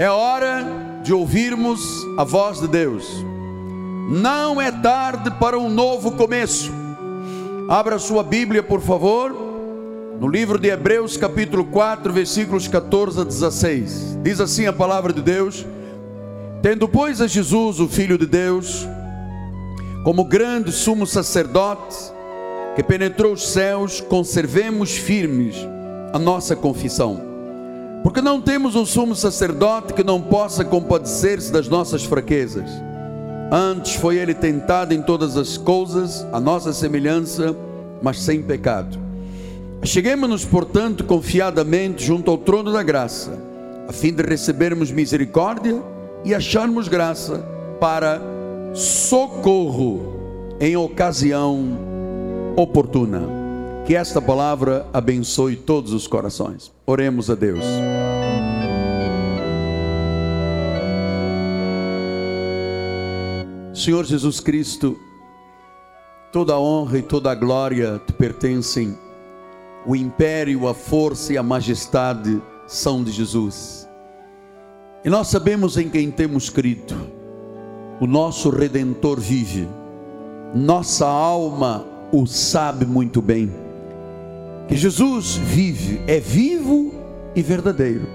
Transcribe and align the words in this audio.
É 0.00 0.08
hora 0.08 0.66
de 1.02 1.12
ouvirmos 1.12 2.06
a 2.16 2.24
voz 2.24 2.58
de 2.58 2.66
Deus. 2.66 3.22
Não 4.08 4.58
é 4.58 4.72
tarde 4.72 5.30
para 5.32 5.58
um 5.58 5.68
novo 5.68 6.12
começo. 6.12 6.72
Abra 7.68 7.98
sua 7.98 8.22
Bíblia, 8.22 8.62
por 8.62 8.80
favor, 8.80 9.30
no 10.18 10.26
livro 10.26 10.58
de 10.58 10.70
Hebreus, 10.70 11.18
capítulo 11.18 11.66
4, 11.66 12.14
versículos 12.14 12.66
14 12.66 13.20
a 13.20 13.24
16. 13.24 14.16
Diz 14.22 14.40
assim 14.40 14.66
a 14.66 14.72
palavra 14.72 15.12
de 15.12 15.20
Deus: 15.20 15.66
Tendo, 16.62 16.88
pois, 16.88 17.20
a 17.20 17.26
Jesus, 17.26 17.78
o 17.78 17.86
Filho 17.86 18.16
de 18.16 18.24
Deus, 18.24 18.88
como 20.02 20.24
grande 20.24 20.72
sumo 20.72 21.06
sacerdote, 21.06 21.94
que 22.74 22.82
penetrou 22.82 23.34
os 23.34 23.46
céus, 23.46 24.00
conservemos 24.00 24.96
firmes 24.96 25.56
a 26.10 26.18
nossa 26.18 26.56
confissão. 26.56 27.29
Porque 28.02 28.22
não 28.22 28.40
temos 28.40 28.74
um 28.74 28.86
sumo 28.86 29.14
sacerdote 29.14 29.92
que 29.92 30.02
não 30.02 30.20
possa 30.20 30.64
compadecer-se 30.64 31.52
das 31.52 31.68
nossas 31.68 32.04
fraquezas. 32.04 32.70
Antes 33.52 33.94
foi 33.94 34.16
ele 34.16 34.32
tentado 34.32 34.94
em 34.94 35.02
todas 35.02 35.36
as 35.36 35.56
coisas, 35.56 36.26
a 36.32 36.40
nossa 36.40 36.72
semelhança, 36.72 37.54
mas 38.00 38.20
sem 38.20 38.42
pecado. 38.42 38.98
Cheguemos-nos, 39.82 40.44
portanto, 40.44 41.04
confiadamente 41.04 42.04
junto 42.04 42.30
ao 42.30 42.38
trono 42.38 42.72
da 42.72 42.82
graça, 42.82 43.32
a 43.88 43.92
fim 43.92 44.12
de 44.12 44.22
recebermos 44.22 44.90
misericórdia 44.90 45.82
e 46.24 46.34
acharmos 46.34 46.86
graça 46.86 47.44
para 47.80 48.20
socorro 48.74 50.20
em 50.60 50.76
ocasião 50.76 51.78
oportuna. 52.56 53.22
Que 53.86 53.96
esta 53.96 54.20
palavra 54.20 54.86
abençoe 54.92 55.56
todos 55.56 55.92
os 55.92 56.06
corações. 56.06 56.70
Oremos 56.90 57.30
a 57.30 57.36
Deus. 57.36 57.64
Senhor 63.72 64.04
Jesus 64.04 64.40
Cristo, 64.40 64.98
toda 66.32 66.54
a 66.54 66.58
honra 66.58 66.98
e 66.98 67.02
toda 67.02 67.30
a 67.30 67.34
glória 67.36 68.02
te 68.04 68.12
pertencem. 68.12 68.98
O 69.86 69.94
império, 69.94 70.66
a 70.66 70.74
força 70.74 71.32
e 71.32 71.38
a 71.38 71.44
majestade 71.44 72.42
são 72.66 73.04
de 73.04 73.12
Jesus. 73.12 73.88
E 75.04 75.08
nós 75.08 75.28
sabemos 75.28 75.76
em 75.76 75.88
quem 75.88 76.10
temos 76.10 76.50
crido. 76.50 76.96
O 78.00 78.06
nosso 78.08 78.50
redentor 78.50 79.20
vive. 79.20 79.68
Nossa 80.52 81.06
alma 81.06 81.86
o 82.10 82.26
sabe 82.26 82.84
muito 82.84 83.22
bem. 83.22 83.59
Que 84.70 84.76
Jesus 84.76 85.34
vive, 85.34 86.00
é 86.06 86.20
vivo 86.20 86.94
e 87.34 87.42
verdadeiro. 87.42 88.06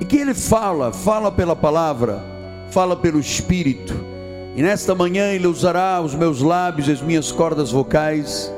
E 0.00 0.06
que 0.06 0.16
ele 0.16 0.32
fala, 0.32 0.90
fala 0.90 1.30
pela 1.30 1.54
palavra, 1.54 2.24
fala 2.70 2.96
pelo 2.96 3.20
Espírito. 3.20 3.94
E 4.56 4.62
nesta 4.62 4.94
manhã 4.94 5.26
ele 5.32 5.46
usará 5.46 6.00
os 6.00 6.14
meus 6.14 6.40
lábios, 6.40 6.88
as 6.88 7.02
minhas 7.02 7.30
cordas 7.30 7.72
vocais, 7.72 8.50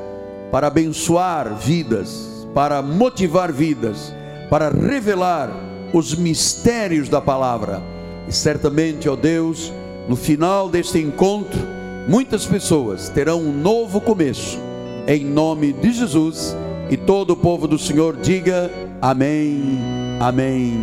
para 0.49 0.67
abençoar 0.67 1.55
vidas, 1.55 2.47
para 2.53 2.81
motivar 2.81 3.51
vidas, 3.51 4.13
para 4.49 4.69
revelar 4.69 5.51
os 5.91 6.15
mistérios 6.15 7.09
da 7.09 7.19
palavra. 7.19 7.83
E 8.29 8.31
certamente, 8.31 9.09
ó 9.09 9.17
Deus, 9.17 9.73
no 10.07 10.15
final 10.15 10.69
deste 10.69 10.99
encontro, 10.99 11.59
muitas 12.07 12.45
pessoas 12.45 13.09
terão 13.09 13.41
um 13.41 13.51
novo 13.51 13.99
começo, 13.99 14.57
em 15.05 15.25
nome 15.25 15.73
de 15.73 15.91
Jesus. 15.91 16.55
E 16.91 16.97
todo 16.97 17.33
o 17.33 17.37
povo 17.37 17.67
do 17.67 17.77
Senhor 17.77 18.17
diga 18.17 18.71
amém, 18.99 19.77
amém 20.19 20.73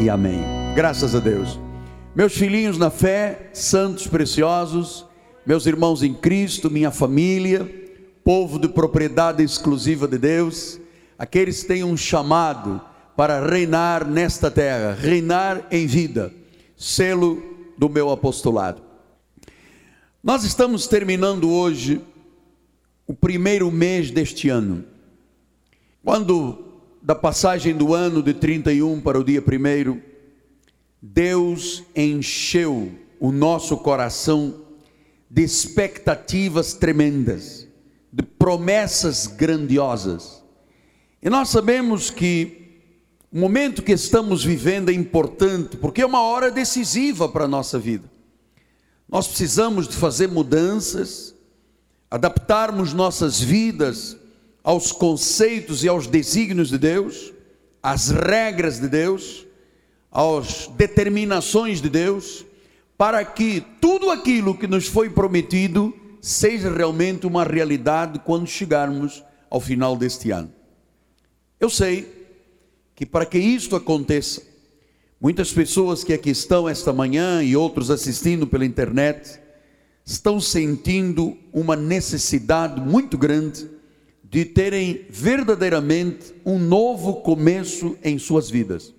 e 0.00 0.08
amém. 0.08 0.40
Graças 0.74 1.14
a 1.14 1.18
Deus. 1.18 1.60
Meus 2.16 2.32
filhinhos 2.32 2.78
na 2.78 2.88
fé, 2.88 3.50
santos 3.52 4.06
preciosos, 4.06 5.04
meus 5.44 5.66
irmãos 5.66 6.02
em 6.02 6.14
Cristo, 6.14 6.70
minha 6.70 6.90
família, 6.90 7.70
povo 8.24 8.58
de 8.58 8.68
propriedade 8.68 9.42
exclusiva 9.42 10.08
de 10.08 10.16
Deus, 10.16 10.80
aqueles 11.18 11.60
que 11.60 11.68
têm 11.68 11.84
um 11.84 11.94
chamado 11.94 12.80
para 13.14 13.46
reinar 13.46 14.08
nesta 14.08 14.50
terra, 14.50 14.94
reinar 14.98 15.66
em 15.70 15.86
vida, 15.86 16.32
selo 16.74 17.42
do 17.76 17.90
meu 17.90 18.08
apostolado. 18.08 18.80
Nós 20.22 20.42
estamos 20.42 20.86
terminando 20.86 21.50
hoje 21.50 22.00
o 23.06 23.12
primeiro 23.12 23.70
mês 23.70 24.10
deste 24.10 24.48
ano. 24.48 24.93
Quando 26.04 26.62
da 27.00 27.14
passagem 27.14 27.74
do 27.74 27.94
ano 27.94 28.22
de 28.22 28.34
31 28.34 29.00
para 29.00 29.18
o 29.18 29.24
dia 29.24 29.40
primeiro, 29.40 30.02
Deus 31.00 31.82
encheu 31.96 32.92
o 33.18 33.32
nosso 33.32 33.78
coração 33.78 34.54
de 35.30 35.42
expectativas 35.42 36.74
tremendas, 36.74 37.66
de 38.12 38.22
promessas 38.22 39.26
grandiosas. 39.26 40.44
E 41.22 41.30
nós 41.30 41.48
sabemos 41.48 42.10
que 42.10 42.82
o 43.32 43.38
momento 43.38 43.82
que 43.82 43.92
estamos 43.92 44.44
vivendo 44.44 44.90
é 44.90 44.92
importante, 44.92 45.78
porque 45.78 46.02
é 46.02 46.06
uma 46.06 46.20
hora 46.20 46.50
decisiva 46.50 47.30
para 47.30 47.46
a 47.46 47.48
nossa 47.48 47.78
vida. 47.78 48.10
Nós 49.08 49.26
precisamos 49.26 49.88
de 49.88 49.96
fazer 49.96 50.28
mudanças, 50.28 51.34
adaptarmos 52.10 52.92
nossas 52.92 53.40
vidas 53.40 54.18
aos 54.64 54.90
conceitos 54.90 55.84
e 55.84 55.88
aos 55.88 56.08
desígnios 56.08 56.70
de 56.70 56.78
Deus, 56.78 57.32
às 57.80 58.10
regras 58.10 58.80
de 58.80 58.88
Deus, 58.88 59.46
às 60.10 60.66
determinações 60.68 61.80
de 61.80 61.88
Deus, 61.88 62.44
para 62.98 63.24
que 63.24 63.62
tudo 63.80 64.10
aquilo 64.10 64.56
que 64.56 64.66
nos 64.66 64.88
foi 64.88 65.10
prometido 65.10 65.94
seja 66.20 66.74
realmente 66.74 67.26
uma 67.26 67.44
realidade 67.44 68.18
quando 68.20 68.48
chegarmos 68.48 69.22
ao 69.50 69.60
final 69.60 69.94
deste 69.94 70.30
ano. 70.30 70.50
Eu 71.60 71.68
sei 71.68 72.10
que 72.96 73.04
para 73.04 73.26
que 73.26 73.38
isto 73.38 73.76
aconteça, 73.76 74.40
Muitas 75.24 75.50
pessoas 75.50 76.04
que 76.04 76.12
aqui 76.12 76.28
estão 76.28 76.68
esta 76.68 76.92
manhã 76.92 77.42
e 77.42 77.56
outros 77.56 77.90
assistindo 77.90 78.46
pela 78.46 78.66
internet 78.66 79.40
estão 80.04 80.38
sentindo 80.38 81.34
uma 81.50 81.74
necessidade 81.74 82.78
muito 82.78 83.16
grande 83.16 83.66
de 84.34 84.44
terem 84.44 85.06
verdadeiramente 85.08 86.34
um 86.44 86.58
novo 86.58 87.22
começo 87.22 87.96
em 88.02 88.18
suas 88.18 88.50
vidas. 88.50 88.92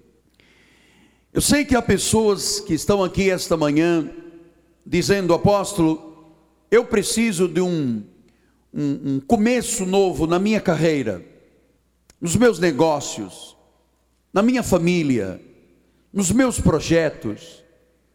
Eu 1.33 1.41
sei 1.41 1.65
que 1.65 1.75
há 1.75 1.81
pessoas 1.81 2.61
que 2.61 2.73
estão 2.73 3.03
aqui 3.03 3.29
esta 3.29 3.57
manhã 3.57 4.09
dizendo, 4.85 5.33
apóstolo, 5.33 6.37
eu 6.71 6.85
preciso 6.85 7.49
de 7.49 7.59
um, 7.59 8.01
um, 8.73 9.15
um 9.15 9.19
começo 9.19 9.85
novo 9.85 10.25
na 10.25 10.39
minha 10.39 10.61
carreira, 10.61 11.21
nos 12.21 12.37
meus 12.37 12.57
negócios, 12.57 13.57
na 14.31 14.41
minha 14.41 14.63
família, 14.63 15.41
nos 16.13 16.31
meus 16.31 16.61
projetos, 16.61 17.61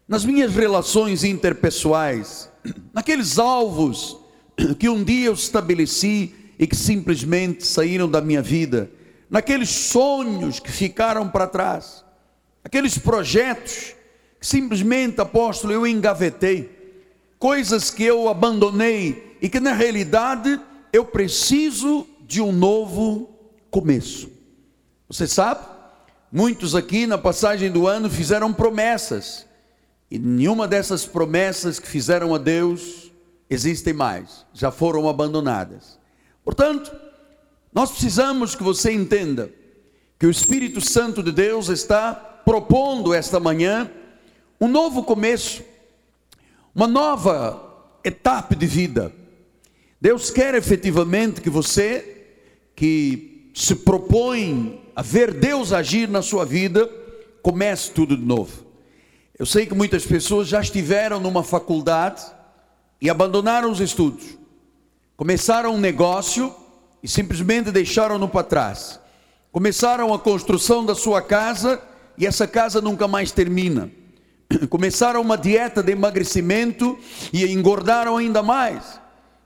nas 0.07 0.25
minhas 0.25 0.55
relações 0.55 1.23
interpessoais, 1.23 2.51
naqueles 2.91 3.37
alvos 3.37 4.17
que 4.79 4.89
um 4.89 5.03
dia 5.03 5.27
eu 5.27 5.33
estabeleci 5.33 6.40
e 6.61 6.67
que 6.67 6.75
simplesmente 6.75 7.65
saíram 7.65 8.07
da 8.07 8.21
minha 8.21 8.39
vida, 8.39 8.91
naqueles 9.27 9.71
sonhos 9.71 10.59
que 10.59 10.71
ficaram 10.71 11.27
para 11.27 11.47
trás, 11.47 12.05
aqueles 12.63 12.99
projetos 12.99 13.95
que 14.39 14.45
simplesmente, 14.45 15.19
apóstolo, 15.19 15.73
eu 15.73 15.87
engavetei, 15.87 16.69
coisas 17.39 17.89
que 17.89 18.03
eu 18.03 18.29
abandonei 18.29 19.37
e 19.41 19.49
que 19.49 19.59
na 19.59 19.73
realidade 19.73 20.61
eu 20.93 21.03
preciso 21.03 22.05
de 22.27 22.39
um 22.39 22.51
novo 22.51 23.27
começo. 23.71 24.29
Você 25.09 25.25
sabe? 25.25 25.65
Muitos 26.31 26.75
aqui 26.75 27.07
na 27.07 27.17
passagem 27.17 27.71
do 27.71 27.87
ano 27.87 28.07
fizeram 28.07 28.53
promessas, 28.53 29.47
e 30.11 30.19
nenhuma 30.19 30.67
dessas 30.67 31.07
promessas 31.07 31.79
que 31.79 31.87
fizeram 31.87 32.35
a 32.35 32.37
Deus 32.37 33.11
existem 33.49 33.93
mais, 33.93 34.45
já 34.53 34.69
foram 34.69 35.09
abandonadas. 35.09 36.00
Portanto, 36.43 36.91
nós 37.73 37.91
precisamos 37.91 38.55
que 38.55 38.63
você 38.63 38.91
entenda 38.91 39.51
que 40.19 40.25
o 40.25 40.31
Espírito 40.31 40.81
Santo 40.81 41.23
de 41.23 41.31
Deus 41.31 41.69
está 41.69 42.13
propondo 42.13 43.13
esta 43.13 43.39
manhã 43.39 43.89
um 44.59 44.67
novo 44.67 45.03
começo, 45.03 45.63
uma 46.75 46.87
nova 46.87 47.99
etapa 48.03 48.55
de 48.55 48.67
vida. 48.67 49.11
Deus 49.99 50.29
quer 50.29 50.53
efetivamente 50.53 51.41
que 51.41 51.49
você, 51.49 52.27
que 52.75 53.51
se 53.55 53.75
propõe 53.75 54.81
a 54.95 55.01
ver 55.01 55.33
Deus 55.33 55.73
agir 55.73 56.07
na 56.07 56.21
sua 56.21 56.45
vida, 56.45 56.89
comece 57.41 57.91
tudo 57.91 58.15
de 58.15 58.23
novo. 58.23 58.65
Eu 59.37 59.45
sei 59.45 59.65
que 59.65 59.73
muitas 59.73 60.05
pessoas 60.05 60.47
já 60.47 60.61
estiveram 60.61 61.19
numa 61.19 61.43
faculdade 61.43 62.23
e 63.01 63.09
abandonaram 63.09 63.71
os 63.71 63.79
estudos, 63.79 64.37
começaram 65.21 65.75
um 65.75 65.79
negócio 65.79 66.51
e 67.03 67.07
simplesmente 67.07 67.69
deixaram-no 67.69 68.27
para 68.27 68.43
trás, 68.43 68.99
começaram 69.51 70.11
a 70.11 70.17
construção 70.17 70.83
da 70.83 70.95
sua 70.95 71.21
casa, 71.21 71.79
e 72.17 72.25
essa 72.25 72.47
casa 72.47 72.81
nunca 72.81 73.07
mais 73.07 73.31
termina. 73.31 73.91
Começaram 74.67 75.21
uma 75.21 75.37
dieta 75.37 75.83
de 75.83 75.91
emagrecimento 75.91 76.97
e 77.31 77.45
engordaram 77.45 78.17
ainda 78.17 78.41
mais. 78.41 78.99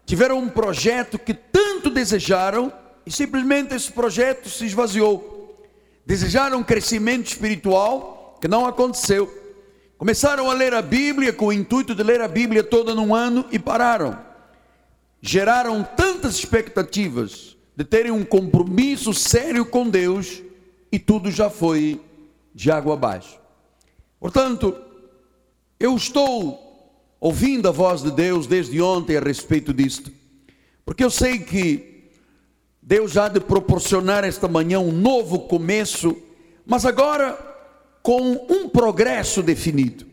Tiveram 0.05 0.37
um 0.37 0.47
projeto 0.47 1.19
que 1.19 1.33
tanto 1.33 1.89
desejaram 1.89 2.71
e 3.05 3.11
simplesmente 3.11 3.75
esse 3.75 3.91
projeto 3.91 4.47
se 4.47 4.65
esvaziou. 4.65 5.61
Desejaram 6.05 6.63
crescimento 6.63 7.27
espiritual 7.27 8.37
que 8.39 8.47
não 8.47 8.65
aconteceu. 8.65 9.29
Começaram 9.97 10.49
a 10.49 10.53
ler 10.53 10.73
a 10.73 10.81
Bíblia 10.81 11.33
com 11.33 11.47
o 11.47 11.53
intuito 11.53 11.93
de 11.93 12.01
ler 12.01 12.21
a 12.21 12.29
Bíblia 12.29 12.63
toda 12.63 12.95
num 12.95 13.13
ano 13.13 13.43
e 13.51 13.59
pararam. 13.59 14.24
Geraram 15.27 15.83
tantas 15.83 16.35
expectativas 16.35 17.57
de 17.75 17.83
terem 17.83 18.11
um 18.11 18.23
compromisso 18.23 19.11
sério 19.11 19.65
com 19.65 19.89
Deus 19.89 20.43
e 20.91 20.99
tudo 20.99 21.31
já 21.31 21.49
foi 21.49 21.99
de 22.53 22.69
água 22.69 22.93
abaixo. 22.93 23.39
Portanto, 24.19 24.77
eu 25.79 25.95
estou 25.95 27.09
ouvindo 27.19 27.67
a 27.67 27.71
voz 27.71 28.03
de 28.03 28.11
Deus 28.11 28.45
desde 28.45 28.79
ontem 28.79 29.17
a 29.17 29.19
respeito 29.19 29.73
disto, 29.73 30.11
porque 30.85 31.03
eu 31.03 31.09
sei 31.09 31.39
que 31.39 32.11
Deus 32.79 33.17
há 33.17 33.27
de 33.27 33.39
proporcionar 33.39 34.23
esta 34.23 34.47
manhã 34.47 34.79
um 34.79 34.91
novo 34.91 35.47
começo, 35.47 36.15
mas 36.67 36.85
agora 36.85 37.33
com 38.03 38.45
um 38.47 38.69
progresso 38.69 39.41
definido, 39.41 40.05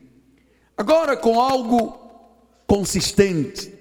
agora 0.74 1.18
com 1.18 1.38
algo 1.38 2.00
consistente, 2.66 3.71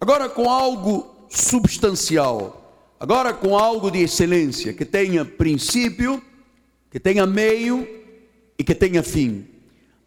agora 0.00 0.28
com 0.28 0.50
algo 0.50 1.14
substancial 1.28 2.58
Agora 3.00 3.32
com 3.32 3.56
algo 3.56 3.92
de 3.92 4.00
excelência, 4.00 4.74
que 4.74 4.84
tenha 4.84 5.24
princípio, 5.24 6.20
que 6.90 6.98
tenha 6.98 7.24
meio 7.26 7.86
e 8.58 8.64
que 8.64 8.74
tenha 8.74 9.04
fim. 9.04 9.46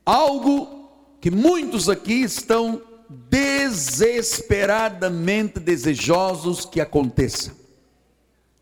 Algo 0.06 0.90
que 1.22 1.32
muitos 1.32 1.88
aqui 1.88 2.22
estão 2.22 2.82
desesperadamente 3.30 5.58
desejosos 5.58 6.66
que 6.66 6.82
aconteça. 6.82 7.56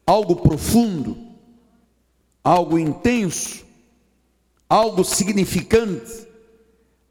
Algo 0.05 0.35
profundo, 0.35 1.17
algo 2.43 2.77
intenso, 2.77 3.65
algo 4.67 5.03
significante, 5.03 6.27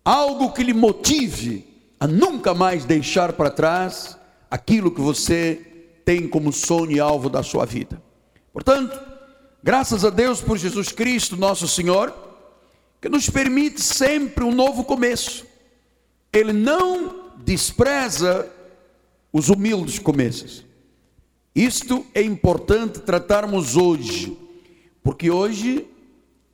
algo 0.04 0.52
que 0.52 0.62
lhe 0.62 0.72
motive 0.72 1.66
a 2.00 2.06
nunca 2.06 2.54
mais 2.54 2.84
deixar 2.84 3.32
para 3.32 3.50
trás 3.50 4.16
aquilo 4.50 4.90
que 4.90 5.00
você 5.00 5.60
tem 6.04 6.28
como 6.28 6.52
sonho 6.52 6.92
e 6.92 7.00
alvo 7.00 7.28
da 7.28 7.42
sua 7.42 7.64
vida. 7.66 8.00
Portanto, 8.52 8.98
graças 9.62 10.04
a 10.04 10.10
Deus 10.10 10.40
por 10.40 10.56
Jesus 10.56 10.90
Cristo, 10.90 11.36
nosso 11.36 11.68
Senhor, 11.68 12.14
que 13.00 13.08
nos 13.08 13.28
permite 13.28 13.80
sempre 13.82 14.44
um 14.44 14.52
novo 14.52 14.84
começo. 14.84 15.46
Ele 16.32 16.52
não 16.52 17.30
despreza 17.44 18.50
os 19.32 19.48
humildes 19.48 19.98
começos. 19.98 20.64
Isto 21.54 22.06
é 22.14 22.22
importante 22.22 23.00
tratarmos 23.00 23.76
hoje, 23.76 24.36
porque 25.02 25.30
hoje 25.30 25.86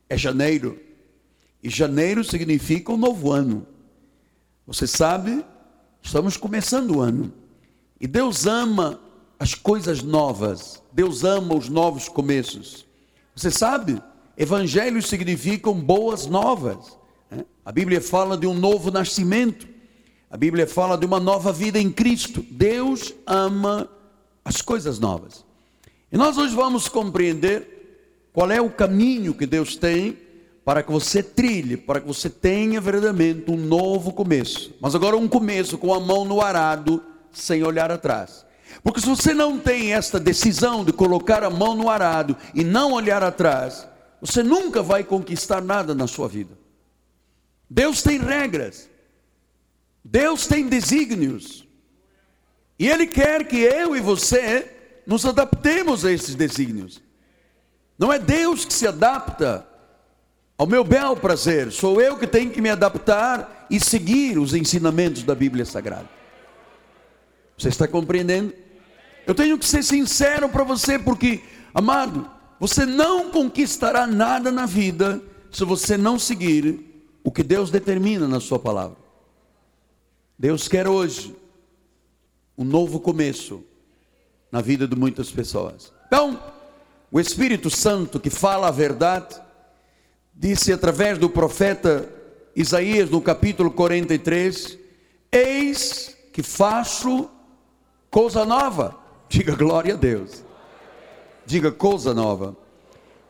é 0.09 0.17
janeiro, 0.17 0.79
e 1.61 1.69
janeiro 1.69 2.23
significa 2.23 2.91
um 2.91 2.97
novo 2.97 3.31
ano. 3.31 3.67
Você 4.67 4.87
sabe, 4.87 5.45
estamos 6.01 6.37
começando 6.37 6.95
o 6.95 7.01
ano, 7.01 7.31
e 8.01 8.07
Deus 8.07 8.47
ama 8.47 8.99
as 9.39 9.53
coisas 9.53 10.01
novas. 10.01 10.81
Deus 10.91 11.23
ama 11.23 11.55
os 11.55 11.69
novos 11.69 12.09
começos. 12.09 12.85
Você 13.35 13.51
sabe, 13.51 14.01
evangelhos 14.35 15.07
significam 15.07 15.73
boas 15.73 16.25
novas. 16.25 16.97
Né? 17.29 17.45
A 17.63 17.71
Bíblia 17.71 18.01
fala 18.01 18.37
de 18.37 18.47
um 18.47 18.53
novo 18.53 18.89
nascimento. 18.89 19.67
A 20.31 20.37
Bíblia 20.37 20.65
fala 20.65 20.97
de 20.97 21.05
uma 21.05 21.19
nova 21.19 21.53
vida 21.53 21.79
em 21.79 21.91
Cristo. 21.91 22.43
Deus 22.49 23.13
ama 23.25 23.87
as 24.43 24.61
coisas 24.61 24.99
novas. 24.99 25.45
E 26.11 26.17
nós 26.17 26.37
hoje 26.37 26.55
vamos 26.55 26.87
compreender 26.87 28.29
qual 28.33 28.49
é 28.49 28.59
o 28.59 28.69
caminho 28.69 29.33
que 29.33 29.45
Deus 29.45 29.75
tem 29.75 30.17
para 30.65 30.81
que 30.81 30.91
você 30.91 31.21
trilhe, 31.21 31.77
para 31.77 32.01
que 32.01 32.07
você 32.07 32.27
tenha 32.27 32.81
verdadeiramente 32.81 33.51
um 33.51 33.55
novo 33.55 34.11
começo. 34.11 34.75
Mas 34.81 34.95
agora 34.95 35.15
um 35.15 35.27
começo 35.27 35.77
com 35.77 35.93
a 35.93 35.99
mão 35.99 36.25
no 36.25 36.41
arado, 36.41 37.03
sem 37.31 37.63
olhar 37.63 37.91
atrás. 37.91 38.43
Porque 38.83 38.99
se 38.99 39.05
você 39.05 39.31
não 39.31 39.59
tem 39.59 39.93
esta 39.93 40.19
decisão 40.19 40.83
de 40.83 40.91
colocar 40.91 41.43
a 41.43 41.51
mão 41.51 41.75
no 41.75 41.87
arado 41.87 42.35
e 42.55 42.63
não 42.63 42.93
olhar 42.93 43.21
atrás, 43.21 43.87
você 44.19 44.41
nunca 44.41 44.81
vai 44.81 45.03
conquistar 45.03 45.61
nada 45.61 45.93
na 45.93 46.07
sua 46.07 46.27
vida. 46.27 46.57
Deus 47.69 48.01
tem 48.01 48.17
regras, 48.17 48.89
Deus 50.03 50.47
tem 50.47 50.67
desígnios, 50.67 51.67
e 52.79 52.87
Ele 52.89 53.05
quer 53.05 53.47
que 53.47 53.57
eu 53.57 53.95
e 53.95 54.01
você 54.01 54.71
nos 55.05 55.25
adaptemos 55.25 56.03
a 56.03 56.11
esses 56.11 56.33
desígnios. 56.33 57.01
Não 57.97 58.11
é 58.11 58.17
Deus 58.17 58.65
que 58.65 58.73
se 58.73 58.87
adapta 58.87 59.74
ao 60.57 60.65
meu 60.65 60.83
bel 60.83 61.15
prazer, 61.15 61.71
sou 61.71 61.99
eu 61.99 62.17
que 62.17 62.27
tenho 62.27 62.51
que 62.51 62.61
me 62.61 62.69
adaptar 62.69 63.67
e 63.69 63.79
seguir 63.79 64.37
os 64.37 64.53
ensinamentos 64.53 65.23
da 65.23 65.35
Bíblia 65.35 65.65
Sagrada. 65.65 66.09
Você 67.57 67.69
está 67.69 67.87
compreendendo? 67.87 68.53
Eu 69.25 69.33
tenho 69.33 69.57
que 69.57 69.65
ser 69.65 69.83
sincero 69.83 70.47
para 70.49 70.63
você, 70.63 70.99
porque, 70.99 71.43
amado, 71.73 72.29
você 72.59 72.85
não 72.85 73.31
conquistará 73.31 74.05
nada 74.05 74.51
na 74.51 74.65
vida 74.65 75.21
se 75.51 75.63
você 75.63 75.97
não 75.97 76.19
seguir 76.19 76.79
o 77.23 77.31
que 77.31 77.43
Deus 77.43 77.71
determina 77.71 78.27
na 78.27 78.39
Sua 78.39 78.59
palavra. 78.59 78.97
Deus 80.37 80.67
quer 80.67 80.87
hoje 80.87 81.35
um 82.57 82.63
novo 82.63 82.99
começo 82.99 83.63
na 84.51 84.61
vida 84.61 84.87
de 84.87 84.95
muitas 84.95 85.31
pessoas. 85.31 85.91
Então, 86.07 86.39
o 87.11 87.19
Espírito 87.19 87.69
Santo 87.69 88.19
que 88.19 88.29
fala 88.29 88.67
a 88.67 88.71
verdade, 88.71 89.35
disse 90.35 90.73
através 90.73 91.17
do 91.17 91.29
profeta 91.29 92.09
Isaías 92.55 93.09
no 93.09 93.21
capítulo 93.21 93.71
43: 93.71 94.77
Eis 95.31 96.15
que 96.33 96.43
faço 96.43 97.29
coisa 98.09 98.45
nova. 98.45 98.97
Diga 99.29 99.55
glória 99.55 99.93
a 99.93 99.97
Deus. 99.97 100.43
Diga 101.45 101.71
coisa 101.71 102.13
nova. 102.13 102.55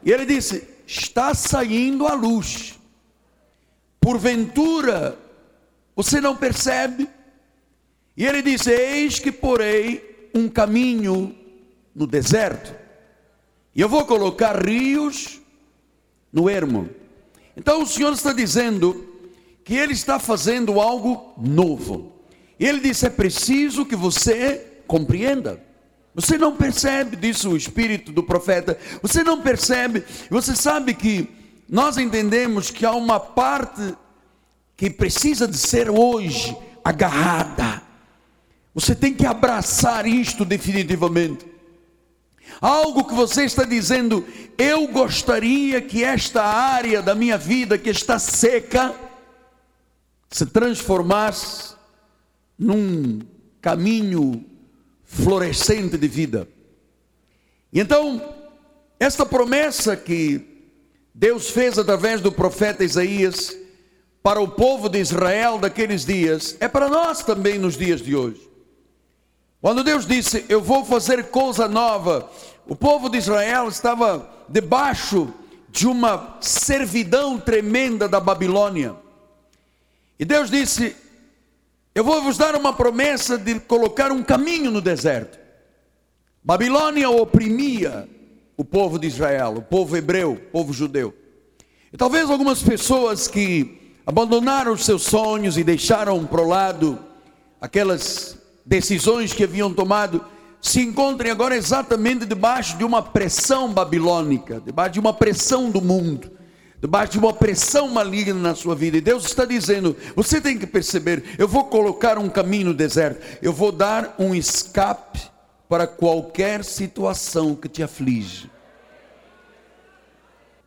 E 0.04 0.12
ele 0.12 0.26
disse: 0.26 0.76
está 0.86 1.34
saindo 1.34 2.08
a 2.08 2.14
luz. 2.14 2.80
Porventura, 4.00 5.18
você 5.96 6.22
não 6.22 6.36
percebe? 6.36 7.10
E 8.16 8.26
ele 8.26 8.42
disse: 8.42 8.72
Eis 8.72 9.20
que 9.20 9.32
porei 9.32 10.30
um 10.34 10.48
caminho 10.48 11.36
no 11.94 12.06
deserto, 12.06 12.76
e 13.74 13.80
eu 13.80 13.88
vou 13.88 14.06
colocar 14.06 14.66
rios 14.66 15.40
no 16.36 16.50
ermo. 16.50 16.90
Então 17.56 17.82
o 17.82 17.88
Senhor 17.88 18.12
está 18.12 18.34
dizendo 18.34 19.08
que 19.64 19.74
Ele 19.74 19.94
está 19.94 20.20
fazendo 20.20 20.82
algo 20.82 21.34
novo. 21.38 22.12
Ele 22.60 22.82
disse: 22.82 23.08
é 23.08 23.10
preciso 23.10 23.86
que 23.86 23.96
você 23.96 24.82
compreenda. 24.86 25.64
Você 26.14 26.38
não 26.38 26.56
percebe, 26.56 27.16
disse 27.16 27.48
o 27.48 27.58
espírito 27.58 28.12
do 28.12 28.24
profeta, 28.24 28.78
você 29.02 29.22
não 29.22 29.42
percebe, 29.42 30.04
você 30.30 30.56
sabe 30.56 30.94
que 30.94 31.28
nós 31.68 31.98
entendemos 31.98 32.72
que 32.72 32.86
há 32.86 32.92
uma 32.94 33.20
parte 33.20 33.94
que 34.78 34.90
precisa 34.90 35.46
de 35.46 35.58
ser 35.58 35.90
hoje 35.90 36.56
agarrada. 36.84 37.82
Você 38.74 38.96
tem 38.96 39.14
que 39.14 39.26
abraçar 39.26 40.06
isto 40.06 40.46
definitivamente. 40.46 41.46
Algo 42.62 43.04
que 43.04 43.14
você 43.14 43.44
está 43.44 43.64
dizendo, 43.64 44.26
eu 44.58 44.88
gostaria 44.88 45.82
que 45.82 46.04
esta 46.04 46.44
área 46.44 47.02
da 47.02 47.14
minha 47.14 47.38
vida 47.38 47.78
que 47.78 47.90
está 47.90 48.18
seca 48.18 48.96
se 50.30 50.46
transformasse 50.46 51.76
num 52.58 53.22
caminho 53.62 54.46
florescente 55.04 55.98
de 55.98 56.08
vida. 56.08 56.48
E 57.72 57.80
então, 57.80 58.22
esta 59.00 59.26
promessa 59.26 59.96
que 59.96 60.56
Deus 61.14 61.50
fez 61.50 61.78
através 61.78 62.22
do 62.22 62.32
profeta 62.32 62.84
Isaías 62.84 63.56
para 64.22 64.42
o 64.42 64.48
povo 64.48 64.90
de 64.90 65.00
Israel 65.00 65.60
daqueles 65.60 66.06
dias, 66.06 66.58
é 66.60 66.68
para 66.68 66.90
nós 66.90 67.24
também 67.24 67.60
nos 67.60 67.78
dias 67.78 68.02
de 68.02 68.16
hoje. 68.16 68.45
Quando 69.66 69.84
Deus 69.84 70.06
disse: 70.06 70.46
Eu 70.48 70.62
vou 70.62 70.86
fazer 70.86 71.32
coisa 71.32 71.68
nova, 71.68 72.30
o 72.68 72.76
povo 72.76 73.10
de 73.10 73.18
Israel 73.18 73.68
estava 73.68 74.30
debaixo 74.48 75.34
de 75.70 75.88
uma 75.88 76.38
servidão 76.40 77.40
tremenda 77.40 78.08
da 78.08 78.20
Babilônia. 78.20 78.96
E 80.20 80.24
Deus 80.24 80.52
disse: 80.52 80.96
eu 81.96 82.04
vou 82.04 82.22
vos 82.22 82.38
dar 82.38 82.56
uma 82.56 82.74
promessa 82.74 83.40
de 83.40 83.60
colocar 83.60 84.12
um 84.12 84.22
caminho 84.22 84.70
no 84.70 84.82
deserto. 84.82 85.40
Babilônia 86.44 87.10
oprimia 87.10 88.08
o 88.56 88.64
povo 88.64 89.00
de 89.00 89.08
Israel, 89.08 89.56
o 89.58 89.62
povo 89.64 89.98
hebreu, 89.98 90.34
o 90.34 90.52
povo 90.52 90.74
judeu. 90.74 91.12
E 91.92 91.98
talvez 91.98 92.30
algumas 92.30 92.62
pessoas 92.62 93.28
que 93.28 93.96
abandonaram 94.06 94.74
os 94.74 94.86
seus 94.86 95.02
sonhos 95.02 95.58
e 95.58 95.64
deixaram 95.64 96.24
para 96.24 96.42
o 96.42 96.48
lado 96.48 97.00
aquelas 97.60 98.45
decisões 98.66 99.34
que 99.34 99.44
haviam 99.44 99.74
tomado, 99.74 100.26
se 100.62 100.82
encontrem 100.82 101.32
agora 101.32 101.56
exatamente 101.56 102.26
debaixo 102.26 102.76
de 102.78 102.84
uma 102.84 103.02
pressão 103.02 103.72
babilônica, 103.72 104.60
debaixo 104.60 104.94
de 104.94 105.00
uma 105.00 105.14
pressão 105.14 105.70
do 105.70 105.80
mundo, 105.80 106.32
debaixo 106.82 107.14
de 107.14 107.20
uma 107.20 107.34
pressão 107.34 107.88
maligna 107.88 108.34
na 108.34 108.56
sua 108.56 108.76
vida. 108.76 108.98
E 108.98 109.02
Deus 109.02 109.26
está 109.26 109.46
dizendo: 109.46 109.96
você 110.16 110.42
tem 110.42 110.58
que 110.58 110.66
perceber, 110.66 111.24
eu 111.38 111.48
vou 111.48 111.66
colocar 111.66 112.18
um 112.18 112.30
caminho 112.30 112.68
no 112.68 112.74
deserto, 112.74 113.22
eu 113.42 113.54
vou 113.54 113.72
dar 113.72 114.16
um 114.18 114.34
escape 114.34 115.22
para 115.70 115.86
qualquer 115.86 116.64
situação 116.64 117.56
que 117.56 117.70
te 117.70 117.84
aflige. 117.84 118.50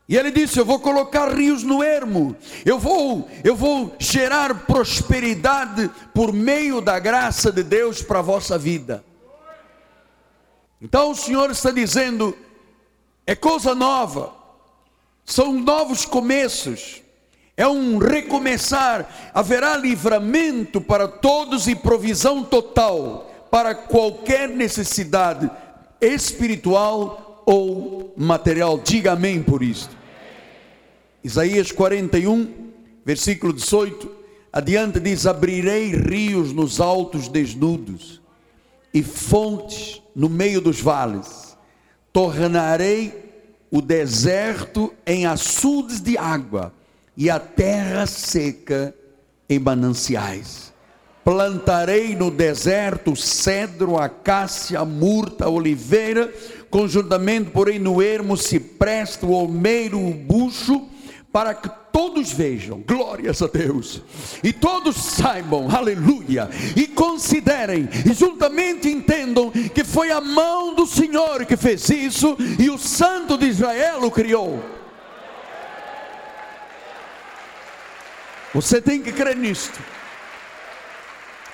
E 0.09 0.17
ele 0.17 0.31
disse: 0.31 0.59
Eu 0.59 0.65
vou 0.65 0.81
colocar 0.81 1.29
rios 1.29 1.63
no 1.63 1.83
ermo, 1.83 2.35
eu 2.65 2.79
vou, 2.79 3.29
eu 3.45 3.55
vou 3.55 3.95
gerar 3.99 4.67
prosperidade 4.67 5.91
por 6.15 6.33
meio 6.33 6.81
da 6.81 6.99
graça 6.99 7.53
de 7.53 7.63
Deus 7.63 8.01
para 8.01 8.21
a 8.21 8.23
vossa 8.23 8.57
vida. 8.57 9.05
Então 10.81 11.11
o 11.11 11.15
Senhor 11.15 11.51
está 11.51 11.71
dizendo: 11.71 12.35
é 13.27 13.35
coisa 13.35 13.75
nova, 13.75 14.33
são 15.27 15.53
novos 15.53 16.07
começos, 16.07 17.03
é 17.55 17.69
um 17.69 17.99
recomeçar, 17.99 19.31
haverá 19.35 19.77
livramento 19.77 20.81
para 20.81 21.07
todos 21.07 21.69
e 21.69 21.75
provisão 21.75 22.43
total 22.43 23.31
para 23.51 23.75
qualquer 23.75 24.49
necessidade 24.49 25.51
espiritual 26.01 27.43
ou 27.45 28.15
material. 28.17 28.79
Diga 28.79 29.13
amém 29.13 29.43
por 29.43 29.63
isto. 29.63 29.98
Isaías 31.23 31.73
41, 31.73 32.71
versículo 33.05 33.53
18, 33.53 34.11
adiante 34.53 35.01
diz: 35.01 35.27
Abrirei 35.27 35.95
rios 35.95 36.53
nos 36.53 36.81
altos 36.81 37.29
desnudos 37.29 38.23
e 38.95 39.03
fontes 39.03 40.01
no 40.15 40.29
meio 40.29 40.61
dos 40.61 40.81
vales, 40.81 41.57
tornarei 42.13 43.13
o 43.71 43.83
deserto 43.83 44.95
em 45.07 45.27
açudes 45.27 46.01
de 46.01 46.17
água 46.17 46.73
e 47.17 47.29
a 47.29 47.39
terra 47.39 48.07
seca 48.07 48.95
em 49.49 49.59
mananciais. 49.59 50.73
Plantarei 51.25 52.17
no 52.17 52.31
deserto 52.31 53.15
cedro, 53.15 53.99
acácia, 53.99 54.83
murta, 54.85 55.49
oliveira, 55.49 56.33
conjuntamente, 56.71 57.51
porém, 57.51 57.79
no 57.79 58.01
ermo, 58.01 58.37
cipreste, 58.37 59.27
o 59.27 59.33
olmeiro, 59.33 59.99
o 59.99 60.15
bucho, 60.15 60.89
para 61.39 61.55
que 61.55 61.71
todos 61.93 62.33
vejam, 62.33 62.83
glórias 62.85 63.41
a 63.43 63.47
Deus, 63.47 64.03
e 64.43 64.53
todos 64.53 64.97
saibam, 64.97 65.71
aleluia, 65.71 66.51
e 66.75 66.89
considerem, 66.89 67.89
e 68.05 68.13
juntamente 68.13 68.89
entendam 68.89 69.49
que 69.53 69.85
foi 69.85 70.11
a 70.11 70.21
mão 70.21 70.75
do 70.75 70.85
Senhor 70.85 71.47
que 71.47 71.57
fez 71.57 71.89
isso, 71.91 72.37
e 72.59 72.69
o 72.69 72.77
Santo 72.77 73.39
de 73.39 73.47
Israel 73.47 74.03
o 74.03 74.11
criou. 74.11 74.61
Você 78.53 78.83
tem 78.83 79.01
que 79.01 79.13
crer 79.13 79.37
nisto. 79.37 79.79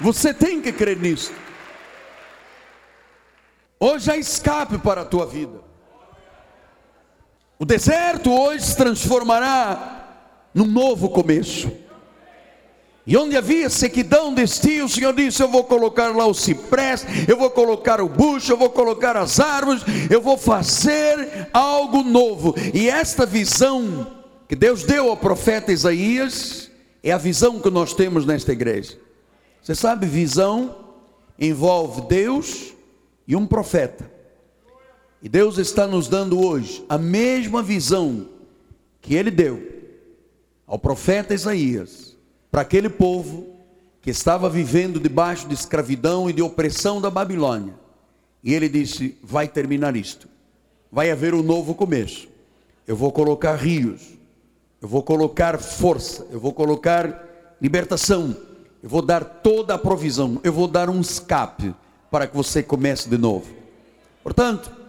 Você 0.00 0.32
tem 0.32 0.62
que 0.62 0.72
crer 0.72 0.96
nisto. 0.96 1.34
Hoje 3.78 4.10
há 4.10 4.16
escape 4.16 4.78
para 4.78 5.02
a 5.02 5.04
tua 5.04 5.26
vida. 5.26 5.73
O 7.58 7.64
deserto 7.64 8.32
hoje 8.32 8.64
se 8.64 8.76
transformará 8.76 9.94
num 10.52 10.66
novo 10.66 11.08
começo. 11.08 11.70
E 13.06 13.16
onde 13.16 13.36
havia 13.36 13.68
sequidão 13.68 14.32
de 14.32 14.42
estio, 14.42 14.86
o 14.86 14.88
Senhor 14.88 15.12
disse: 15.12 15.42
Eu 15.42 15.48
vou 15.48 15.64
colocar 15.64 16.08
lá 16.16 16.26
o 16.26 16.32
ciprés, 16.32 17.04
eu 17.28 17.36
vou 17.36 17.50
colocar 17.50 18.00
o 18.00 18.08
bucho, 18.08 18.52
eu 18.52 18.56
vou 18.56 18.70
colocar 18.70 19.16
as 19.16 19.38
árvores, 19.38 19.82
eu 20.10 20.22
vou 20.22 20.38
fazer 20.38 21.48
algo 21.52 22.02
novo. 22.02 22.54
E 22.72 22.88
esta 22.88 23.26
visão 23.26 24.06
que 24.48 24.56
Deus 24.56 24.84
deu 24.84 25.10
ao 25.10 25.16
profeta 25.16 25.70
Isaías 25.70 26.70
é 27.02 27.12
a 27.12 27.18
visão 27.18 27.60
que 27.60 27.70
nós 27.70 27.92
temos 27.92 28.24
nesta 28.24 28.52
igreja. 28.52 28.98
Você 29.62 29.74
sabe, 29.74 30.06
visão 30.06 30.74
envolve 31.38 32.02
Deus 32.02 32.72
e 33.28 33.36
um 33.36 33.46
profeta. 33.46 34.13
E 35.24 35.28
Deus 35.30 35.56
está 35.56 35.86
nos 35.86 36.06
dando 36.06 36.38
hoje 36.38 36.84
a 36.86 36.98
mesma 36.98 37.62
visão 37.62 38.28
que 39.00 39.14
ele 39.14 39.30
deu 39.30 39.72
ao 40.66 40.78
profeta 40.78 41.32
Isaías, 41.32 42.14
para 42.50 42.60
aquele 42.60 42.90
povo 42.90 43.46
que 44.02 44.10
estava 44.10 44.50
vivendo 44.50 45.00
debaixo 45.00 45.48
de 45.48 45.54
escravidão 45.54 46.28
e 46.28 46.32
de 46.34 46.42
opressão 46.42 47.00
da 47.00 47.08
Babilônia. 47.08 47.72
E 48.42 48.52
ele 48.52 48.68
disse: 48.68 49.16
Vai 49.22 49.48
terminar 49.48 49.96
isto, 49.96 50.28
vai 50.92 51.10
haver 51.10 51.32
um 51.32 51.42
novo 51.42 51.74
começo. 51.74 52.28
Eu 52.86 52.94
vou 52.94 53.10
colocar 53.10 53.54
rios, 53.54 54.02
eu 54.82 54.86
vou 54.86 55.02
colocar 55.02 55.58
força, 55.58 56.26
eu 56.30 56.38
vou 56.38 56.52
colocar 56.52 57.56
libertação, 57.62 58.36
eu 58.82 58.90
vou 58.90 59.00
dar 59.00 59.24
toda 59.24 59.72
a 59.72 59.78
provisão, 59.78 60.38
eu 60.44 60.52
vou 60.52 60.68
dar 60.68 60.90
um 60.90 61.00
escape 61.00 61.74
para 62.10 62.26
que 62.26 62.36
você 62.36 62.62
comece 62.62 63.08
de 63.08 63.16
novo. 63.16 63.50
Portanto, 64.22 64.83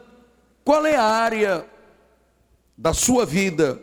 qual 0.65 0.83
é 0.83 0.95
a 0.95 1.03
área 1.03 1.63
da 2.75 2.91
sua 2.91 3.23
vida 3.23 3.79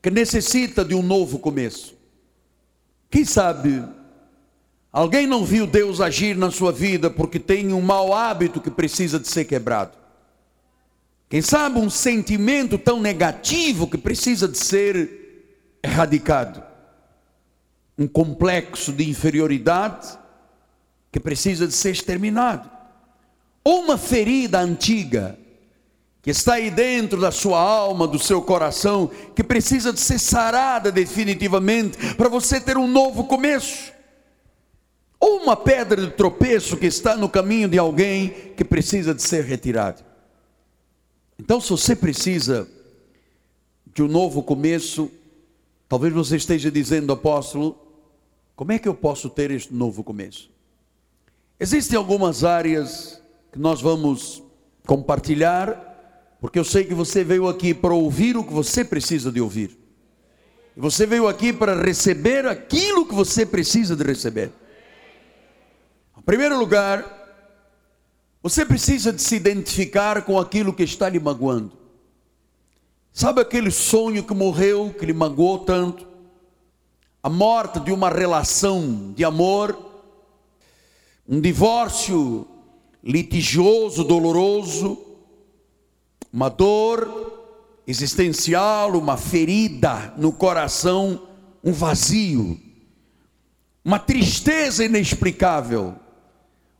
que 0.00 0.08
necessita 0.08 0.84
de 0.84 0.94
um 0.94 1.02
novo 1.02 1.40
começo? 1.40 1.96
Quem 3.10 3.24
sabe 3.24 3.84
alguém 4.92 5.26
não 5.26 5.44
viu 5.44 5.66
Deus 5.66 6.00
agir 6.00 6.36
na 6.36 6.52
sua 6.52 6.70
vida 6.70 7.10
porque 7.10 7.40
tem 7.40 7.72
um 7.72 7.80
mau 7.80 8.14
hábito 8.14 8.60
que 8.60 8.70
precisa 8.70 9.18
de 9.18 9.26
ser 9.26 9.46
quebrado? 9.46 9.98
Quem 11.28 11.42
sabe 11.42 11.80
um 11.80 11.90
sentimento 11.90 12.78
tão 12.78 13.00
negativo 13.00 13.88
que 13.88 13.98
precisa 13.98 14.46
de 14.46 14.56
ser 14.56 15.78
erradicado? 15.82 16.62
Um 17.98 18.06
complexo 18.06 18.92
de 18.92 19.10
inferioridade 19.10 20.16
que 21.10 21.18
precisa 21.18 21.66
de 21.66 21.72
ser 21.72 21.90
exterminado? 21.90 22.70
Ou 23.64 23.80
uma 23.80 23.98
ferida 23.98 24.60
antiga 24.60 25.36
que 26.24 26.30
está 26.30 26.54
aí 26.54 26.70
dentro 26.70 27.20
da 27.20 27.30
sua 27.30 27.60
alma, 27.60 28.08
do 28.08 28.18
seu 28.18 28.40
coração, 28.40 29.10
que 29.36 29.44
precisa 29.44 29.92
de 29.92 30.00
ser 30.00 30.18
sarada 30.18 30.90
definitivamente 30.90 32.14
para 32.14 32.30
você 32.30 32.58
ter 32.58 32.78
um 32.78 32.88
novo 32.88 33.24
começo. 33.24 33.92
Ou 35.20 35.42
uma 35.42 35.54
pedra 35.54 36.00
de 36.00 36.12
tropeço 36.12 36.78
que 36.78 36.86
está 36.86 37.14
no 37.14 37.28
caminho 37.28 37.68
de 37.68 37.76
alguém 37.76 38.30
que 38.56 38.64
precisa 38.64 39.14
de 39.14 39.22
ser 39.22 39.44
retirado. 39.44 40.02
Então, 41.38 41.60
se 41.60 41.68
você 41.68 41.94
precisa 41.94 42.66
de 43.92 44.02
um 44.02 44.08
novo 44.08 44.42
começo, 44.42 45.10
talvez 45.86 46.14
você 46.14 46.36
esteja 46.36 46.70
dizendo, 46.70 47.12
apóstolo, 47.12 47.78
como 48.56 48.72
é 48.72 48.78
que 48.78 48.88
eu 48.88 48.94
posso 48.94 49.28
ter 49.28 49.50
este 49.50 49.74
novo 49.74 50.02
começo? 50.02 50.48
Existem 51.60 51.98
algumas 51.98 52.44
áreas 52.44 53.20
que 53.52 53.58
nós 53.58 53.82
vamos 53.82 54.42
compartilhar 54.86 55.93
porque 56.44 56.58
eu 56.58 56.64
sei 56.64 56.84
que 56.84 56.92
você 56.92 57.24
veio 57.24 57.48
aqui 57.48 57.72
para 57.72 57.94
ouvir 57.94 58.36
o 58.36 58.44
que 58.44 58.52
você 58.52 58.84
precisa 58.84 59.32
de 59.32 59.40
ouvir. 59.40 59.78
Você 60.76 61.06
veio 61.06 61.26
aqui 61.26 61.54
para 61.54 61.74
receber 61.74 62.46
aquilo 62.46 63.06
que 63.06 63.14
você 63.14 63.46
precisa 63.46 63.96
de 63.96 64.04
receber. 64.04 64.52
Em 66.14 66.20
primeiro 66.20 66.58
lugar, 66.58 67.02
você 68.42 68.62
precisa 68.62 69.10
de 69.10 69.22
se 69.22 69.36
identificar 69.36 70.20
com 70.20 70.38
aquilo 70.38 70.74
que 70.74 70.82
está 70.82 71.08
lhe 71.08 71.18
magoando. 71.18 71.72
Sabe 73.10 73.40
aquele 73.40 73.70
sonho 73.70 74.22
que 74.22 74.34
morreu, 74.34 74.94
que 74.98 75.06
lhe 75.06 75.14
magoou 75.14 75.60
tanto? 75.60 76.06
A 77.22 77.30
morte 77.30 77.80
de 77.80 77.90
uma 77.90 78.10
relação 78.10 79.14
de 79.16 79.24
amor, 79.24 79.78
um 81.26 81.40
divórcio 81.40 82.46
litigioso, 83.02 84.04
doloroso, 84.04 85.13
uma 86.34 86.50
dor 86.50 87.78
existencial, 87.86 88.98
uma 88.98 89.16
ferida 89.16 90.12
no 90.16 90.32
coração, 90.32 91.28
um 91.62 91.72
vazio, 91.72 92.60
uma 93.84 94.00
tristeza 94.00 94.84
inexplicável, 94.84 95.94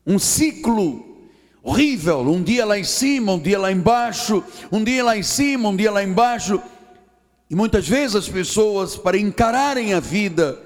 um 0.04 0.18
ciclo 0.18 1.28
horrível, 1.62 2.22
um 2.22 2.42
dia 2.42 2.66
lá 2.66 2.76
em 2.76 2.82
cima, 2.82 3.34
um 3.34 3.38
dia 3.38 3.56
lá 3.56 3.70
embaixo, 3.70 4.42
um 4.72 4.82
dia 4.82 5.04
lá 5.04 5.16
em 5.16 5.22
cima, 5.22 5.68
um 5.68 5.76
dia 5.76 5.92
lá 5.92 6.02
embaixo. 6.02 6.60
E 7.48 7.54
muitas 7.54 7.86
vezes 7.86 8.16
as 8.16 8.28
pessoas, 8.28 8.96
para 8.96 9.16
encararem 9.16 9.94
a 9.94 10.00
vida 10.00 10.60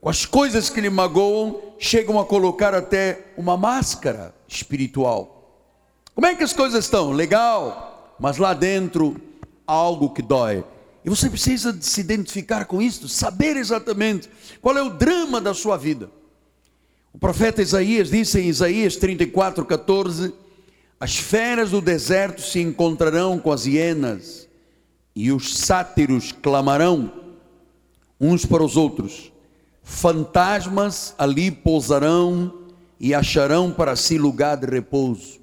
com 0.00 0.08
as 0.08 0.26
coisas 0.26 0.68
que 0.68 0.80
lhe 0.80 0.90
magoam, 0.90 1.60
chegam 1.78 2.18
a 2.18 2.24
colocar 2.24 2.74
até 2.74 3.26
uma 3.36 3.56
máscara 3.56 4.34
espiritual. 4.48 5.70
Como 6.16 6.26
é 6.26 6.34
que 6.34 6.42
as 6.42 6.52
coisas 6.52 6.84
estão? 6.84 7.12
Legal, 7.12 7.93
mas 8.18 8.36
lá 8.38 8.54
dentro 8.54 9.20
algo 9.66 10.10
que 10.10 10.22
dói. 10.22 10.64
E 11.04 11.10
você 11.10 11.28
precisa 11.28 11.76
se 11.80 12.00
identificar 12.00 12.64
com 12.64 12.80
isso, 12.80 13.08
saber 13.08 13.56
exatamente 13.56 14.28
qual 14.60 14.76
é 14.76 14.82
o 14.82 14.90
drama 14.90 15.40
da 15.40 15.52
sua 15.52 15.76
vida. 15.76 16.10
O 17.12 17.18
profeta 17.18 17.62
Isaías 17.62 18.10
disse 18.10 18.40
em 18.40 18.48
Isaías 18.48 18.96
34, 18.96 19.64
14: 19.64 20.32
As 20.98 21.16
feras 21.16 21.70
do 21.70 21.80
deserto 21.80 22.40
se 22.40 22.60
encontrarão 22.60 23.38
com 23.38 23.52
as 23.52 23.66
hienas, 23.66 24.48
e 25.14 25.30
os 25.30 25.56
sátiros 25.58 26.32
clamarão 26.32 27.12
uns 28.20 28.46
para 28.46 28.64
os 28.64 28.76
outros. 28.76 29.30
Fantasmas 29.82 31.14
ali 31.18 31.50
pousarão 31.50 32.64
e 32.98 33.14
acharão 33.14 33.70
para 33.70 33.94
si 33.94 34.16
lugar 34.16 34.56
de 34.56 34.66
repouso. 34.66 35.40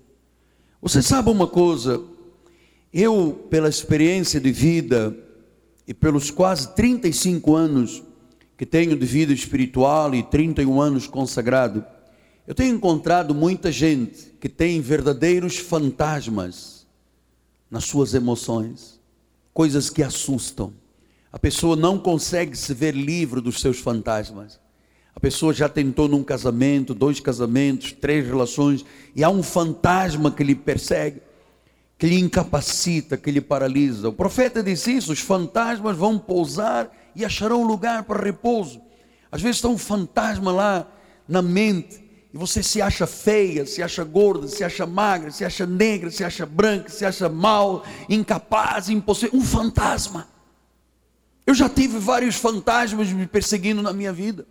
Você 0.82 1.01
sabe 1.01 1.30
uma 1.30 1.46
coisa? 1.46 2.01
Eu, 2.94 3.48
pela 3.50 3.70
experiência 3.70 4.40
de 4.40 4.52
vida 4.52 5.16
e 5.88 5.94
pelos 5.94 6.30
quase 6.30 6.76
35 6.76 7.56
anos 7.56 8.04
que 8.58 8.66
tenho 8.66 8.98
de 8.98 9.06
vida 9.06 9.32
espiritual 9.32 10.14
e 10.14 10.22
31 10.24 10.82
anos 10.82 11.08
consagrado, 11.08 11.86
eu 12.46 12.54
tenho 12.54 12.76
encontrado 12.76 13.34
muita 13.34 13.72
gente 13.72 14.34
que 14.42 14.50
tem 14.50 14.82
verdadeiros 14.82 15.58
fantasmas 15.58 16.86
nas 17.70 17.86
suas 17.86 18.14
emoções, 18.14 19.00
coisas 19.54 19.90
que 19.90 20.04
assustam. 20.04 20.74
A 21.32 21.40
pessoa 21.40 21.78
não 21.78 21.98
consegue 21.98 22.58
se 22.58 22.74
ver 22.74 22.94
livre 22.94 23.40
dos 23.40 23.62
seus 23.62 23.80
fantasmas. 23.80 24.60
A 25.16 25.20
pessoa 25.20 25.54
já 25.54 25.70
tentou 25.70 26.10
num 26.10 26.24
casamento, 26.24 26.94
dois 26.94 27.22
casamentos, 27.22 27.94
três 27.94 28.28
relações, 28.28 28.84
e 29.16 29.24
há 29.24 29.30
um 29.30 29.42
fantasma 29.42 30.30
que 30.30 30.44
lhe 30.44 30.56
persegue, 30.56 31.22
que 32.01 32.08
lhe 32.08 32.20
incapacita, 32.20 33.15
que 33.15 33.29
lhe 33.29 33.39
paralisa. 33.39 34.10
O 34.10 34.13
profeta 34.13 34.63
disse 34.63 34.91
isso: 34.91 35.13
os 35.13 35.20
fantasmas 35.20 35.96
vão 35.96 36.17
pousar 36.17 36.91
e 37.15 37.24
acharão 37.24 37.63
lugar 37.63 38.01
para 38.05 38.24
repouso. 38.24 38.81
Às 39.31 39.39
vezes 39.39 39.58
está 39.58 39.67
um 39.67 39.77
fantasma 39.77 40.51
lá 40.51 40.88
na 41.27 41.43
mente, 41.43 42.03
e 42.34 42.38
você 42.39 42.63
se 42.63 42.81
acha 42.81 43.05
feia, 43.05 43.67
se 43.67 43.84
acha 43.84 44.03
gorda, 44.03 44.48
se 44.48 44.63
acha 44.63 44.84
magra, 44.84 45.29
se 45.29 45.46
acha 45.46 45.67
negra, 45.67 46.10
se 46.10 46.24
acha 46.24 46.43
branca, 46.43 46.89
se 46.89 47.05
acha 47.05 47.29
mal, 47.29 47.86
incapaz, 48.10 48.89
impossível. 48.89 49.38
Um 49.38 49.43
fantasma. 49.43 50.27
Eu 51.46 51.53
já 51.53 51.70
tive 51.70 52.00
vários 52.00 52.36
fantasmas 52.36 53.12
me 53.12 53.27
perseguindo 53.27 53.84
na 53.84 53.93
minha 53.93 54.12
vida. 54.12 54.48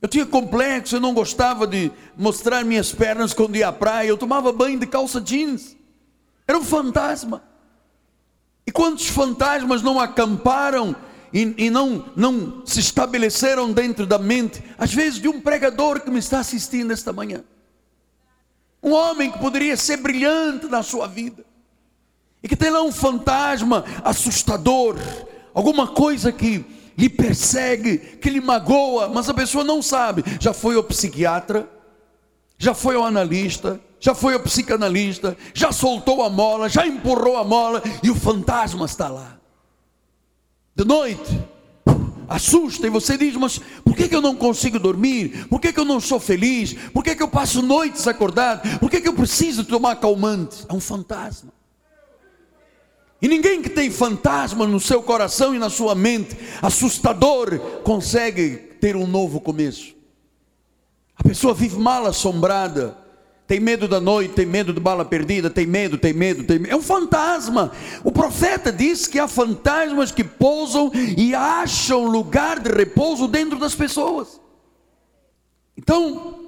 Eu 0.00 0.08
tinha 0.08 0.24
complexo, 0.24 0.96
eu 0.96 1.00
não 1.00 1.12
gostava 1.12 1.66
de 1.66 1.92
mostrar 2.16 2.64
minhas 2.64 2.90
pernas 2.90 3.34
quando 3.34 3.54
ia 3.56 3.68
à 3.68 3.72
praia, 3.72 4.08
eu 4.08 4.16
tomava 4.16 4.50
banho 4.50 4.80
de 4.80 4.86
calça 4.86 5.20
jeans. 5.20 5.76
Era 6.48 6.58
um 6.58 6.64
fantasma. 6.64 7.42
E 8.66 8.72
quantos 8.72 9.06
fantasmas 9.06 9.82
não 9.82 10.00
acamparam 10.00 10.96
e, 11.32 11.54
e, 11.58 11.70
não, 11.70 12.10
não 12.16 12.66
se 12.66 12.80
estabeleceram 12.80 13.70
dentro 13.70 14.06
da 14.06 14.18
mente, 14.18 14.62
às 14.78 14.92
vezes 14.92 15.20
de 15.20 15.28
um 15.28 15.40
pregador 15.40 16.00
que 16.00 16.10
me 16.10 16.18
está 16.18 16.40
assistindo 16.40 16.90
esta 16.90 17.12
manhã? 17.12 17.44
Um 18.82 18.92
homem 18.92 19.30
que 19.30 19.38
poderia 19.38 19.76
ser 19.76 19.98
brilhante 19.98 20.66
na 20.66 20.82
sua 20.82 21.06
vida, 21.06 21.44
e 22.42 22.48
que 22.48 22.56
tem 22.56 22.70
lá 22.70 22.82
um 22.82 22.92
fantasma 22.92 23.84
assustador, 24.04 24.96
alguma 25.52 25.88
coisa 25.88 26.30
que 26.30 26.64
lhe 26.96 27.08
persegue, 27.08 27.98
que 27.98 28.30
lhe 28.30 28.40
magoa, 28.40 29.08
mas 29.08 29.28
a 29.28 29.34
pessoa 29.34 29.64
não 29.64 29.82
sabe. 29.82 30.24
Já 30.40 30.52
foi 30.52 30.76
ao 30.76 30.84
psiquiatra, 30.84 31.68
já 32.56 32.74
foi 32.74 32.96
ao 32.96 33.04
analista, 33.04 33.80
já 34.00 34.14
foi 34.14 34.34
ao 34.34 34.40
psicanalista, 34.40 35.36
já 35.52 35.72
soltou 35.72 36.22
a 36.22 36.30
mola, 36.30 36.68
já 36.68 36.86
empurrou 36.86 37.36
a 37.36 37.44
mola 37.44 37.82
e 38.02 38.10
o 38.10 38.14
fantasma 38.14 38.86
está 38.86 39.08
lá. 39.08 39.38
De 40.74 40.84
noite, 40.84 41.40
assusta 42.28 42.86
e 42.86 42.90
você 42.90 43.16
diz: 43.16 43.34
Mas 43.34 43.58
por 43.84 43.96
que, 43.96 44.08
que 44.08 44.14
eu 44.14 44.22
não 44.22 44.36
consigo 44.36 44.78
dormir? 44.78 45.48
Por 45.48 45.60
que, 45.60 45.72
que 45.72 45.80
eu 45.80 45.84
não 45.84 46.00
sou 46.00 46.20
feliz? 46.20 46.74
Por 46.92 47.02
que, 47.02 47.16
que 47.16 47.22
eu 47.22 47.28
passo 47.28 47.62
noites 47.62 48.06
acordado? 48.06 48.78
Por 48.78 48.90
que, 48.90 49.00
que 49.00 49.08
eu 49.08 49.14
preciso 49.14 49.64
tomar 49.64 49.96
calmante? 49.96 50.64
É 50.68 50.72
um 50.72 50.80
fantasma. 50.80 51.52
E 53.20 53.26
ninguém 53.26 53.60
que 53.60 53.68
tem 53.68 53.90
fantasma 53.90 54.64
no 54.64 54.78
seu 54.78 55.02
coração 55.02 55.52
e 55.52 55.58
na 55.58 55.68
sua 55.68 55.94
mente, 55.96 56.36
assustador, 56.62 57.58
consegue 57.82 58.56
ter 58.80 58.94
um 58.94 59.08
novo 59.08 59.40
começo. 59.40 59.96
A 61.16 61.24
pessoa 61.24 61.52
vive 61.52 61.76
mal 61.76 62.06
assombrada, 62.06 62.96
tem 63.48 63.58
medo 63.58 63.88
da 63.88 63.98
noite, 63.98 64.34
tem 64.34 64.44
medo 64.44 64.74
de 64.74 64.78
bala 64.78 65.06
perdida, 65.06 65.48
tem 65.48 65.66
medo, 65.66 65.96
tem 65.96 66.12
medo, 66.12 66.44
tem 66.44 66.58
medo. 66.58 66.70
É 66.70 66.76
um 66.76 66.82
fantasma. 66.82 67.72
O 68.04 68.12
profeta 68.12 68.70
diz 68.70 69.06
que 69.06 69.18
há 69.18 69.26
fantasmas 69.26 70.12
que 70.12 70.22
pousam 70.22 70.92
e 71.16 71.34
acham 71.34 72.04
lugar 72.04 72.60
de 72.60 72.70
repouso 72.70 73.26
dentro 73.26 73.58
das 73.58 73.74
pessoas. 73.74 74.38
Então, 75.74 76.47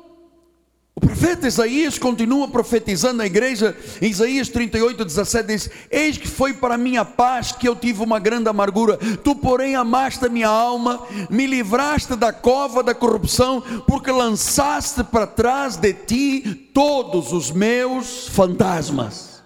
o 1.03 1.07
profeta 1.07 1.49
Isaías 1.49 1.99
continua 1.99 2.47
profetizando 2.47 3.23
à 3.23 3.27
igreja, 3.27 3.75
em 4.03 4.11
Isaías 4.11 4.51
38, 4.51 5.03
17 5.03 5.47
diz: 5.47 5.71
Eis 5.91 6.19
que 6.19 6.29
foi 6.29 6.53
para 6.53 6.77
minha 6.77 7.07
paz 7.07 7.53
que 7.53 7.67
eu 7.67 7.75
tive 7.75 8.03
uma 8.03 8.19
grande 8.19 8.51
amargura, 8.51 8.99
tu, 9.25 9.35
porém, 9.35 9.75
amaste 9.75 10.27
a 10.27 10.29
minha 10.29 10.49
alma, 10.49 11.03
me 11.31 11.47
livraste 11.47 12.15
da 12.17 12.35
cova 12.35 12.83
da 12.83 12.95
corrupção, 12.95 13.63
porque 13.87 14.11
lançaste 14.11 15.03
para 15.03 15.27
trás 15.27 15.77
de 15.77 15.95
ti 15.95 16.71
todos 16.75 17.33
os 17.33 17.51
meus 17.51 18.29
fantasmas, 18.29 19.43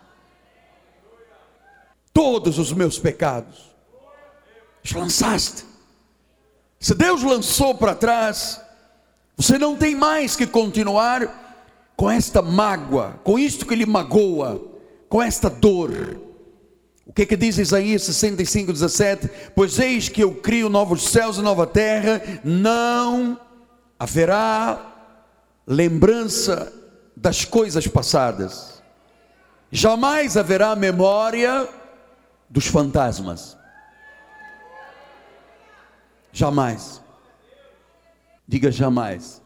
todos 2.13 2.59
os 2.59 2.73
meus 2.73 2.99
pecados, 2.99 3.71
lançaste. 4.93 5.65
Se 6.81 6.97
Deus 6.97 7.23
lançou 7.23 7.77
para 7.77 7.95
trás, 7.95 8.61
você 9.37 9.57
não 9.57 9.77
tem 9.77 9.95
mais 9.95 10.35
que 10.35 10.49
continuar 10.49 11.44
com 11.97 12.11
esta 12.11 12.43
mágoa, 12.43 13.21
com 13.23 13.39
isto 13.39 13.67
que 13.67 13.75
lhe 13.75 13.87
magoa, 13.87 14.61
com 15.09 15.23
esta 15.23 15.49
dor. 15.49 16.21
O 17.07 17.13
que 17.13 17.23
é 17.23 17.27
que 17.27 17.37
diz 17.37 17.59
Isaías 17.59 18.03
65, 18.03 18.73
17? 18.73 19.31
Pois 19.55 19.79
eis 19.79 20.09
que 20.09 20.23
eu 20.23 20.35
crio 20.35 20.69
novos 20.69 21.05
céus 21.09 21.37
e 21.37 21.43
nova 21.43 21.67
terra, 21.67 22.21
não 22.43 23.39
haverá 23.99 24.95
lembrança 25.67 26.73
das 27.17 27.45
coisas 27.45 27.87
passadas, 27.87 28.83
jamais 29.71 30.37
haverá 30.37 30.75
memória 30.75 31.69
dos 32.51 32.67
fantasmas. 32.67 33.57
Jamais. 36.33 37.01
Diga 38.47 38.71
jamais. 38.71 39.41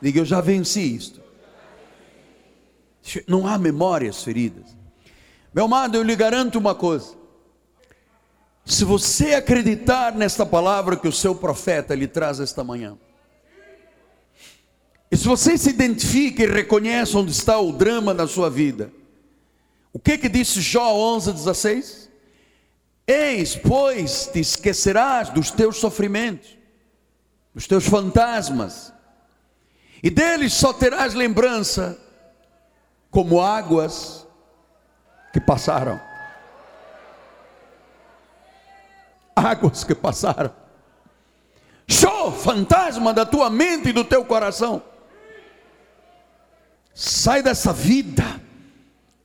Diga, 0.00 0.20
eu 0.20 0.24
já 0.24 0.40
venci 0.40 0.80
isto. 0.80 1.25
Não 3.26 3.46
há 3.46 3.58
memórias 3.58 4.22
feridas. 4.22 4.76
Meu 5.54 5.64
amado, 5.64 5.96
eu 5.96 6.02
lhe 6.02 6.14
garanto 6.16 6.58
uma 6.58 6.74
coisa. 6.74 7.14
Se 8.64 8.84
você 8.84 9.34
acreditar 9.34 10.14
nesta 10.14 10.44
palavra 10.44 10.96
que 10.96 11.06
o 11.06 11.12
seu 11.12 11.34
profeta 11.34 11.94
lhe 11.94 12.08
traz 12.08 12.40
esta 12.40 12.64
manhã, 12.64 12.98
e 15.10 15.16
se 15.16 15.24
você 15.24 15.56
se 15.56 15.70
identifica 15.70 16.42
e 16.42 16.46
reconhece 16.46 17.16
onde 17.16 17.30
está 17.30 17.58
o 17.58 17.72
drama 17.72 18.12
da 18.12 18.26
sua 18.26 18.50
vida, 18.50 18.92
o 19.92 19.98
que 20.00 20.18
que 20.18 20.28
disse 20.28 20.60
Jó 20.60 20.92
11, 20.92 21.32
16? 21.32 22.10
Eis, 23.06 23.54
pois, 23.54 24.26
te 24.32 24.40
esquecerás 24.40 25.30
dos 25.30 25.52
teus 25.52 25.76
sofrimentos, 25.76 26.58
dos 27.54 27.68
teus 27.68 27.86
fantasmas, 27.86 28.92
e 30.02 30.10
deles 30.10 30.52
só 30.52 30.72
terás 30.72 31.14
lembrança 31.14 31.98
como 33.10 33.40
águas 33.40 34.26
que 35.32 35.40
passaram. 35.40 36.00
Águas 39.34 39.84
que 39.84 39.94
passaram. 39.94 40.52
Show, 41.88 42.32
fantasma 42.32 43.12
da 43.12 43.24
tua 43.24 43.48
mente 43.48 43.90
e 43.90 43.92
do 43.92 44.04
teu 44.04 44.24
coração. 44.24 44.82
Sai 46.94 47.42
dessa 47.42 47.72
vida. 47.72 48.24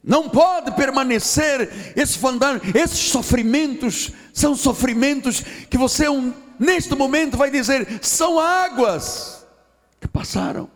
Não 0.03 0.27
pode 0.29 0.71
permanecer 0.71 1.93
esse 1.95 2.17
fantasma, 2.17 2.61
esses 2.73 3.11
sofrimentos 3.11 4.11
são 4.33 4.55
sofrimentos 4.55 5.41
que 5.69 5.77
você 5.77 6.09
um, 6.09 6.33
neste 6.59 6.95
momento 6.95 7.37
vai 7.37 7.51
dizer 7.51 7.99
são 8.01 8.39
águas 8.39 9.45
que 9.99 10.07
passaram. 10.07 10.69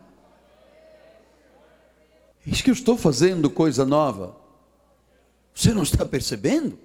Diz 2.46 2.62
que 2.62 2.70
eu 2.70 2.74
estou 2.74 2.96
fazendo 2.96 3.50
coisa 3.50 3.84
nova. 3.84 4.36
Você 5.52 5.74
não 5.74 5.82
está 5.82 6.06
percebendo? 6.06 6.78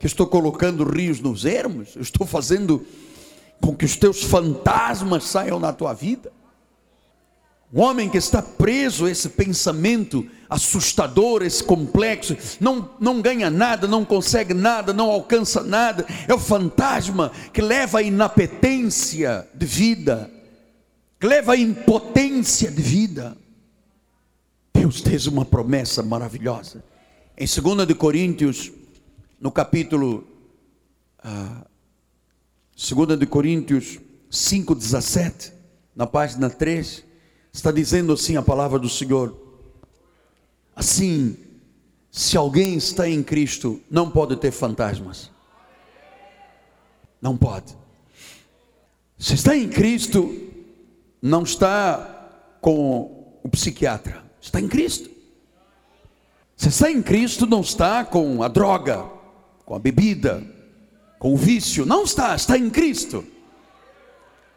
Que 0.00 0.06
eu 0.06 0.08
estou 0.08 0.26
colocando 0.26 0.82
rios 0.82 1.20
nos 1.20 1.44
ermos? 1.44 1.94
Eu 1.94 2.00
estou 2.00 2.26
fazendo 2.26 2.86
com 3.60 3.76
que 3.76 3.84
os 3.84 3.96
teus 3.96 4.22
fantasmas 4.22 5.24
saiam 5.24 5.60
na 5.60 5.74
tua 5.74 5.92
vida? 5.92 6.32
Um 7.70 7.80
homem 7.80 8.08
que 8.08 8.16
está 8.16 8.40
preso 8.40 9.06
a 9.06 9.10
esse 9.10 9.30
pensamento 9.30 10.26
assustador, 10.48 11.42
esse 11.42 11.64
complexo, 11.64 12.36
não, 12.60 12.90
não 13.00 13.20
ganha 13.22 13.50
nada, 13.50 13.86
não 13.86 14.04
consegue 14.04 14.52
nada, 14.52 14.92
não 14.92 15.10
alcança 15.10 15.62
nada, 15.62 16.04
é 16.28 16.34
o 16.34 16.38
fantasma 16.38 17.32
que 17.52 17.62
leva 17.62 18.00
à 18.00 18.02
inapetência 18.02 19.48
de 19.54 19.64
vida, 19.64 20.30
que 21.18 21.26
leva 21.26 21.52
à 21.52 21.56
impotência 21.56 22.70
de 22.70 22.82
vida. 22.82 23.36
Deus 24.82 24.98
fez 24.98 25.28
uma 25.28 25.44
promessa 25.44 26.02
maravilhosa. 26.02 26.82
Em 27.38 27.46
2 27.46 27.86
de 27.86 27.94
Coríntios, 27.94 28.72
no 29.40 29.52
capítulo 29.52 30.26
ah, 31.22 31.64
2 32.76 33.16
de 33.16 33.24
Coríntios 33.24 34.00
5,17, 34.28 35.52
na 35.94 36.04
página 36.04 36.50
3, 36.50 37.04
está 37.52 37.70
dizendo 37.70 38.12
assim 38.12 38.36
a 38.36 38.42
palavra 38.42 38.76
do 38.76 38.88
Senhor. 38.88 39.40
Assim, 40.74 41.36
se 42.10 42.36
alguém 42.36 42.74
está 42.74 43.08
em 43.08 43.22
Cristo, 43.22 43.80
não 43.88 44.10
pode 44.10 44.34
ter 44.34 44.50
fantasmas. 44.50 45.30
Não 47.20 47.36
pode. 47.36 47.76
Se 49.16 49.34
está 49.34 49.56
em 49.56 49.68
Cristo, 49.68 50.50
não 51.22 51.44
está 51.44 52.56
com 52.60 53.38
o 53.44 53.48
psiquiatra, 53.48 54.21
está 54.42 54.60
em 54.60 54.68
Cristo. 54.68 55.08
Se 56.56 56.68
está 56.68 56.90
em 56.90 57.00
Cristo, 57.00 57.46
não 57.46 57.60
está 57.60 58.04
com 58.04 58.42
a 58.42 58.48
droga, 58.48 59.06
com 59.64 59.74
a 59.74 59.78
bebida, 59.78 60.44
com 61.18 61.32
o 61.32 61.36
vício, 61.36 61.86
não 61.86 62.04
está, 62.04 62.34
está 62.34 62.58
em 62.58 62.68
Cristo. 62.68 63.24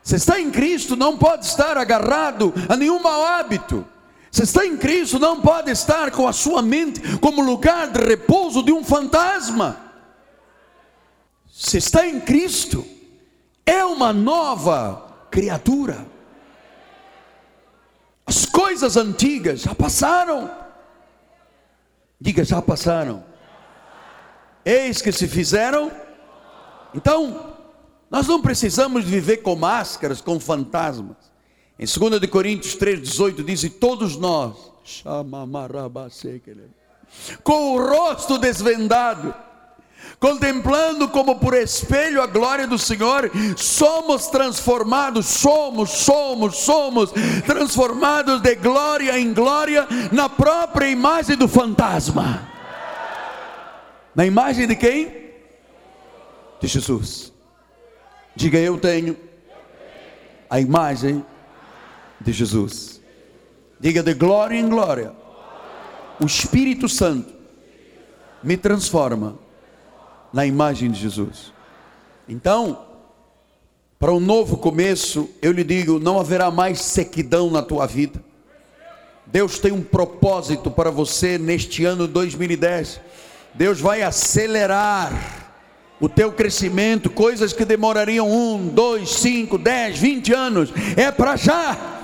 Se 0.04 0.16
está 0.16 0.40
em 0.40 0.52
Cristo, 0.52 0.96
não 0.96 1.18
pode 1.18 1.46
estar 1.46 1.78
agarrado 1.78 2.54
a 2.68 2.76
nenhum 2.76 3.02
mau 3.02 3.24
hábito. 3.26 3.86
Se 4.32 4.44
está 4.44 4.66
em 4.66 4.76
Cristo, 4.76 5.18
não 5.18 5.42
pode 5.42 5.72
estar 5.72 6.12
com 6.12 6.28
a 6.28 6.34
sua 6.34 6.62
mente 6.62 7.18
como 7.20 7.42
lugar 7.42 7.90
de 7.90 8.00
repouso 8.00 8.62
de 8.62 8.72
um 8.72 8.84
fantasma. 8.84 9.80
Se 11.52 11.78
está 11.78 12.06
em 12.06 12.20
Cristo, 12.20 12.86
é 13.66 13.84
uma 13.86 14.12
nova 14.12 15.28
criatura. 15.32 16.06
As 18.36 18.46
coisas 18.46 18.98
antigas 18.98 19.62
já 19.62 19.74
passaram. 19.74 20.52
Diga, 22.20 22.44
já 22.44 22.62
passaram. 22.62 23.24
Eis 24.66 25.02
que 25.02 25.12
se 25.12 25.28
fizeram 25.28 25.92
então, 26.96 27.58
nós 28.10 28.26
não 28.26 28.42
precisamos 28.42 29.04
viver 29.04 29.38
com 29.38 29.54
máscaras, 29.54 30.22
com 30.22 30.40
fantasmas. 30.40 31.18
Em 31.78 31.86
2 31.86 32.22
de 32.22 32.28
Coríntios 32.28 32.78
3,18 32.78 33.44
diz: 33.44 33.64
E 33.64 33.70
todos 33.70 34.16
nós, 34.16 34.56
com 37.44 37.76
o 37.76 37.86
rosto 37.86 38.38
desvendado, 38.38 39.36
contemplando 40.20 41.08
como 41.10 41.40
por 41.40 41.54
espelho 41.54 42.22
a 42.22 42.28
glória 42.28 42.68
do 42.68 42.78
Senhor, 42.78 43.30
somos 43.56 44.28
transformados, 44.28 45.26
somos, 45.26 45.90
somos, 45.92 46.58
somos 46.58 47.12
transformados 47.46 48.42
de 48.42 48.56
glória 48.56 49.20
em 49.20 49.34
glória 49.34 49.88
na 50.12 50.30
própria 50.30 50.90
imagem 50.90 51.36
do 51.36 51.48
fantasma. 51.48 52.50
Na 54.16 54.26
imagem 54.26 54.68
de 54.68 54.76
quem? 54.76 55.26
de 56.60 56.68
Jesus. 56.68 57.34
Diga 58.36 58.58
eu 58.58 58.78
tenho 58.78 59.16
a 60.50 60.60
imagem 60.60 61.26
de 62.20 62.32
Jesus. 62.32 63.02
Diga 63.80 64.02
de 64.02 64.14
glória 64.14 64.58
em 64.58 64.68
glória. 64.68 65.14
O 66.20 66.26
Espírito 66.26 66.88
Santo 66.88 67.34
me 68.42 68.58
transforma 68.58 69.38
na 70.36 70.46
imagem 70.46 70.92
de 70.92 71.00
Jesus. 71.00 71.54
Então, 72.28 72.86
para 73.98 74.12
um 74.14 74.20
novo 74.20 74.58
começo, 74.58 75.30
eu 75.42 75.54
lhe 75.54 75.64
digo: 75.64 75.98
não 75.98 76.20
haverá 76.20 76.52
mais 76.52 76.82
sequidão 76.82 77.50
na 77.50 77.62
tua 77.62 77.88
vida. 77.88 78.22
Deus 79.26 79.60
tem 79.60 79.72
um 79.72 79.82
propósito 79.82 80.70
para 80.70 80.92
você 80.92 81.38
neste 81.38 81.86
ano 81.86 82.06
2010. 82.06 83.00
Deus 83.54 83.80
vai 83.80 84.02
acelerar 84.02 85.54
o 86.02 86.10
teu 86.10 86.34
crescimento, 86.34 87.10
coisas 87.10 87.54
que 87.54 87.64
demorariam 87.64 88.30
um, 88.30 88.68
dois, 88.68 89.10
cinco, 89.12 89.58
dez, 89.58 89.98
vinte 89.98 90.34
anos, 90.34 90.70
é 90.98 91.10
para 91.12 91.38
já. 91.38 91.95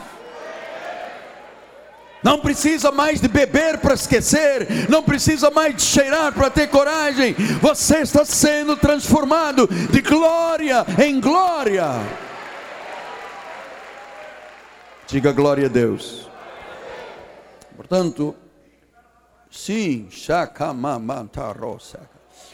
Não 2.24 2.40
precisa 2.40 2.92
mais 2.92 3.20
de 3.20 3.28
beber 3.28 3.80
para 3.80 3.96
esquecer, 3.96 4.88
não 4.90 5.02
precisa 5.02 5.50
mais 5.50 5.76
de 5.76 5.82
cheirar 5.82 6.32
para 6.34 6.50
ter 6.50 6.68
coragem. 6.68 7.34
Você 7.62 8.00
está 8.00 8.24
sendo 8.24 8.78
transformado 8.78 9.68
de 9.68 10.02
glória 10.02 10.86
em 11.04 11.20
glória. 11.20 11.88
Diga 15.08 15.32
glória 15.32 15.66
a 15.66 15.70
Deus. 15.70 16.30
Portanto, 17.76 18.36
sim. 19.50 20.08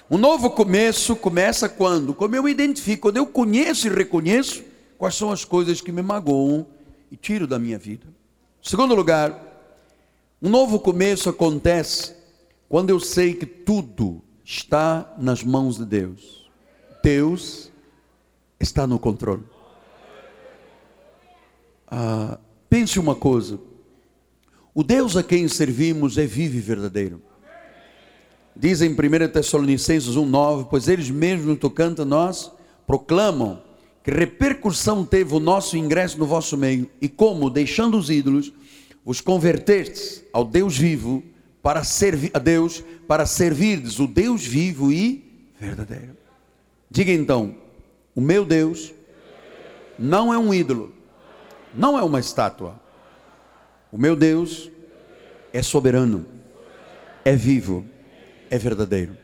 Um 0.09 0.17
novo 0.17 0.49
começo 0.51 1.15
começa 1.17 1.67
quando? 1.67 2.13
Como 2.13 2.35
eu 2.35 2.47
identifico, 2.47 3.03
quando 3.03 3.17
eu 3.17 3.27
conheço 3.27 3.87
e 3.87 3.89
reconheço 3.89 4.63
quais 4.97 5.15
são 5.15 5.29
as 5.29 5.43
coisas 5.43 5.81
que 5.81 5.91
me 5.91 6.01
magoam 6.01 6.65
e 7.11 7.17
tiro 7.17 7.45
da 7.45 7.59
minha 7.59 7.77
vida. 7.77 8.07
Segundo 8.61 8.95
lugar, 8.95 9.46
um 10.41 10.49
novo 10.49 10.79
começo 10.79 11.29
acontece 11.29 12.13
quando 12.69 12.89
eu 12.89 12.99
sei 12.99 13.33
que 13.33 13.45
tudo 13.45 14.21
está 14.43 15.15
nas 15.17 15.43
mãos 15.43 15.77
de 15.77 15.85
Deus. 15.85 16.49
Deus 17.03 17.71
está 18.59 18.85
no 18.85 18.99
controle. 18.99 19.43
Ah, 21.87 22.37
pense 22.69 22.99
uma 22.99 23.15
coisa: 23.15 23.59
o 24.73 24.83
Deus 24.83 25.17
a 25.17 25.23
quem 25.23 25.47
servimos 25.47 26.17
é 26.17 26.25
vivo 26.25 26.57
e 26.57 26.61
verdadeiro. 26.61 27.21
Diz 28.55 28.81
em 28.81 28.91
1 28.91 28.95
Tessalonicenses 29.31 30.15
1,9: 30.15 30.67
Pois 30.69 30.87
eles 30.87 31.09
mesmos 31.09 31.47
no 31.47 31.55
tocante 31.55 32.01
a 32.01 32.05
nós 32.05 32.51
proclamam 32.85 33.61
que 34.03 34.11
repercussão 34.11 35.03
teve 35.03 35.33
o 35.33 35.39
nosso 35.39 35.75
ingresso 35.75 36.17
no 36.17 36.25
vosso 36.25 36.55
meio 36.55 36.89
e 37.01 37.09
como, 37.09 37.49
deixando 37.49 37.97
os 37.97 38.09
ídolos, 38.09 38.53
vos 39.07 39.21
convertestes 39.21 40.21
ao 40.33 40.43
Deus 40.43 40.77
vivo 40.77 41.23
para 41.63 41.81
servir 41.85 42.29
a 42.33 42.39
Deus, 42.39 42.83
para 43.07 43.25
servirdes 43.25 43.99
o 43.99 44.05
Deus 44.05 44.45
vivo 44.45 44.91
e 44.91 45.47
verdadeiro. 45.57 46.17
Diga 46.91 47.13
então: 47.13 47.55
o 48.13 48.19
meu 48.19 48.43
Deus 48.43 48.93
não 49.97 50.33
é 50.33 50.37
um 50.37 50.53
ídolo, 50.53 50.91
não 51.73 51.97
é 51.97 52.03
uma 52.03 52.19
estátua. 52.19 52.77
O 53.93 53.97
meu 53.97 54.13
Deus 54.13 54.69
é 55.53 55.61
soberano, 55.61 56.25
é 57.23 57.33
vivo 57.33 57.85
é 58.49 58.57
verdadeiro. 58.57 59.15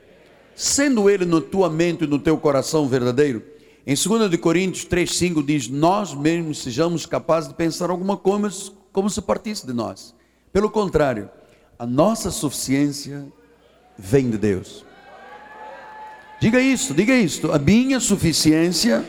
Sendo 0.55 1.09
ele 1.09 1.25
no 1.25 1.41
tua 1.41 1.69
mente 1.69 2.05
e 2.05 2.07
no 2.07 2.19
teu 2.19 2.37
coração 2.37 2.87
verdadeiro, 2.87 3.43
em 3.85 3.95
2 3.95 4.31
de 4.31 4.37
Coríntios 4.37 4.85
3,5 4.85 5.45
diz: 5.45 5.67
Nós 5.67 6.13
mesmos 6.13 6.59
sejamos 6.59 7.05
capazes 7.05 7.49
de 7.49 7.55
pensar 7.55 7.89
alguma 7.89 8.15
coisa 8.15 8.71
como 8.93 9.09
se 9.09 9.21
partisse 9.21 9.65
de 9.65 9.73
nós. 9.73 10.15
Pelo 10.53 10.69
contrário, 10.69 11.29
a 11.77 11.85
nossa 11.85 12.31
suficiência 12.31 13.25
vem 13.97 14.29
de 14.29 14.37
Deus. 14.37 14.85
Diga 16.39 16.61
isso, 16.61 16.93
diga 16.93 17.15
isso. 17.15 17.51
A 17.51 17.57
minha 17.57 17.99
suficiência 17.99 19.03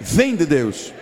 vem 0.00 0.34
de 0.34 0.46
Deus. 0.46 0.92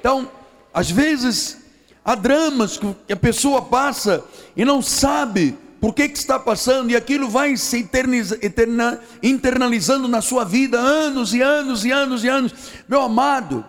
Então, 0.00 0.30
às 0.72 0.90
vezes, 0.90 1.58
há 2.04 2.14
dramas 2.14 2.78
que 2.78 3.12
a 3.12 3.16
pessoa 3.16 3.62
passa 3.62 4.24
e 4.56 4.64
não 4.64 4.80
sabe 4.80 5.56
por 5.80 5.94
que, 5.94 6.08
que 6.08 6.18
está 6.18 6.38
passando, 6.38 6.90
e 6.90 6.96
aquilo 6.96 7.28
vai 7.28 7.56
se 7.56 7.80
eterniza, 7.80 8.38
eterna, 8.40 8.98
internalizando 9.22 10.08
na 10.08 10.22
sua 10.22 10.42
vida, 10.42 10.78
anos 10.78 11.34
e 11.34 11.42
anos 11.42 11.84
e 11.84 11.92
anos 11.92 12.24
e 12.24 12.28
anos. 12.28 12.54
Meu 12.88 13.02
amado, 13.02 13.64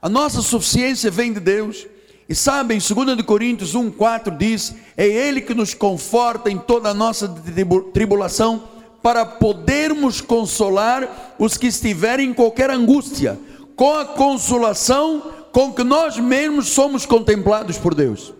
a 0.00 0.08
nossa 0.08 0.42
suficiência 0.42 1.10
vem 1.10 1.32
de 1.32 1.38
Deus. 1.40 1.86
E 2.28 2.34
sabem, 2.34 2.78
2 2.78 3.22
Coríntios 3.22 3.74
1,4 3.74 4.36
diz: 4.36 4.74
É 4.96 5.06
Ele 5.06 5.40
que 5.40 5.54
nos 5.54 5.74
conforta 5.74 6.50
em 6.50 6.58
toda 6.58 6.90
a 6.90 6.94
nossa 6.94 7.28
tribulação, 7.92 8.68
para 9.02 9.26
podermos 9.26 10.20
consolar 10.20 11.34
os 11.38 11.56
que 11.56 11.66
estiverem 11.66 12.30
em 12.30 12.34
qualquer 12.34 12.70
angústia, 12.70 13.38
com 13.74 13.94
a 13.94 14.04
consolação 14.04 15.32
com 15.52 15.72
que 15.72 15.82
nós 15.82 16.18
mesmos 16.18 16.68
somos 16.68 17.04
contemplados 17.04 17.76
por 17.76 17.94
Deus. 17.94 18.32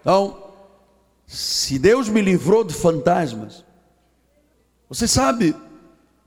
Então, 0.00 0.36
se 1.26 1.78
Deus 1.78 2.08
me 2.08 2.20
livrou 2.20 2.64
de 2.64 2.74
fantasmas, 2.74 3.64
você 4.88 5.06
sabe, 5.06 5.54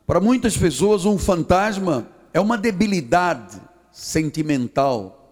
para 0.07 0.19
muitas 0.19 0.55
pessoas 0.55 1.05
um 1.05 1.17
fantasma 1.17 2.07
é 2.33 2.39
uma 2.39 2.57
debilidade 2.57 3.61
sentimental, 3.91 5.24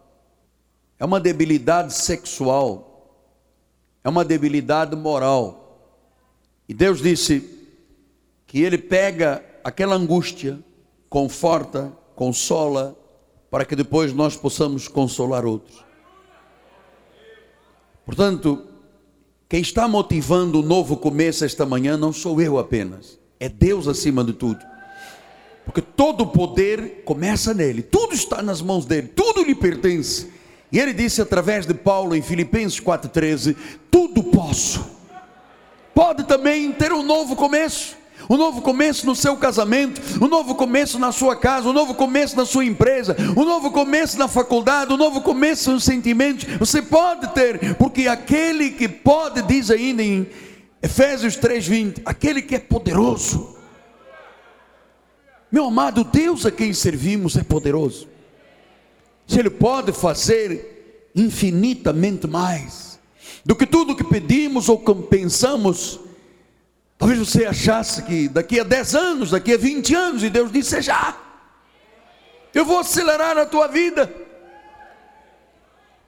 é 1.04 1.06
uma 1.06 1.20
debilidade 1.20 1.94
sexual, 1.94 3.20
é 4.06 4.08
uma 4.08 4.24
debilidade 4.24 4.96
moral. 4.96 6.00
E 6.66 6.74
Deus 6.74 7.02
disse 7.02 7.60
que 8.48 8.62
Ele 8.62 8.78
pega 8.78 9.44
aquela 9.66 9.98
angústia, 9.98 10.58
conforta, 11.10 11.92
consola, 12.16 12.98
para 13.52 13.66
que 13.66 13.76
depois 13.76 14.13
nós 14.13 14.38
possamos 14.38 14.88
consolar 14.88 15.46
outros. 15.46 15.84
Portanto, 18.06 18.66
quem 19.50 19.60
está 19.60 19.89
motivando 19.89 20.62
o 20.62 20.66
novo 20.66 20.96
começo 20.96 21.44
esta 21.44 21.66
manhã 21.66 21.98
não 21.98 22.13
sou 22.13 22.42
eu 22.42 22.58
apenas, 22.58 23.20
é 23.42 23.50
Deus 23.50 23.89
acima 23.89 24.24
de 24.24 24.32
tudo. 24.32 24.66
Porque 25.66 25.82
todo 25.82 26.22
o 26.22 26.28
poder 26.28 27.04
começa 27.04 27.54
nele, 27.54 27.82
tudo 27.82 28.13
está 28.13 28.42
nas 28.42 28.62
mãos 28.62 28.86
dele, 28.86 29.10
tudo 29.10 29.44
lhe 29.44 29.54
pertence. 29.54 30.32
E 30.73 30.79
ele 30.79 30.91
disse 30.91 31.21
através 31.21 31.67
de 31.67 31.73
Paulo 31.75 32.15
em 32.15 32.21
Filipenses 32.23 32.79
4,13: 32.79 33.55
Tudo 33.91 34.23
posso. 34.23 34.83
Pode 35.93 36.23
também 36.23 36.71
ter 36.71 36.91
um 36.91 37.03
novo 37.03 37.36
começo 37.36 38.01
um 38.29 38.38
novo 38.38 38.62
começo 38.62 39.05
no 39.05 39.15
seu 39.15 39.36
casamento, 39.36 40.01
um 40.23 40.27
novo 40.27 40.55
começo 40.55 40.97
na 40.97 41.12
sua 41.12 41.36
casa, 41.36 41.67
um 41.67 41.73
novo 41.73 41.93
começo 41.93 42.38
na 42.38 42.45
sua 42.45 42.63
empresa, 42.63 43.15
um 43.36 43.43
novo 43.43 43.69
começo 43.71 44.17
na 44.17 44.29
faculdade, 44.29 44.93
um 44.93 44.97
novo 44.97 45.21
começo 45.21 45.71
nos 45.71 45.83
sentimentos. 45.83 46.45
Você 46.57 46.81
pode 46.81 47.27
ter, 47.33 47.75
porque 47.75 48.07
aquele 48.07 48.71
que 48.71 48.88
pode, 48.88 49.41
diz 49.41 49.69
ainda 49.69 50.01
em 50.01 50.27
Efésios 50.81 51.36
3:20, 51.36 52.01
aquele 52.05 52.41
que 52.41 52.55
é 52.55 52.59
poderoso. 52.59 53.57
Meu 55.51 55.65
amado, 55.65 56.03
Deus 56.03 56.45
a 56.45 56.51
quem 56.51 56.73
servimos 56.73 57.36
é 57.36 57.43
poderoso. 57.43 58.12
Se 59.27 59.39
Ele 59.39 59.49
pode 59.49 59.91
fazer 59.91 61.12
infinitamente 61.15 62.27
mais 62.27 62.99
do 63.45 63.55
que 63.55 63.65
tudo 63.65 63.95
que 63.95 64.03
pedimos 64.03 64.69
ou 64.69 64.79
pensamos, 64.79 65.99
Talvez 67.03 67.19
você 67.19 67.45
achasse 67.45 68.01
que 68.03 68.29
daqui 68.29 68.62
a 68.62 68.63
10 68.63 68.95
anos, 68.95 69.31
daqui 69.31 69.53
a 69.53 69.57
20 69.57 69.93
anos, 69.93 70.23
e 70.23 70.29
Deus 70.29 70.49
disse: 70.49 70.81
já. 70.81 71.17
Eu 72.53 72.63
vou 72.63 72.79
acelerar 72.79 73.38
a 73.38 73.45
tua 73.45 73.67
vida. 73.67 74.09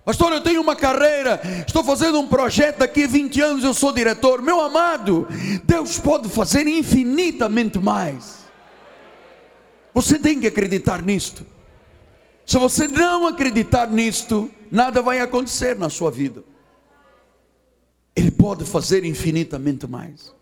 Pastor, 0.05 0.31
eu 0.31 0.39
tenho 0.39 0.61
uma 0.61 0.73
carreira, 0.73 1.41
estou 1.67 1.83
fazendo 1.83 2.17
um 2.17 2.27
projeto, 2.27 2.77
daqui 2.77 3.03
a 3.03 3.07
20 3.07 3.41
anos 3.41 3.63
eu 3.65 3.73
sou 3.73 3.91
diretor. 3.91 4.41
Meu 4.41 4.61
amado, 4.61 5.27
Deus 5.65 5.99
pode 5.99 6.29
fazer 6.29 6.65
infinitamente 6.65 7.77
mais. 7.77 8.45
Você 9.93 10.17
tem 10.17 10.39
que 10.39 10.47
acreditar 10.47 11.01
nisto. 11.01 11.45
Se 12.45 12.57
você 12.59 12.87
não 12.87 13.25
acreditar 13.25 13.89
nisto, 13.89 14.51
nada 14.71 15.01
vai 15.01 15.19
acontecer 15.19 15.75
na 15.75 15.89
sua 15.89 16.11
vida. 16.11 16.43
Ele 18.15 18.31
pode 18.31 18.63
fazer 18.63 19.03
infinitamente 19.03 19.87
mais. 19.87 20.33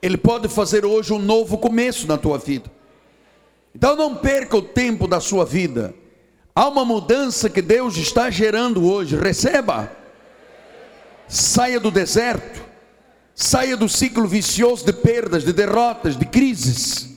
Ele 0.00 0.16
pode 0.16 0.48
fazer 0.48 0.84
hoje 0.84 1.12
um 1.12 1.18
novo 1.18 1.58
começo 1.58 2.06
na 2.06 2.16
tua 2.16 2.38
vida. 2.38 2.70
Então 3.74 3.94
não 3.94 4.16
perca 4.16 4.56
o 4.56 4.62
tempo 4.62 5.06
da 5.06 5.20
sua 5.20 5.44
vida. 5.44 5.94
Há 6.54 6.66
uma 6.68 6.84
mudança 6.84 7.50
que 7.50 7.60
Deus 7.60 7.96
está 7.96 8.30
gerando 8.30 8.90
hoje. 8.90 9.16
Receba. 9.16 9.92
Saia 11.28 11.78
do 11.78 11.90
deserto. 11.90 12.64
Saia 13.34 13.76
do 13.76 13.86
ciclo 13.86 14.26
vicioso 14.26 14.86
de 14.86 14.94
perdas, 14.94 15.44
de 15.44 15.52
derrotas, 15.52 16.16
de 16.16 16.24
crises. 16.24 17.15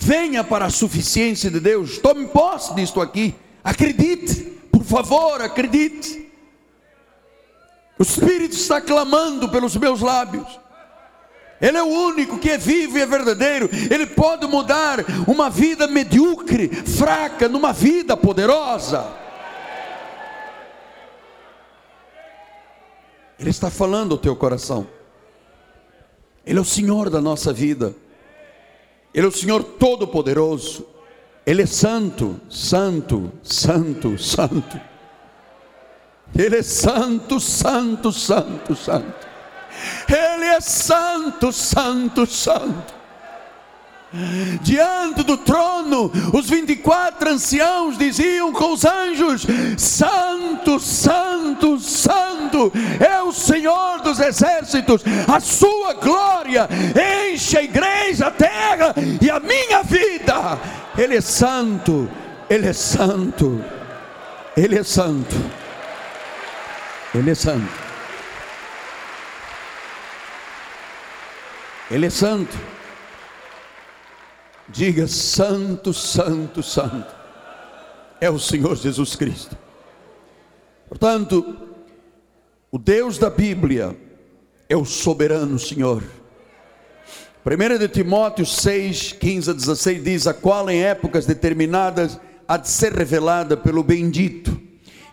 Venha 0.00 0.44
para 0.44 0.66
a 0.66 0.70
suficiência 0.70 1.50
de 1.50 1.58
Deus. 1.58 1.98
Tome 1.98 2.28
posse 2.28 2.72
disto 2.72 3.00
aqui. 3.00 3.34
Acredite. 3.64 4.42
Por 4.70 4.84
favor, 4.84 5.42
acredite. 5.42 6.30
O 7.98 8.02
Espírito 8.04 8.54
está 8.54 8.80
clamando 8.80 9.48
pelos 9.48 9.76
meus 9.76 10.00
lábios. 10.00 10.46
Ele 11.60 11.76
é 11.76 11.82
o 11.82 11.88
único 11.88 12.38
que 12.38 12.48
é 12.48 12.56
vivo 12.56 12.96
e 12.96 13.00
é 13.02 13.06
verdadeiro. 13.06 13.68
Ele 13.90 14.06
pode 14.06 14.46
mudar 14.46 15.00
uma 15.26 15.50
vida 15.50 15.88
medíocre, 15.88 16.68
fraca, 16.68 17.48
numa 17.48 17.72
vida 17.72 18.16
poderosa. 18.16 19.04
Ele 23.36 23.50
está 23.50 23.68
falando 23.68 24.12
ao 24.12 24.18
teu 24.18 24.36
coração. 24.36 24.86
Ele 26.46 26.56
é 26.56 26.62
o 26.62 26.64
Senhor 26.64 27.10
da 27.10 27.20
nossa 27.20 27.52
vida. 27.52 27.96
Ele 29.12 29.26
é 29.26 29.28
o 29.28 29.32
Senhor 29.32 29.62
Todo-Poderoso. 29.62 30.86
Ele 31.46 31.62
é 31.62 31.66
santo, 31.66 32.38
santo, 32.50 33.32
santo, 33.42 34.18
santo. 34.18 34.80
Ele 36.36 36.56
é 36.56 36.62
santo, 36.62 37.40
santo, 37.40 38.12
santo, 38.12 38.76
santo. 38.76 39.26
Ele 40.08 40.44
é 40.44 40.60
santo, 40.60 41.52
santo, 41.52 42.26
santo. 42.26 42.98
Diante 44.62 45.22
do 45.22 45.36
trono, 45.36 46.10
os 46.32 46.48
24 46.48 47.30
anciãos 47.30 47.98
diziam 47.98 48.52
com 48.52 48.72
os 48.72 48.84
anjos: 48.84 49.46
Santo, 49.76 50.80
Santo, 50.80 51.27
É 53.00 53.22
o 53.22 53.32
Senhor 53.32 54.00
dos 54.02 54.20
exércitos, 54.20 55.02
a 55.26 55.40
sua 55.40 55.94
glória 55.94 56.68
enche 57.30 57.58
a 57.58 57.62
igreja, 57.62 58.26
a 58.26 58.30
terra 58.30 58.94
e 59.20 59.30
a 59.30 59.40
minha 59.40 59.82
vida. 59.82 60.58
Ele 60.96 61.16
é 61.16 61.20
santo, 61.20 62.08
Ele 62.50 62.66
é 62.68 62.72
santo, 62.72 63.64
Ele 64.56 64.78
é 64.78 64.82
santo, 64.82 65.36
Ele 67.14 67.30
é 67.30 67.34
santo. 67.34 67.88
Ele 71.90 72.06
é 72.06 72.10
santo. 72.10 72.56
Diga: 74.68 75.06
Santo, 75.06 75.94
Santo, 75.94 76.62
Santo. 76.62 77.16
É 78.20 78.28
o 78.28 78.38
Senhor 78.38 78.76
Jesus 78.76 79.16
Cristo. 79.16 79.56
Portanto, 80.88 81.67
o 82.70 82.78
Deus 82.78 83.18
da 83.18 83.30
Bíblia 83.30 83.96
é 84.68 84.76
o 84.76 84.84
soberano 84.84 85.58
Senhor. 85.58 86.02
1 87.44 87.78
de 87.78 87.88
Timóteo 87.88 88.44
6, 88.44 89.12
15 89.12 89.50
a 89.50 89.52
16 89.54 90.04
diz: 90.04 90.26
A 90.26 90.34
qual 90.34 90.68
em 90.68 90.82
épocas 90.82 91.24
determinadas 91.24 92.20
há 92.46 92.56
de 92.56 92.68
ser 92.68 92.92
revelada 92.92 93.56
pelo 93.56 93.82
bendito 93.82 94.60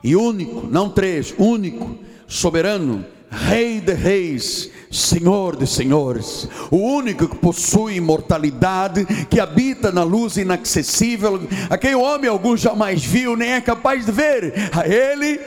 e 0.03 0.15
único, 0.15 0.67
não 0.67 0.89
três, 0.89 1.33
único, 1.37 1.97
soberano, 2.27 3.05
Rei 3.35 3.81
de 3.81 3.91
reis, 3.91 4.71
Senhor 4.89 5.57
de 5.57 5.67
senhores, 5.67 6.47
o 6.71 6.77
único 6.77 7.27
que 7.27 7.35
possui 7.35 7.95
imortalidade, 7.95 9.05
que 9.29 9.41
habita 9.41 9.91
na 9.91 10.03
luz 10.03 10.37
inacessível, 10.37 11.41
a 11.69 11.77
quem 11.77 11.95
o 11.95 12.01
homem 12.01 12.29
algum 12.29 12.55
jamais 12.55 13.03
viu, 13.03 13.35
nem 13.35 13.51
é 13.51 13.61
capaz 13.61 14.05
de 14.05 14.11
ver. 14.11 14.53
A 14.71 14.87
Ele, 14.87 15.39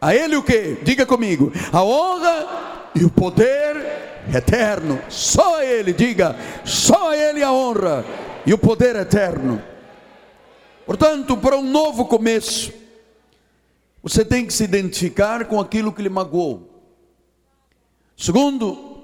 a 0.00 0.14
Ele 0.14 0.36
o 0.36 0.42
que? 0.42 0.78
Diga 0.82 1.06
comigo: 1.06 1.52
a 1.72 1.82
honra 1.82 2.90
e 2.94 3.04
o 3.04 3.10
poder 3.10 4.24
eterno. 4.34 5.00
Só 5.08 5.56
a 5.56 5.64
Ele, 5.64 5.92
diga, 5.92 6.36
só 6.64 7.10
a 7.10 7.16
Ele 7.16 7.42
a 7.42 7.52
honra 7.52 8.04
e 8.46 8.52
o 8.52 8.58
poder 8.58 8.96
eterno. 8.96 9.62
Portanto, 10.86 11.36
para 11.36 11.56
um 11.56 11.62
novo 11.62 12.04
começo, 12.04 12.72
você 14.02 14.24
tem 14.24 14.46
que 14.46 14.52
se 14.52 14.64
identificar 14.64 15.46
com 15.46 15.58
aquilo 15.58 15.92
que 15.92 16.02
lhe 16.02 16.10
magoou. 16.10 16.70
Segundo, 18.16 19.02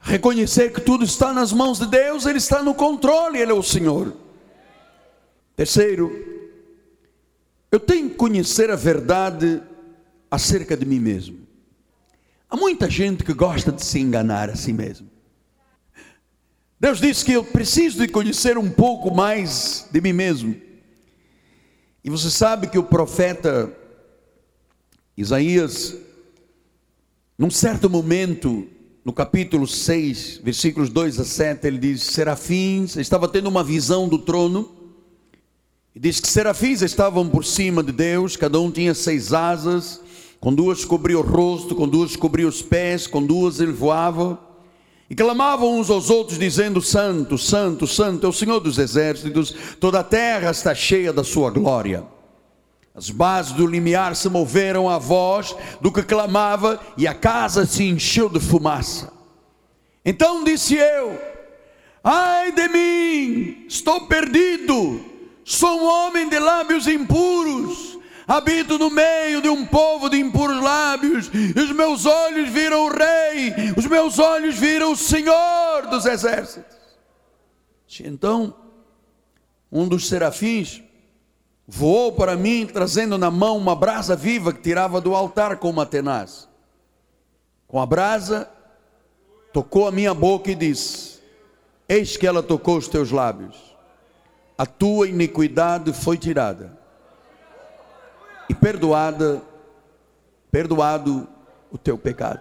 reconhecer 0.00 0.72
que 0.72 0.80
tudo 0.80 1.04
está 1.04 1.32
nas 1.32 1.52
mãos 1.52 1.78
de 1.78 1.86
Deus, 1.86 2.26
Ele 2.26 2.38
está 2.38 2.62
no 2.62 2.74
controle, 2.74 3.38
Ele 3.38 3.50
é 3.50 3.54
o 3.54 3.62
Senhor. 3.62 4.14
Terceiro, 5.56 6.10
eu 7.72 7.80
tenho 7.80 8.08
que 8.08 8.14
conhecer 8.14 8.70
a 8.70 8.76
verdade 8.76 9.62
acerca 10.30 10.76
de 10.76 10.84
mim 10.84 11.00
mesmo. 11.00 11.38
Há 12.48 12.56
muita 12.56 12.88
gente 12.88 13.24
que 13.24 13.32
gosta 13.32 13.72
de 13.72 13.84
se 13.84 13.98
enganar 13.98 14.50
a 14.50 14.56
si 14.56 14.72
mesmo. 14.72 15.08
Deus 16.78 17.00
disse 17.00 17.24
que 17.24 17.32
eu 17.32 17.44
preciso 17.44 17.98
de 17.98 18.08
conhecer 18.08 18.56
um 18.56 18.70
pouco 18.70 19.14
mais 19.14 19.86
de 19.90 20.00
mim 20.00 20.12
mesmo. 20.12 20.54
E 22.02 22.08
você 22.08 22.30
sabe 22.30 22.68
que 22.68 22.78
o 22.78 22.84
profeta 22.84 23.72
Isaías 25.16 25.96
num 27.40 27.48
certo 27.48 27.88
momento, 27.88 28.68
no 29.02 29.14
capítulo 29.14 29.66
6, 29.66 30.42
versículos 30.44 30.90
2 30.90 31.20
a 31.20 31.24
7, 31.24 31.66
ele 31.66 31.78
diz: 31.78 32.02
Serafins, 32.02 32.96
estava 32.96 33.26
tendo 33.26 33.48
uma 33.48 33.64
visão 33.64 34.06
do 34.06 34.18
trono, 34.18 34.70
e 35.94 35.98
diz 35.98 36.20
que 36.20 36.28
serafins 36.28 36.82
estavam 36.82 37.26
por 37.30 37.42
cima 37.42 37.82
de 37.82 37.92
Deus, 37.92 38.36
cada 38.36 38.60
um 38.60 38.70
tinha 38.70 38.92
seis 38.92 39.32
asas, 39.32 40.02
com 40.40 40.54
duas 40.54 40.84
cobria 40.84 41.18
o 41.18 41.22
rosto, 41.22 41.74
com 41.74 41.86
duas 41.86 42.16
cobria 42.16 42.48
os 42.48 42.62
pés, 42.62 43.06
com 43.06 43.22
duas 43.22 43.60
ele 43.60 43.72
voava, 43.72 44.40
e 45.08 45.14
clamavam 45.14 45.78
uns 45.78 45.90
aos 45.90 46.08
outros, 46.08 46.38
dizendo: 46.38 46.80
Santo, 46.80 47.36
Santo, 47.36 47.86
Santo 47.86 48.26
é 48.26 48.28
o 48.28 48.32
Senhor 48.32 48.58
dos 48.60 48.78
exércitos, 48.78 49.54
toda 49.78 50.00
a 50.00 50.04
terra 50.04 50.50
está 50.50 50.74
cheia 50.74 51.12
da 51.12 51.22
sua 51.22 51.50
glória. 51.50 52.04
As 52.94 53.10
bases 53.10 53.52
do 53.52 53.66
limiar 53.66 54.16
se 54.16 54.28
moveram 54.28 54.88
à 54.88 54.98
voz 54.98 55.54
do 55.80 55.92
que 55.92 56.02
clamava 56.02 56.80
e 56.96 57.06
a 57.06 57.14
casa 57.14 57.66
se 57.66 57.84
encheu 57.84 58.28
de 58.28 58.40
fumaça. 58.40 59.12
Então 60.04 60.42
disse 60.42 60.74
eu: 60.74 61.20
Ai 62.02 62.52
de 62.52 62.68
mim, 62.68 63.66
estou 63.68 64.06
perdido, 64.06 65.00
sou 65.44 65.80
um 65.80 65.86
homem 65.86 66.28
de 66.28 66.38
lábios 66.38 66.86
impuros, 66.86 67.89
habito 68.30 68.78
no 68.78 68.88
meio 68.88 69.42
de 69.42 69.48
um 69.48 69.66
povo 69.66 70.08
de 70.08 70.16
impuros 70.16 70.62
lábios, 70.62 71.28
e 71.34 71.58
os 71.58 71.72
meus 71.72 72.06
olhos 72.06 72.48
viram 72.48 72.86
o 72.86 72.88
Rei, 72.88 73.52
os 73.76 73.86
meus 73.86 74.20
olhos 74.20 74.54
viram 74.54 74.92
o 74.92 74.96
Senhor 74.96 75.88
dos 75.90 76.06
Exércitos. 76.06 76.76
Então, 78.04 78.54
um 79.70 79.88
dos 79.88 80.06
serafins 80.08 80.80
voou 81.66 82.12
para 82.12 82.36
mim, 82.36 82.68
trazendo 82.72 83.18
na 83.18 83.32
mão 83.32 83.56
uma 83.56 83.74
brasa 83.74 84.14
viva 84.14 84.52
que 84.52 84.60
tirava 84.60 85.00
do 85.00 85.12
altar 85.12 85.56
com 85.56 85.68
uma 85.68 85.84
tenaz. 85.84 86.48
Com 87.66 87.80
a 87.80 87.86
brasa, 87.86 88.48
tocou 89.52 89.88
a 89.88 89.92
minha 89.92 90.14
boca 90.14 90.52
e 90.52 90.54
disse: 90.54 91.18
Eis 91.88 92.16
que 92.16 92.28
ela 92.28 92.44
tocou 92.44 92.76
os 92.76 92.86
teus 92.86 93.10
lábios, 93.10 93.56
a 94.56 94.64
tua 94.64 95.08
iniquidade 95.08 95.92
foi 95.92 96.16
tirada, 96.16 96.79
perdoada, 98.70 99.42
perdoado 100.48 101.26
o 101.72 101.76
teu 101.76 101.98
pecado. 101.98 102.40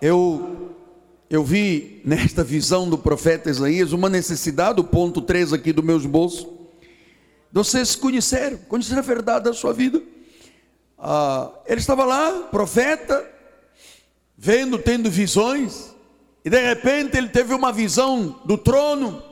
Eu 0.00 0.70
eu 1.28 1.44
vi 1.44 2.00
nesta 2.04 2.42
visão 2.42 2.88
do 2.88 2.96
profeta 2.96 3.50
Isaías 3.50 3.92
uma 3.92 4.08
necessidade, 4.08 4.80
o 4.80 4.84
ponto 4.84 5.20
3 5.20 5.52
aqui 5.52 5.72
do 5.72 5.82
meus 5.82 6.06
bolsos, 6.06 6.46
vocês 7.52 7.94
conheceram, 7.94 8.56
conheceram 8.68 9.00
a 9.00 9.02
verdade 9.02 9.44
da 9.44 9.52
sua 9.52 9.72
vida. 9.72 10.00
Ah, 10.98 11.50
ele 11.66 11.80
estava 11.80 12.04
lá, 12.04 12.48
profeta, 12.50 13.22
vendo, 14.36 14.78
tendo 14.78 15.10
visões, 15.10 15.94
e 16.42 16.48
de 16.48 16.58
repente 16.58 17.18
ele 17.18 17.28
teve 17.28 17.52
uma 17.52 17.72
visão 17.72 18.40
do 18.46 18.56
trono, 18.56 19.22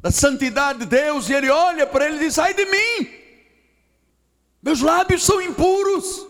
da 0.00 0.10
santidade 0.10 0.80
de 0.80 0.86
Deus, 0.86 1.28
e 1.28 1.34
ele 1.34 1.50
olha 1.50 1.86
para 1.86 2.06
ele 2.06 2.16
e 2.16 2.20
diz: 2.20 2.38
Ai 2.38 2.54
de 2.54 2.64
mim, 2.64 3.18
meus 4.62 4.80
lábios 4.80 5.24
são 5.24 5.40
impuros. 5.40 6.26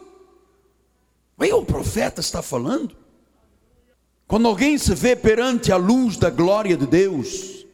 Aí 1.38 1.52
o 1.52 1.64
profeta 1.64 2.20
está 2.20 2.42
falando. 2.42 2.96
Quando 4.26 4.48
alguém 4.48 4.76
se 4.76 4.94
vê 4.94 5.16
perante 5.16 5.72
a 5.72 5.76
luz 5.76 6.16
da 6.16 6.28
glória 6.28 6.76
de 6.76 6.86
Deus, 6.86 7.66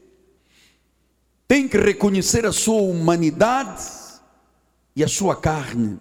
tem 1.48 1.66
que 1.66 1.76
reconhecer 1.76 2.46
a 2.46 2.52
sua 2.52 2.80
humanidade 2.80 3.82
e 4.94 5.02
a 5.02 5.08
sua 5.08 5.34
carne. 5.34 5.98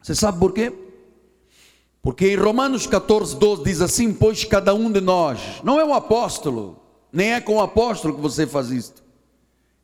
Você 0.00 0.14
sabe 0.14 0.38
por 0.38 0.52
quê? 0.52 0.72
Porque 2.00 2.28
em 2.28 2.36
Romanos 2.36 2.86
14, 2.86 3.36
12 3.36 3.64
diz 3.64 3.80
assim: 3.80 4.14
Pois 4.14 4.44
cada 4.44 4.72
um 4.72 4.90
de 4.92 5.00
nós, 5.00 5.40
não 5.64 5.80
é 5.80 5.84
um 5.84 5.92
apóstolo, 5.92 6.80
nem 7.12 7.32
é 7.32 7.40
com 7.40 7.56
o 7.56 7.60
apóstolo 7.60 8.14
que 8.14 8.20
você 8.20 8.46
faz 8.46 8.70
isto, 8.70 9.02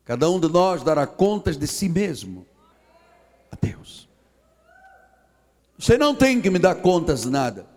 cada 0.05 0.29
um 0.29 0.39
de 0.39 0.47
nós 0.47 0.81
dará 0.83 1.05
contas 1.05 1.57
de 1.57 1.67
si 1.67 1.89
mesmo 1.89 2.47
a 3.55 3.65
Deus. 3.65 4.07
Você 5.77 5.97
não 5.97 6.15
tem 6.15 6.41
que 6.41 6.49
me 6.49 6.59
dar 6.59 6.75
contas 6.75 7.23
de 7.23 7.29
nada. 7.29 7.67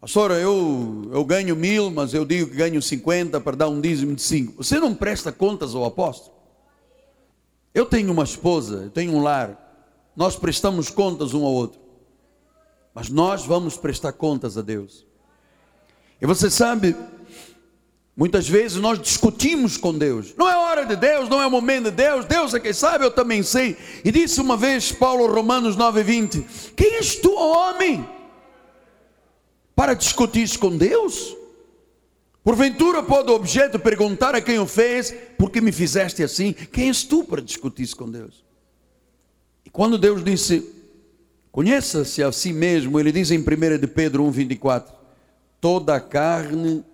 Pastor, 0.00 0.30
eu, 0.32 1.10
eu 1.12 1.24
ganho 1.24 1.54
mil, 1.54 1.90
mas 1.90 2.14
eu 2.14 2.24
digo 2.24 2.50
que 2.50 2.56
ganho 2.56 2.80
50 2.80 3.40
para 3.40 3.56
dar 3.56 3.68
um 3.68 3.80
dízimo 3.80 4.14
de 4.14 4.22
cinco. 4.22 4.62
Você 4.62 4.80
não 4.80 4.94
presta 4.94 5.30
contas 5.30 5.74
ao 5.74 5.84
apóstolo? 5.84 6.34
Eu 7.74 7.86
tenho 7.86 8.10
uma 8.10 8.24
esposa, 8.24 8.84
eu 8.84 8.90
tenho 8.90 9.12
um 9.12 9.22
lar. 9.22 9.56
Nós 10.16 10.36
prestamos 10.36 10.90
contas 10.90 11.34
um 11.34 11.44
ao 11.44 11.52
outro. 11.52 11.80
Mas 12.94 13.08
nós 13.08 13.44
vamos 13.44 13.76
prestar 13.76 14.12
contas 14.12 14.56
a 14.56 14.62
Deus. 14.62 15.06
E 16.20 16.26
você 16.26 16.50
sabe, 16.50 16.96
muitas 18.20 18.48
vezes 18.48 18.76
nós 18.76 19.00
discutimos 19.00 19.76
com 19.76 19.98
Deus. 19.98 20.32
Não 20.36 20.48
é 20.48 20.56
hora 20.56 20.84
de 20.84 20.94
Deus, 20.94 21.28
não 21.28 21.42
é 21.42 21.46
o 21.46 21.50
momento 21.50 21.86
de 21.86 21.90
Deus. 21.90 22.24
Deus 22.24 22.54
é 22.54 22.60
quem 22.60 22.72
sabe, 22.72 23.04
eu 23.04 23.10
também 23.10 23.42
sei. 23.42 23.76
E 24.04 24.12
disse 24.12 24.40
uma 24.40 24.56
vez 24.56 24.92
Paulo, 24.92 25.26
Romanos 25.26 25.76
9:20: 25.76 26.72
Quem 26.76 26.94
és 26.94 27.16
tu, 27.16 27.34
homem? 27.34 28.06
para 29.80 29.94
discutir 29.94 30.58
com 30.58 30.76
Deus? 30.76 31.34
Porventura 32.44 33.02
pode 33.02 33.30
o 33.30 33.34
objeto 33.34 33.78
perguntar 33.78 34.34
a 34.34 34.40
quem 34.42 34.58
o 34.58 34.66
fez, 34.66 35.10
por 35.38 35.50
que 35.50 35.58
me 35.58 35.72
fizeste 35.72 36.22
assim? 36.22 36.52
Quem 36.52 36.88
és 36.88 37.02
tu 37.02 37.24
para 37.24 37.40
discutir 37.40 37.90
com 37.96 38.10
Deus? 38.10 38.44
E 39.64 39.70
quando 39.70 39.96
Deus 39.96 40.22
disse, 40.22 40.70
conheça-se 41.50 42.22
a 42.22 42.30
si 42.30 42.52
mesmo, 42.52 43.00
ele 43.00 43.10
diz 43.10 43.30
em 43.30 43.38
1 43.38 43.78
de 43.78 43.86
Pedro 43.86 44.22
1,24: 44.24 44.84
toda 45.58 45.94
a 45.94 46.00
carne 46.00 46.84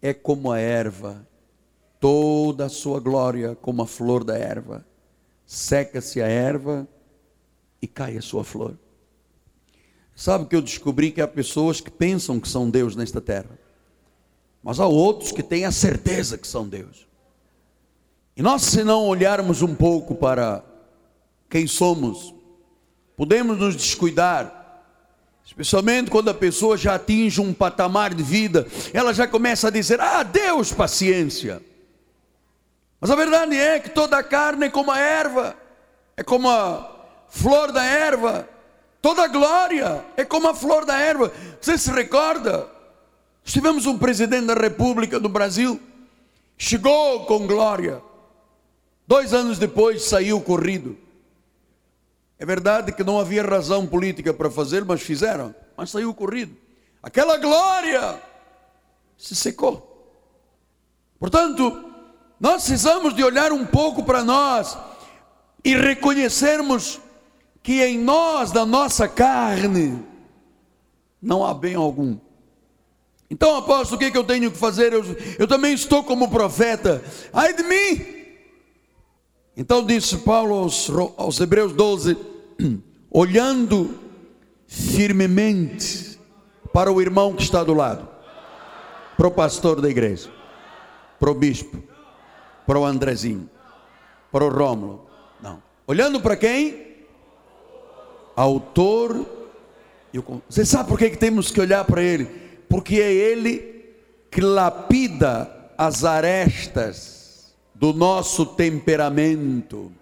é 0.00 0.12
como 0.14 0.52
a 0.52 0.58
erva, 0.58 1.26
toda 2.00 2.66
a 2.66 2.68
sua 2.68 3.00
glória 3.00 3.54
como 3.56 3.82
a 3.82 3.86
flor 3.86 4.24
da 4.24 4.36
erva. 4.36 4.86
Seca-se 5.44 6.20
a 6.20 6.26
erva 6.26 6.86
e 7.80 7.86
cai 7.86 8.16
a 8.16 8.22
sua 8.22 8.44
flor. 8.44 8.76
Sabe 10.14 10.46
que 10.46 10.56
eu 10.56 10.62
descobri 10.62 11.12
que 11.12 11.20
há 11.20 11.28
pessoas 11.28 11.80
que 11.80 11.90
pensam 11.90 12.40
que 12.40 12.48
são 12.48 12.70
Deus 12.70 12.96
nesta 12.96 13.20
terra, 13.20 13.58
mas 14.62 14.80
há 14.80 14.86
outros 14.86 15.30
que 15.30 15.42
têm 15.42 15.66
a 15.66 15.70
certeza 15.70 16.38
que 16.38 16.46
são 16.46 16.66
Deus. 16.66 17.06
E 18.34 18.42
nós, 18.42 18.62
se 18.62 18.82
não 18.82 19.06
olharmos 19.06 19.62
um 19.62 19.74
pouco 19.74 20.14
para 20.14 20.64
quem 21.50 21.66
somos, 21.66 22.34
podemos 23.14 23.58
nos 23.58 23.76
descuidar, 23.76 24.55
especialmente 25.46 26.10
quando 26.10 26.28
a 26.28 26.34
pessoa 26.34 26.76
já 26.76 26.96
atinge 26.96 27.40
um 27.40 27.54
patamar 27.54 28.12
de 28.12 28.22
vida, 28.22 28.66
ela 28.92 29.14
já 29.14 29.26
começa 29.26 29.68
a 29.68 29.70
dizer: 29.70 29.98
Ah, 30.00 30.22
Deus, 30.22 30.72
paciência. 30.72 31.62
Mas 33.00 33.10
a 33.10 33.14
verdade 33.14 33.56
é 33.56 33.78
que 33.78 33.88
toda 33.88 34.18
a 34.18 34.22
carne 34.22 34.66
é 34.66 34.70
como 34.70 34.90
a 34.90 34.98
erva, 34.98 35.56
é 36.16 36.22
como 36.22 36.50
a 36.50 37.06
flor 37.28 37.72
da 37.72 37.84
erva, 37.84 38.48
Toda 39.06 39.28
glória 39.28 40.04
é 40.16 40.24
como 40.24 40.48
a 40.48 40.54
flor 40.54 40.84
da 40.84 40.98
erva. 40.98 41.32
Você 41.60 41.78
se 41.78 41.92
recorda? 41.92 42.68
Tivemos 43.44 43.86
um 43.86 43.96
presidente 43.96 44.46
da 44.46 44.54
República 44.54 45.20
do 45.20 45.28
Brasil, 45.28 45.80
chegou 46.58 47.24
com 47.24 47.46
glória. 47.46 48.02
Dois 49.06 49.32
anos 49.32 49.60
depois 49.60 50.02
saiu 50.02 50.40
corrido. 50.40 50.98
É 52.38 52.44
verdade 52.44 52.92
que 52.92 53.02
não 53.02 53.18
havia 53.18 53.42
razão 53.42 53.86
política 53.86 54.32
para 54.32 54.50
fazer, 54.50 54.84
mas 54.84 55.00
fizeram. 55.00 55.54
Mas 55.76 55.90
saiu 55.90 56.12
corrido. 56.12 56.56
Aquela 57.02 57.38
glória 57.38 58.20
se 59.16 59.34
secou. 59.34 59.92
Portanto, 61.18 61.84
nós 62.38 62.64
precisamos 62.64 63.14
de 63.14 63.24
olhar 63.24 63.52
um 63.52 63.64
pouco 63.64 64.02
para 64.04 64.22
nós 64.22 64.76
e 65.64 65.74
reconhecermos 65.74 67.00
que 67.62 67.82
em 67.82 67.98
nós, 67.98 68.52
da 68.52 68.66
nossa 68.66 69.08
carne, 69.08 70.04
não 71.20 71.44
há 71.44 71.54
bem 71.54 71.74
algum. 71.74 72.18
Então, 73.28 73.56
apóstolo, 73.56 73.96
o 73.96 73.98
que, 73.98 74.04
é 74.04 74.10
que 74.10 74.18
eu 74.18 74.22
tenho 74.24 74.52
que 74.52 74.58
fazer? 74.58 74.92
Eu, 74.92 75.02
eu 75.38 75.48
também 75.48 75.72
estou 75.72 76.04
como 76.04 76.30
profeta. 76.30 77.02
Ai 77.32 77.54
de 77.54 77.62
mim! 77.62 78.15
Então 79.56 79.84
disse 79.84 80.18
Paulo 80.18 80.54
aos, 80.54 80.90
aos 81.16 81.40
Hebreus 81.40 81.72
12: 81.72 82.16
olhando 83.10 83.98
firmemente 84.66 86.18
para 86.72 86.92
o 86.92 87.00
irmão 87.00 87.34
que 87.34 87.42
está 87.42 87.64
do 87.64 87.72
lado, 87.72 88.06
para 89.16 89.26
o 89.26 89.30
pastor 89.30 89.80
da 89.80 89.88
igreja, 89.88 90.30
para 91.18 91.30
o 91.30 91.34
bispo, 91.34 91.82
para 92.66 92.78
o 92.78 92.84
Andrezinho, 92.84 93.48
para 94.30 94.44
o 94.44 94.50
Rômulo. 94.50 95.06
Não. 95.40 95.62
Olhando 95.86 96.20
para 96.20 96.36
quem? 96.36 96.86
autor. 98.36 99.26
Você 100.48 100.64
sabe 100.64 100.88
por 100.88 100.98
que, 100.98 101.10
que 101.10 101.16
temos 101.16 101.50
que 101.50 101.60
olhar 101.60 101.84
para 101.84 102.02
ele? 102.02 102.26
Porque 102.68 103.00
é 103.00 103.12
ele 103.12 103.94
que 104.30 104.40
lapida 104.40 105.50
as 105.76 106.04
arestas 106.04 107.15
do 107.78 107.92
nosso 107.92 108.46
temperamento. 108.46 109.92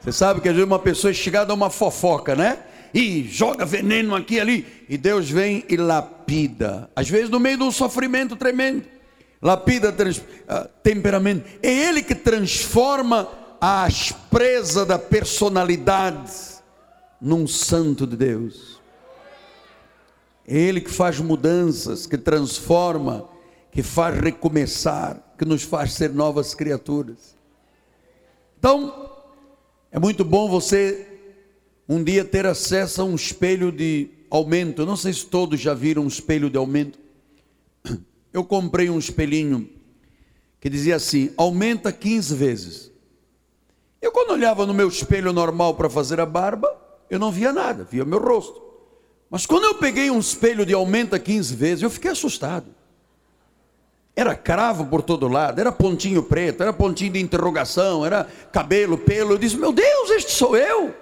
Você 0.00 0.12
sabe 0.12 0.40
que 0.40 0.48
às 0.48 0.54
vezes 0.54 0.66
uma 0.66 0.78
pessoa 0.78 1.10
é 1.10 1.14
chegada 1.14 1.52
a 1.52 1.54
uma 1.54 1.68
fofoca, 1.68 2.34
né? 2.34 2.58
E 2.94 3.24
joga 3.24 3.66
veneno 3.66 4.14
aqui 4.14 4.36
e 4.36 4.40
ali, 4.40 4.66
e 4.88 4.96
Deus 4.96 5.28
vem 5.28 5.64
e 5.68 5.76
lapida. 5.76 6.88
Às 6.96 7.08
vezes 7.08 7.28
no 7.28 7.38
meio 7.38 7.58
de 7.58 7.64
um 7.64 7.70
sofrimento 7.70 8.36
tremendo, 8.36 8.84
lapida 9.42 9.92
trans, 9.92 10.18
uh, 10.18 10.68
temperamento. 10.82 11.44
É 11.62 11.70
Ele 11.70 12.02
que 12.02 12.14
transforma 12.14 13.28
a 13.60 13.84
aspreza 13.84 14.86
da 14.86 14.98
personalidade 14.98 16.32
num 17.20 17.46
santo 17.46 18.06
de 18.06 18.16
Deus. 18.16 18.80
É 20.48 20.56
Ele 20.56 20.80
que 20.80 20.90
faz 20.90 21.18
mudanças, 21.18 22.06
que 22.06 22.16
transforma, 22.16 23.28
que 23.72 23.82
faz 23.82 24.18
recomeçar, 24.18 25.20
que 25.38 25.44
nos 25.44 25.62
faz 25.62 25.92
ser 25.94 26.12
novas 26.12 26.54
criaturas. 26.54 27.36
Então, 28.58 29.10
É 29.90 29.98
muito 29.98 30.24
bom 30.24 30.48
você 30.48 31.06
um 31.88 32.04
dia 32.04 32.22
ter 32.24 32.44
acesso 32.44 33.00
a 33.00 33.04
um 33.04 33.14
espelho 33.14 33.72
de 33.72 34.10
aumento. 34.28 34.84
Não 34.84 34.96
sei 34.96 35.12
se 35.12 35.24
todos 35.24 35.58
já 35.58 35.72
viram 35.72 36.02
um 36.02 36.08
espelho 36.08 36.50
de 36.50 36.58
aumento. 36.58 36.98
Eu 38.32 38.44
comprei 38.44 38.90
um 38.90 38.98
espelhinho 38.98 39.70
que 40.60 40.68
dizia 40.68 40.96
assim: 40.96 41.30
aumenta 41.36 41.90
15 41.90 42.34
vezes. 42.34 42.92
Eu, 44.02 44.12
quando 44.12 44.32
olhava 44.32 44.66
no 44.66 44.74
meu 44.74 44.88
espelho 44.88 45.32
normal 45.32 45.74
para 45.74 45.88
fazer 45.88 46.20
a 46.20 46.26
barba, 46.26 46.68
eu 47.08 47.18
não 47.18 47.32
via 47.32 47.52
nada, 47.52 47.84
via 47.84 48.04
meu 48.04 48.18
rosto. 48.18 48.62
Mas 49.30 49.46
quando 49.46 49.64
eu 49.64 49.76
peguei 49.76 50.10
um 50.10 50.18
espelho 50.18 50.66
de 50.66 50.74
aumenta 50.74 51.18
15 51.18 51.56
vezes, 51.56 51.82
eu 51.82 51.88
fiquei 51.88 52.10
assustado. 52.10 52.66
Era 54.18 54.34
cravo 54.34 54.86
por 54.86 55.02
todo 55.02 55.28
lado, 55.28 55.60
era 55.60 55.70
pontinho 55.70 56.22
preto, 56.22 56.62
era 56.62 56.72
pontinho 56.72 57.12
de 57.12 57.20
interrogação, 57.20 58.04
era 58.04 58.26
cabelo, 58.50 58.96
pelo. 58.96 59.32
Eu 59.32 59.38
disse: 59.38 59.58
Meu 59.58 59.72
Deus, 59.72 60.10
este 60.10 60.32
sou 60.32 60.56
eu. 60.56 60.94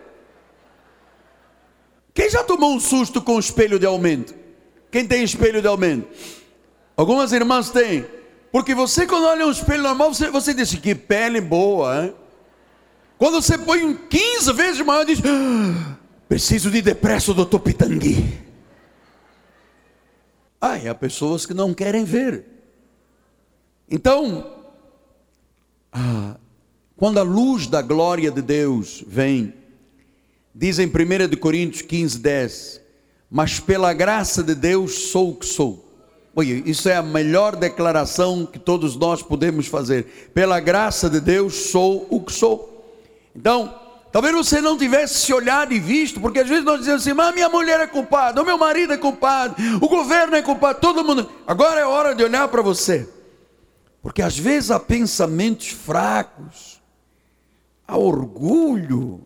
Quem 2.13 2.29
já 2.29 2.43
tomou 2.43 2.75
um 2.75 2.81
susto 2.81 3.23
com 3.23 3.37
o 3.37 3.39
espelho 3.39 3.79
de 3.79 3.87
aumento? 3.87 4.35
Quem 4.91 5.07
tem 5.07 5.23
espelho 5.23 5.63
de 5.63 5.69
aumento? 5.69 6.09
Algumas 6.97 7.33
irmãs 7.33 7.71
têm. 7.71 8.05
Porque 8.51 8.75
você, 8.75 9.07
quando 9.07 9.27
olha 9.27 9.47
um 9.47 9.51
espelho 9.51 9.85
normal, 9.85 10.13
você, 10.13 10.29
você 10.29 10.53
diz: 10.53 10.75
Que 10.75 10.93
pele 10.93 11.41
boa, 11.41 12.07
hein? 12.07 12.15
Quando 13.17 13.41
você 13.41 13.57
põe 13.57 13.85
um 13.85 13.95
15 13.95 14.53
vezes 14.53 14.81
maior, 14.85 15.05
diz: 15.05 15.21
ah, 15.21 15.97
Preciso 16.29 16.69
de 16.69 16.83
depresso, 16.83 17.33
doutor 17.33 17.61
Pitangui. 17.61 18.43
Ah, 20.61 20.75
há 20.91 20.95
pessoas 20.97 21.47
que 21.47 21.55
não 21.55 21.73
querem 21.73 22.05
ver. 22.05 22.54
Então, 23.95 24.45
ah, 25.93 26.35
quando 26.97 27.19
a 27.19 27.23
luz 27.23 27.69
da 27.69 27.81
glória 27.81 28.29
de 28.29 28.43
Deus 28.43 29.05
vem, 29.07 29.55
diz 30.53 30.81
em 30.81 30.89
1 30.89 31.37
Coríntios 31.37 31.81
15, 31.83 32.19
10: 32.19 32.81
Mas 33.31 33.61
pela 33.61 33.93
graça 33.93 34.43
de 34.43 34.53
Deus 34.53 35.11
sou 35.13 35.31
o 35.31 35.37
que 35.37 35.47
sou. 35.47 35.95
Oi, 36.35 36.65
isso 36.67 36.89
é 36.89 36.97
a 36.97 37.05
melhor 37.05 37.55
declaração 37.55 38.45
que 38.45 38.59
todos 38.59 38.97
nós 38.97 39.23
podemos 39.23 39.69
fazer. 39.69 40.33
Pela 40.35 40.59
graça 40.59 41.09
de 41.09 41.21
Deus 41.21 41.55
sou 41.55 42.09
o 42.11 42.21
que 42.21 42.33
sou. 42.33 42.99
Então, 43.33 43.73
talvez 44.11 44.35
você 44.35 44.61
não 44.61 44.77
tivesse 44.77 45.21
se 45.21 45.33
olhado 45.33 45.73
e 45.73 45.79
visto, 45.79 46.21
porque 46.21 46.41
às 46.41 46.49
vezes 46.49 46.65
nós 46.65 46.81
dizemos 46.81 47.03
assim: 47.03 47.15
mas 47.15 47.33
minha 47.33 47.49
mulher 47.49 47.79
é 47.79 47.87
culpada, 47.87 48.43
o 48.43 48.45
meu 48.45 48.59
marido 48.59 48.93
é 48.93 48.97
culpado, 48.97 49.55
o 49.81 49.89
governo 49.89 50.35
é 50.35 50.43
culpado, 50.43 50.81
todo 50.81 51.05
mundo. 51.05 51.31
Agora 51.47 51.79
é 51.79 51.87
hora 51.87 52.13
de 52.13 52.25
olhar 52.25 52.49
para 52.49 52.61
você. 52.61 53.14
Porque 54.05 54.21
às 54.21 54.39
vezes 54.39 54.71
há 54.71 54.79
pensamentos 54.79 55.69
fracos, 55.69 56.79
há 57.89 57.97
orgulho, 57.97 59.23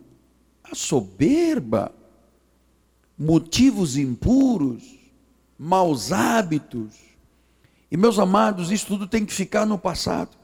há 0.63 0.73
soberba, 0.73 1.93
motivos 3.19 3.97
impuros, 3.97 4.85
maus 5.59 6.13
hábitos. 6.13 6.95
E 7.91 7.97
meus 7.97 8.21
amados, 8.21 8.71
isso 8.71 8.87
tudo 8.87 9.09
tem 9.09 9.27
que 9.27 9.35
ficar 9.35 9.67
no 9.67 9.77
passado. 9.77 10.37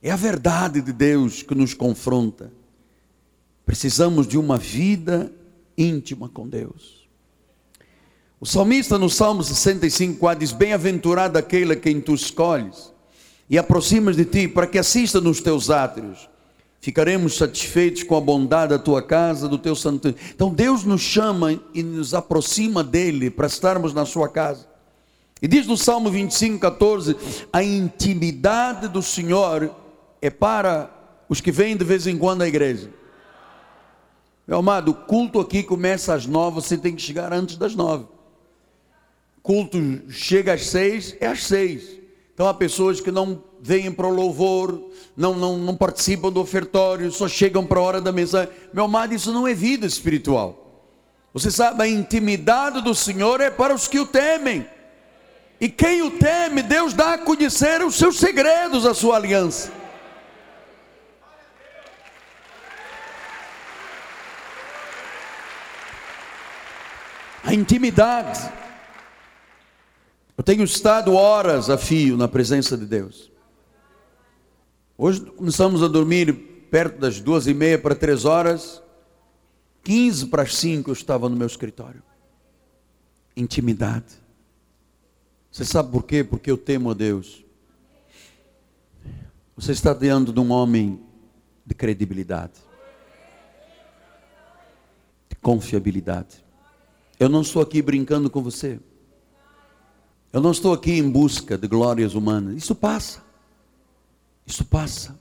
É 0.00 0.10
a 0.10 0.16
verdade 0.16 0.80
de 0.80 0.90
Deus 0.90 1.42
que 1.42 1.54
nos 1.54 1.74
confronta. 1.74 2.50
Precisamos 3.66 4.26
de 4.26 4.38
uma 4.38 4.56
vida 4.56 5.30
íntima 5.76 6.26
com 6.26 6.48
Deus. 6.48 7.06
O 8.40 8.46
salmista 8.46 8.98
no 8.98 9.10
Salmo 9.10 9.44
65 9.44 10.34
diz: 10.36 10.52
Bem-aventurado 10.52 11.36
aquele 11.36 11.74
a 11.74 11.76
quem 11.76 12.00
tu 12.00 12.14
escolhes 12.14 12.93
e 13.48 13.58
aproximas 13.58 14.16
de 14.16 14.24
ti 14.24 14.48
para 14.48 14.66
que 14.66 14.78
assista 14.78 15.20
nos 15.20 15.40
teus 15.40 15.70
átrios 15.70 16.28
ficaremos 16.84 17.38
satisfeitos 17.38 18.02
com 18.02 18.14
a 18.14 18.20
bondade 18.20 18.68
da 18.68 18.78
tua 18.78 19.00
casa, 19.00 19.48
do 19.48 19.56
teu 19.56 19.74
santuário. 19.74 20.20
Então 20.34 20.52
Deus 20.52 20.84
nos 20.84 21.00
chama 21.00 21.58
e 21.72 21.82
nos 21.82 22.12
aproxima 22.12 22.84
dele 22.84 23.30
para 23.30 23.46
estarmos 23.46 23.94
na 23.94 24.04
sua 24.04 24.28
casa. 24.28 24.68
E 25.40 25.48
diz 25.48 25.66
no 25.66 25.78
Salmo 25.78 26.10
25, 26.10 26.58
14: 26.58 27.16
a 27.50 27.62
intimidade 27.62 28.86
do 28.88 29.00
Senhor 29.00 29.74
é 30.20 30.28
para 30.28 30.90
os 31.26 31.40
que 31.40 31.50
vêm 31.50 31.74
de 31.74 31.86
vez 31.86 32.06
em 32.06 32.18
quando 32.18 32.42
à 32.42 32.46
igreja. 32.46 32.90
Meu 34.46 34.58
amado, 34.58 34.90
o 34.90 34.94
culto 34.94 35.40
aqui 35.40 35.62
começa 35.62 36.12
às 36.12 36.26
nove, 36.26 36.56
você 36.56 36.76
tem 36.76 36.94
que 36.94 37.00
chegar 37.00 37.32
antes 37.32 37.56
das 37.56 37.74
nove. 37.74 38.04
Culto 39.42 39.78
chega 40.10 40.52
às 40.52 40.66
seis, 40.66 41.16
é 41.18 41.28
às 41.28 41.44
seis. 41.44 41.98
Então 42.34 42.48
há 42.48 42.52
pessoas 42.52 43.00
que 43.00 43.12
não 43.12 43.40
vêm 43.60 43.92
para 43.92 44.08
o 44.08 44.14
louvor, 44.14 44.90
não, 45.16 45.34
não, 45.34 45.56
não 45.56 45.76
participam 45.76 46.32
do 46.32 46.40
ofertório, 46.40 47.10
só 47.12 47.28
chegam 47.28 47.64
para 47.64 47.78
a 47.78 47.82
hora 47.82 48.00
da 48.00 48.10
mensagem. 48.10 48.52
Meu 48.72 48.84
amado, 48.84 49.14
isso 49.14 49.32
não 49.32 49.46
é 49.46 49.54
vida 49.54 49.86
espiritual. 49.86 50.82
Você 51.32 51.50
sabe, 51.50 51.82
a 51.82 51.88
intimidade 51.88 52.82
do 52.82 52.94
Senhor 52.94 53.40
é 53.40 53.50
para 53.50 53.72
os 53.72 53.86
que 53.86 54.00
o 54.00 54.06
temem. 54.06 54.66
E 55.60 55.68
quem 55.68 56.02
o 56.02 56.10
teme, 56.10 56.62
Deus 56.62 56.92
dá 56.92 57.14
a 57.14 57.18
conhecer 57.18 57.82
os 57.82 57.94
seus 57.94 58.18
segredos, 58.18 58.84
a 58.84 58.92
sua 58.92 59.16
aliança. 59.16 59.72
A 67.44 67.54
intimidade. 67.54 68.63
Eu 70.36 70.42
tenho 70.42 70.64
estado 70.64 71.14
horas 71.14 71.70
a 71.70 71.78
fio 71.78 72.16
na 72.16 72.26
presença 72.26 72.76
de 72.76 72.84
Deus. 72.84 73.30
Hoje 74.98 75.20
começamos 75.20 75.82
a 75.82 75.88
dormir 75.88 76.32
perto 76.70 76.98
das 76.98 77.20
duas 77.20 77.46
e 77.46 77.54
meia 77.54 77.78
para 77.78 77.94
três 77.94 78.24
horas. 78.24 78.82
Quinze 79.84 80.26
para 80.26 80.42
as 80.42 80.56
cinco 80.56 80.90
eu 80.90 80.92
estava 80.92 81.28
no 81.28 81.36
meu 81.36 81.46
escritório. 81.46 82.02
Intimidade. 83.36 84.12
Você 85.52 85.64
sabe 85.64 85.92
por 85.92 86.02
quê? 86.02 86.24
Porque 86.24 86.50
eu 86.50 86.56
temo 86.56 86.90
a 86.90 86.94
Deus. 86.94 87.44
Você 89.56 89.70
está 89.70 89.94
diante 89.94 90.32
de 90.32 90.40
um 90.40 90.50
homem 90.50 91.00
de 91.64 91.74
credibilidade, 91.76 92.54
de 95.28 95.36
confiabilidade. 95.36 96.44
Eu 97.20 97.28
não 97.28 97.42
estou 97.42 97.62
aqui 97.62 97.80
brincando 97.80 98.28
com 98.28 98.42
você. 98.42 98.80
Eu 100.34 100.40
não 100.40 100.50
estou 100.50 100.72
aqui 100.72 100.90
em 100.90 101.08
busca 101.08 101.56
de 101.56 101.68
glórias 101.68 102.16
humanas. 102.16 102.56
Isso 102.56 102.74
passa. 102.74 103.22
Isso 104.44 104.64
passa. 104.64 105.16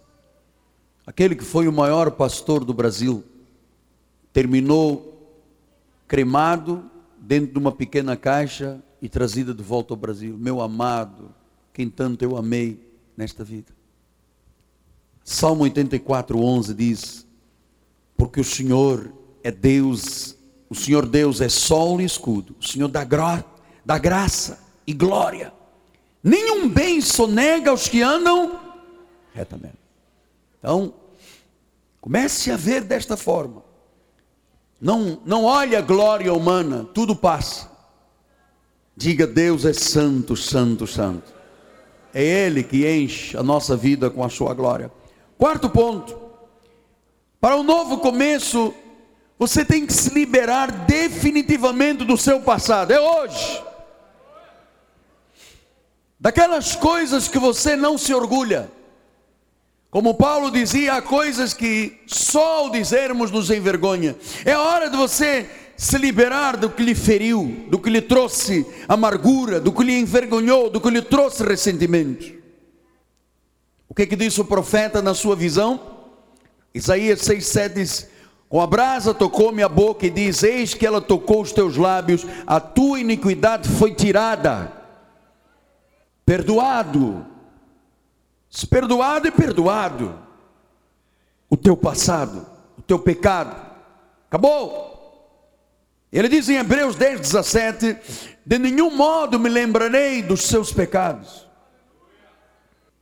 Aquele 1.05 1.35
que 1.35 1.43
foi 1.43 1.67
o 1.67 1.71
maior 1.71 2.09
pastor 2.09 2.65
do 2.65 2.73
Brasil 2.73 3.23
terminou 4.33 5.31
cremado 6.07 6.89
dentro 7.19 7.51
de 7.51 7.59
uma 7.59 7.71
pequena 7.71 8.17
caixa 8.17 8.83
e 8.99 9.07
trazida 9.07 9.53
de 9.53 9.61
volta 9.61 9.93
ao 9.93 9.97
Brasil. 9.97 10.35
Meu 10.35 10.59
amado, 10.59 11.29
quem 11.71 11.91
tanto 11.91 12.25
eu 12.25 12.35
amei 12.35 12.83
nesta 13.15 13.43
vida. 13.43 13.71
Salmo 15.23 15.61
84, 15.61 16.39
11 16.39 16.73
diz: 16.73 17.27
Porque 18.17 18.41
o 18.41 18.43
Senhor 18.43 19.13
é 19.43 19.51
Deus, 19.51 20.35
o 20.67 20.73
Senhor 20.73 21.05
Deus 21.05 21.39
é 21.39 21.49
sol 21.49 22.01
e 22.01 22.03
escudo, 22.03 22.55
o 22.59 22.65
Senhor 22.65 22.87
dá, 22.87 23.03
gra 23.03 23.45
dá 23.85 23.99
graça 23.99 24.62
e 24.85 24.93
glória. 24.93 25.53
Nenhum 26.23 26.69
bem 26.69 27.01
sonega 27.01 27.71
aos 27.71 27.87
que 27.87 28.01
andam 28.01 28.59
retamente. 29.33 29.77
Então, 30.59 30.93
comece 31.99 32.51
a 32.51 32.57
ver 32.57 32.81
desta 32.81 33.17
forma. 33.17 33.63
Não, 34.79 35.19
não 35.25 35.43
olhe 35.43 35.75
a 35.75 35.81
glória 35.81 36.33
humana, 36.33 36.87
tudo 36.93 37.15
passa. 37.15 37.69
Diga: 38.95 39.25
Deus 39.27 39.65
é 39.65 39.73
santo, 39.73 40.35
santo, 40.35 40.85
santo. 40.85 41.33
É 42.13 42.23
Ele 42.23 42.63
que 42.63 42.87
enche 42.87 43.35
a 43.35 43.43
nossa 43.43 43.75
vida 43.75 44.09
com 44.09 44.23
a 44.23 44.29
sua 44.29 44.53
glória. 44.53 44.91
Quarto 45.37 45.69
ponto: 45.69 46.17
para 47.41 47.57
um 47.57 47.63
novo 47.63 47.97
começo, 47.97 48.73
você 49.37 49.65
tem 49.65 49.85
que 49.85 49.93
se 49.93 50.13
liberar 50.13 50.71
definitivamente 50.85 52.05
do 52.05 52.17
seu 52.17 52.39
passado. 52.41 52.91
É 52.91 52.99
hoje 52.99 53.72
daquelas 56.23 56.73
coisas 56.73 57.27
que 57.27 57.37
você 57.37 57.75
não 57.75 57.97
se 57.97 58.13
orgulha. 58.13 58.71
Como 59.91 60.13
Paulo 60.13 60.49
dizia, 60.49 60.93
há 60.93 61.01
coisas 61.01 61.53
que 61.53 61.99
só 62.07 62.59
ao 62.59 62.69
dizermos 62.69 63.29
nos 63.29 63.51
envergonha. 63.51 64.15
É 64.45 64.57
hora 64.57 64.89
de 64.89 64.95
você 64.95 65.49
se 65.75 65.97
liberar 65.97 66.55
do 66.55 66.69
que 66.69 66.81
lhe 66.81 66.95
feriu, 66.95 67.65
do 67.69 67.77
que 67.77 67.89
lhe 67.89 67.99
trouxe 67.99 68.65
amargura, 68.87 69.59
do 69.59 69.73
que 69.73 69.83
lhe 69.83 69.99
envergonhou, 69.99 70.69
do 70.69 70.79
que 70.79 70.89
lhe 70.89 71.01
trouxe 71.01 71.43
ressentimento. 71.43 72.31
O 73.89 73.93
que, 73.93 74.03
é 74.03 74.05
que 74.05 74.15
disse 74.15 74.39
o 74.39 74.45
profeta 74.45 75.01
na 75.01 75.13
sua 75.13 75.35
visão? 75.35 75.77
Isaías 76.73 77.19
6,7 77.19 77.73
diz: 77.73 78.07
Com 78.47 78.61
a 78.61 78.65
brasa 78.65 79.13
tocou 79.13 79.51
minha 79.51 79.67
boca 79.67 80.07
e 80.07 80.09
diz: 80.09 80.41
Eis 80.41 80.73
que 80.73 80.85
ela 80.85 81.01
tocou 81.01 81.41
os 81.41 81.51
teus 81.51 81.75
lábios, 81.75 82.25
a 82.47 82.61
tua 82.61 83.01
iniquidade 83.01 83.67
foi 83.67 83.93
tirada 83.93 84.82
perdoado. 86.25 87.25
Perdoado 88.69 89.27
e 89.27 89.31
perdoado. 89.31 90.19
O 91.49 91.57
teu 91.57 91.75
passado. 91.75 92.45
teu 92.87 92.99
pecado. 92.99 93.55
Acabou. 94.27 94.93
Ele 96.11 96.29
diz 96.29 96.47
em 96.47 96.57
Hebreus 96.57 96.95
10, 96.95 97.21
17: 97.21 97.97
De 98.45 98.59
nenhum 98.59 98.95
modo 98.95 99.39
me 99.39 99.49
lembrarei 99.49 100.21
dos 100.21 100.43
seus 100.43 100.71
pecados 100.71 101.47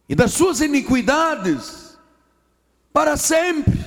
e 0.08 0.16
das 0.16 0.34
suas 0.34 0.60
iniquidades 0.60 1.98
para 2.92 3.16
sempre. 3.16 3.80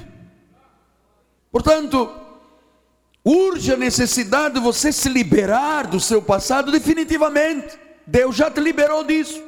Portanto, 1.52 2.10
urge 3.22 3.72
a 3.72 3.76
necessidade 3.76 4.54
de 4.54 4.60
você 4.60 4.90
se 4.90 5.08
liberar 5.08 5.86
do 5.86 6.00
seu 6.00 6.22
passado 6.22 6.72
definitivamente. 6.72 7.78
Deus 8.06 8.36
já 8.36 8.50
te 8.50 8.60
liberou 8.60 9.04
disso. 9.04 9.42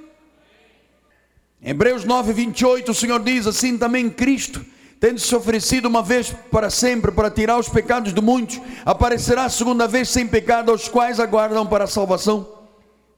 Hebreus 1.63 2.05
9, 2.05 2.33
28, 2.33 2.91
o 2.91 2.95
Senhor 2.95 3.21
diz 3.23 3.47
assim 3.47 3.77
também: 3.77 4.09
Cristo, 4.09 4.65
tendo 5.01 5.19
se 5.19 5.35
oferecido 5.35 5.87
uma 5.87 6.03
vez 6.03 6.33
para 6.51 6.71
sempre 6.71 7.11
para 7.11 7.31
tirar 7.31 7.59
os 7.59 7.69
pecados 7.69 8.15
de 8.15 8.21
muitos, 8.21 8.61
aparecerá 8.85 9.45
a 9.45 9.51
segunda 9.51 9.87
vez 9.87 10.09
sem 10.09 10.27
pecado, 10.27 10.71
aos 10.71 10.89
quais 10.89 11.19
aguardam 11.19 11.67
para 11.67 11.85
a 11.85 11.89
salvação. 11.89 12.47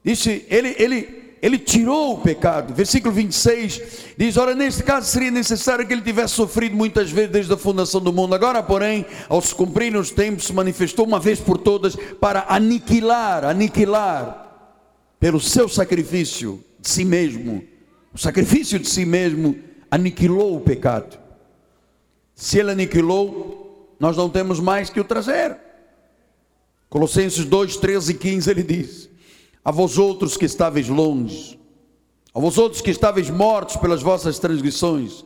Disse, 0.04 0.46
ele, 0.48 0.74
ele, 0.78 1.36
ele 1.42 1.58
tirou 1.58 2.14
o 2.14 2.18
pecado. 2.18 2.72
Versículo 2.72 3.12
26 3.12 3.82
diz: 4.16 4.36
Ora, 4.36 4.54
neste 4.54 4.82
caso 4.82 5.06
seria 5.10 5.30
necessário 5.30 5.86
que 5.86 5.92
ele 5.92 6.02
tivesse 6.02 6.34
sofrido 6.34 6.74
muitas 6.74 7.10
vezes 7.10 7.30
desde 7.30 7.52
a 7.52 7.56
fundação 7.56 8.00
do 8.00 8.12
mundo. 8.12 8.34
Agora, 8.34 8.62
porém, 8.62 9.04
ao 9.28 9.42
se 9.42 9.54
cumprir 9.54 9.94
os 9.94 10.10
tempos, 10.10 10.46
se 10.46 10.52
manifestou 10.52 11.04
uma 11.04 11.20
vez 11.20 11.38
por 11.38 11.58
todas 11.58 11.96
para 12.20 12.46
aniquilar, 12.48 13.44
aniquilar, 13.44 14.47
pelo 15.18 15.40
seu 15.40 15.68
sacrifício 15.68 16.62
de 16.80 16.88
si 16.88 17.04
mesmo, 17.04 17.64
o 18.14 18.18
sacrifício 18.18 18.78
de 18.78 18.88
si 18.88 19.04
mesmo 19.04 19.58
aniquilou 19.90 20.56
o 20.56 20.60
pecado. 20.60 21.18
Se 22.34 22.58
ele 22.58 22.70
aniquilou, 22.70 23.96
nós 23.98 24.16
não 24.16 24.30
temos 24.30 24.60
mais 24.60 24.88
que 24.90 25.00
o 25.00 25.04
trazer. 25.04 25.56
Colossenses 26.88 27.44
2, 27.44 27.76
13 27.76 28.12
e 28.12 28.14
15 28.14 28.50
ele 28.50 28.62
diz: 28.62 29.10
A 29.64 29.70
vós 29.70 29.98
outros 29.98 30.36
que 30.36 30.46
estáveis 30.46 30.88
longe, 30.88 31.58
a 32.32 32.40
vós 32.40 32.56
outros 32.56 32.80
que 32.80 32.90
estáveis 32.90 33.28
mortos 33.28 33.76
pelas 33.76 34.02
vossas 34.02 34.38
transgressões 34.38 35.24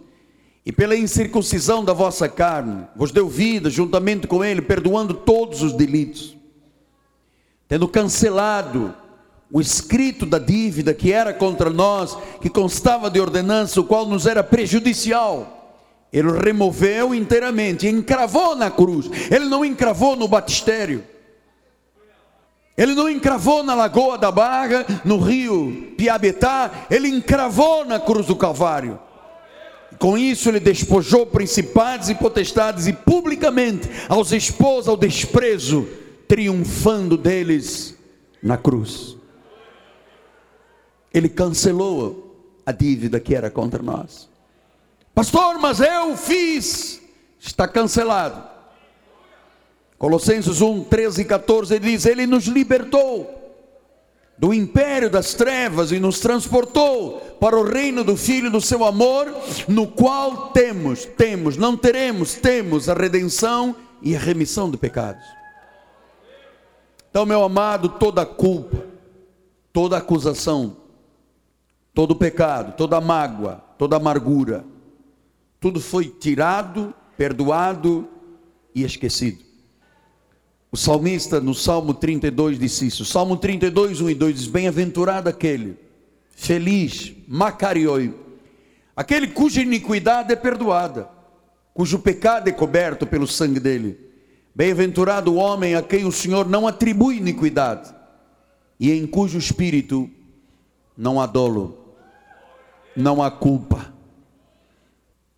e 0.65 0.73
pela 0.73 0.97
incircuncisão 0.97 1.85
da 1.85 1.93
vossa 1.93 2.29
carne, 2.29 2.87
vos 2.97 3.13
deu 3.13 3.29
vida 3.29 3.69
juntamente 3.69 4.27
com 4.27 4.45
ele, 4.45 4.63
perdoando 4.63 5.13
todos 5.13 5.63
os 5.63 5.73
delitos, 5.73 6.37
tendo 7.69 7.87
cancelado 7.87 8.95
o 9.53 9.61
escrito 9.61 10.25
da 10.25 10.39
dívida 10.39 10.95
que 10.95 11.13
era 11.13 11.35
contra 11.35 11.69
nós, 11.69 12.17
que 12.41 12.49
constava 12.49 13.11
de 13.11 13.21
ordenança, 13.21 13.81
o 13.81 13.85
qual 13.85 14.07
nos 14.07 14.27
era 14.27 14.43
prejudicial. 14.43 15.77
Ele 16.11 16.31
removeu 16.33 17.15
inteiramente, 17.15 17.87
encravou 17.87 18.57
na 18.57 18.71
cruz. 18.71 19.11
Ele 19.31 19.45
não 19.45 19.63
encravou 19.63 20.17
no 20.17 20.27
batistério. 20.27 21.05
Ele 22.77 22.95
não 22.95 23.11
encravou 23.11 23.63
na 23.63 23.75
Lagoa 23.75 24.17
da 24.17 24.31
Barra, 24.31 24.87
no 25.05 25.19
rio 25.19 25.93
Piabetá, 25.99 26.87
ele 26.91 27.09
encravou 27.09 27.85
na 27.85 28.01
cruz 28.01 28.27
do 28.27 28.37
Calvário. 28.37 28.99
Com 29.99 30.17
isso, 30.17 30.49
ele 30.49 30.61
despojou 30.61 31.27
principados 31.27 32.09
e 32.09 32.15
potestades 32.15 32.87
e 32.87 32.95
publicamente 32.95 33.89
aos 34.09 34.33
expôs 34.33 34.89
ao 34.89 34.97
desprezo, 34.97 35.87
triunfando 36.27 37.19
deles 37.19 37.95
na 38.43 38.57
cruz. 38.57 39.22
Ele 41.13 41.29
cancelou 41.29 42.61
a 42.65 42.73
dívida 42.73 43.21
que 43.21 43.35
era 43.35 43.51
contra 43.51 43.83
nós. 43.83 44.29
Pastor, 45.15 45.59
mas 45.59 45.81
eu 45.81 46.17
fiz, 46.17 47.01
está 47.39 47.69
cancelado. 47.69 48.51
Colossenses 49.99 50.61
1, 50.61 50.85
13 50.85 51.23
e 51.23 51.25
14 51.25 51.75
ele 51.75 51.91
diz: 51.93 52.07
Ele 52.07 52.27
nos 52.27 52.45
libertou 52.47 53.43
do 54.39 54.53
império 54.53 55.09
das 55.09 55.35
trevas 55.35 55.93
e 55.93 56.01
nos 56.01 56.19
transportou 56.19 57.21
para 57.39 57.57
o 57.57 57.63
reino 57.63 58.03
do 58.03 58.17
Filho 58.17 58.51
do 58.51 58.61
seu 58.61 58.85
amor, 58.85 59.33
no 59.69 59.87
qual 59.87 60.51
temos, 60.51 61.05
temos, 61.05 61.57
não 61.57 61.77
teremos, 61.77 62.35
temos 62.35 62.89
a 62.89 62.95
redenção 62.95 63.77
e 64.01 64.17
a 64.17 64.19
remissão 64.19 64.69
de 64.69 64.77
pecados. 64.77 65.25
Então, 67.09 67.25
meu 67.25 67.45
amado, 67.45 67.91
toda 67.91 68.27
culpa, 68.27 68.85
toda 69.73 69.99
acusação, 69.99 70.79
todo 71.95 72.17
pecado, 72.17 72.77
toda 72.77 73.01
mágoa, 73.01 73.63
toda 73.79 73.97
amargura, 73.97 74.65
tudo 75.61 75.81
foi 75.81 76.07
tirado, 76.07 76.95
perdoado 77.17 78.09
e 78.75 78.83
esquecido. 78.83 79.43
O 80.71 80.77
salmista 80.77 81.39
no 81.39 81.55
Salmo 81.55 81.93
32 81.93 82.59
disse 82.59 82.87
isso. 82.87 83.05
Salmo 83.05 83.37
32, 83.37 84.01
1 84.01 84.11
e 84.11 84.15
2 84.15 84.35
diz: 84.37 84.47
Bem-aventurado 84.47 85.29
aquele, 85.29 85.77
feliz, 86.31 87.13
macarioi, 87.29 88.15
aquele 88.97 89.29
cuja 89.29 89.61
iniquidade 89.61 90.33
é 90.33 90.37
perdoada, 90.37 91.09
cujo 91.75 91.99
pecado 91.99 92.49
é 92.49 92.53
coberto 92.53 93.07
pelo 93.07 93.27
sangue 93.27 93.61
dele. 93.61 93.99
Bem-aventurado 94.55 95.33
o 95.33 95.37
homem 95.37 95.75
a 95.75 95.83
quem 95.83 96.05
o 96.05 96.13
Senhor 96.13 96.49
não 96.49 96.67
atribui 96.67 97.17
iniquidade 97.19 97.95
e 98.79 98.91
em 98.93 99.07
cujo 99.07 99.39
espírito 99.39 100.11
não 100.97 101.21
há 101.21 101.27
dolo, 101.27 101.82
não 102.97 103.23
há 103.23 103.31
culpa, 103.31 103.93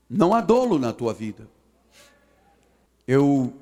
não 0.09 0.35
há 0.35 0.41
dolo 0.41 0.79
na 0.79 0.93
tua 0.93 1.13
vida. 1.13 1.49
Eu 3.07 3.53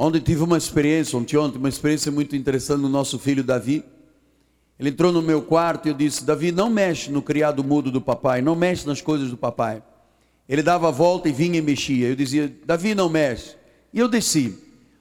Ontem 0.00 0.20
tive 0.20 0.44
uma 0.44 0.56
experiência, 0.56 1.18
ontem, 1.18 1.36
ontem, 1.36 1.58
uma 1.58 1.68
experiência 1.68 2.12
muito 2.12 2.36
interessante 2.36 2.80
no 2.80 2.88
nosso 2.88 3.18
filho 3.18 3.42
Davi. 3.42 3.84
Ele 4.78 4.90
entrou 4.90 5.10
no 5.10 5.20
meu 5.20 5.42
quarto 5.42 5.86
e 5.86 5.90
eu 5.90 5.94
disse: 5.94 6.24
Davi, 6.24 6.52
não 6.52 6.70
mexe 6.70 7.10
no 7.10 7.20
criado 7.20 7.64
mudo 7.64 7.90
do 7.90 8.00
papai, 8.00 8.40
não 8.40 8.54
mexe 8.54 8.86
nas 8.86 9.00
coisas 9.00 9.28
do 9.28 9.36
papai. 9.36 9.82
Ele 10.48 10.62
dava 10.62 10.86
a 10.86 10.92
volta 10.92 11.28
e 11.28 11.32
vinha 11.32 11.58
e 11.58 11.60
mexia. 11.60 12.06
Eu 12.06 12.14
dizia: 12.14 12.54
Davi, 12.64 12.94
não 12.94 13.08
mexe. 13.08 13.56
E 13.92 13.98
eu 13.98 14.06
desci. 14.06 14.56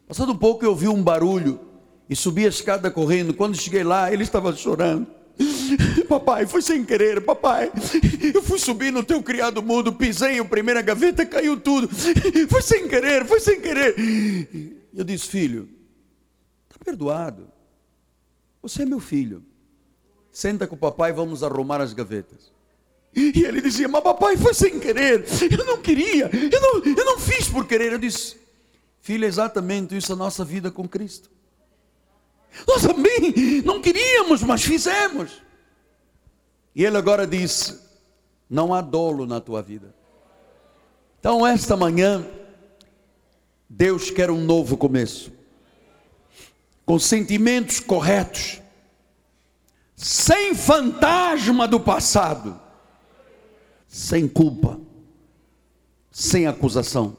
Passando 0.08 0.32
um 0.32 0.38
pouco, 0.38 0.66
eu 0.66 0.72
ouvi 0.72 0.88
um 0.88 1.04
barulho 1.04 1.60
e 2.10 2.16
subi 2.16 2.46
a 2.48 2.50
escada 2.50 2.90
correndo. 2.90 3.36
Quando 3.36 3.56
cheguei 3.56 3.84
lá, 3.84 4.12
ele 4.12 4.24
estava 4.24 4.52
chorando. 4.56 5.06
Papai, 6.08 6.46
foi 6.46 6.62
sem 6.62 6.84
querer, 6.84 7.22
papai. 7.22 7.72
Eu 8.34 8.42
fui 8.42 8.60
subir 8.60 8.92
no 8.92 9.04
teu 9.04 9.22
criado 9.22 9.62
mudo, 9.62 9.94
pisei 9.94 10.40
em 10.40 10.46
primeira 10.46 10.82
gaveta, 10.82 11.26
caiu 11.26 11.60
tudo. 11.60 11.90
Foi 12.50 12.62
sem 12.62 12.88
querer, 12.88 13.26
foi 13.26 13.40
sem 13.40 13.60
querer. 13.60 13.96
Eu 14.94 15.04
disse, 15.04 15.28
filho, 15.28 15.70
está 16.70 16.84
perdoado. 16.84 17.50
Você 18.62 18.84
é 18.84 18.86
meu 18.86 19.00
filho. 19.00 19.44
Senta 20.32 20.68
com 20.68 20.76
o 20.76 20.80
papai, 20.80 21.12
vamos 21.12 21.44
arrumar 21.44 21.82
as 21.82 21.94
gavetas. 21.94 22.52
E 23.16 23.44
ele 23.44 23.62
dizia, 23.62 23.88
mas 23.88 24.04
papai, 24.04 24.38
foi 24.38 24.54
sem 24.54 24.80
querer. 24.80 25.26
Eu 25.52 25.66
não 25.66 25.78
queria, 25.78 26.30
eu 26.34 26.62
não, 26.62 26.84
eu 26.86 27.06
não 27.06 27.20
fiz 27.20 27.50
por 27.50 27.66
querer. 27.66 27.94
Eu 27.94 27.98
disse, 27.98 28.36
filho, 29.02 29.26
é 29.26 29.28
exatamente 29.28 29.98
isso 29.98 30.14
a 30.14 30.16
nossa 30.16 30.46
vida 30.46 30.70
com 30.70 30.88
Cristo. 30.88 31.30
Nós 32.68 32.82
também 32.82 33.62
não 33.64 33.82
queríamos, 33.82 34.42
mas 34.44 34.64
fizemos. 34.64 35.42
E 36.78 36.86
ele 36.86 36.96
agora 36.96 37.26
disse: 37.26 37.80
não 38.48 38.72
há 38.72 38.82
dolo 38.82 39.26
na 39.26 39.42
tua 39.42 39.64
vida. 39.64 39.96
Então, 41.20 41.46
esta 41.46 41.76
manhã, 41.76 42.24
Deus 43.68 44.12
quer 44.12 44.30
um 44.30 44.46
novo 44.46 44.78
começo, 44.78 45.32
com 46.86 47.00
sentimentos 47.00 47.80
corretos, 47.80 48.62
sem 49.96 50.54
fantasma 50.54 51.68
do 51.68 51.80
passado, 51.80 52.62
sem 53.88 54.28
culpa, 54.28 54.80
sem 56.12 56.46
acusação, 56.46 57.18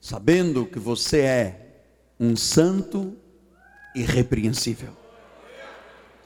sabendo 0.00 0.66
que 0.66 0.80
você 0.80 1.20
é 1.20 1.84
um 2.18 2.34
santo 2.34 3.16
irrepreensível. 3.94 4.90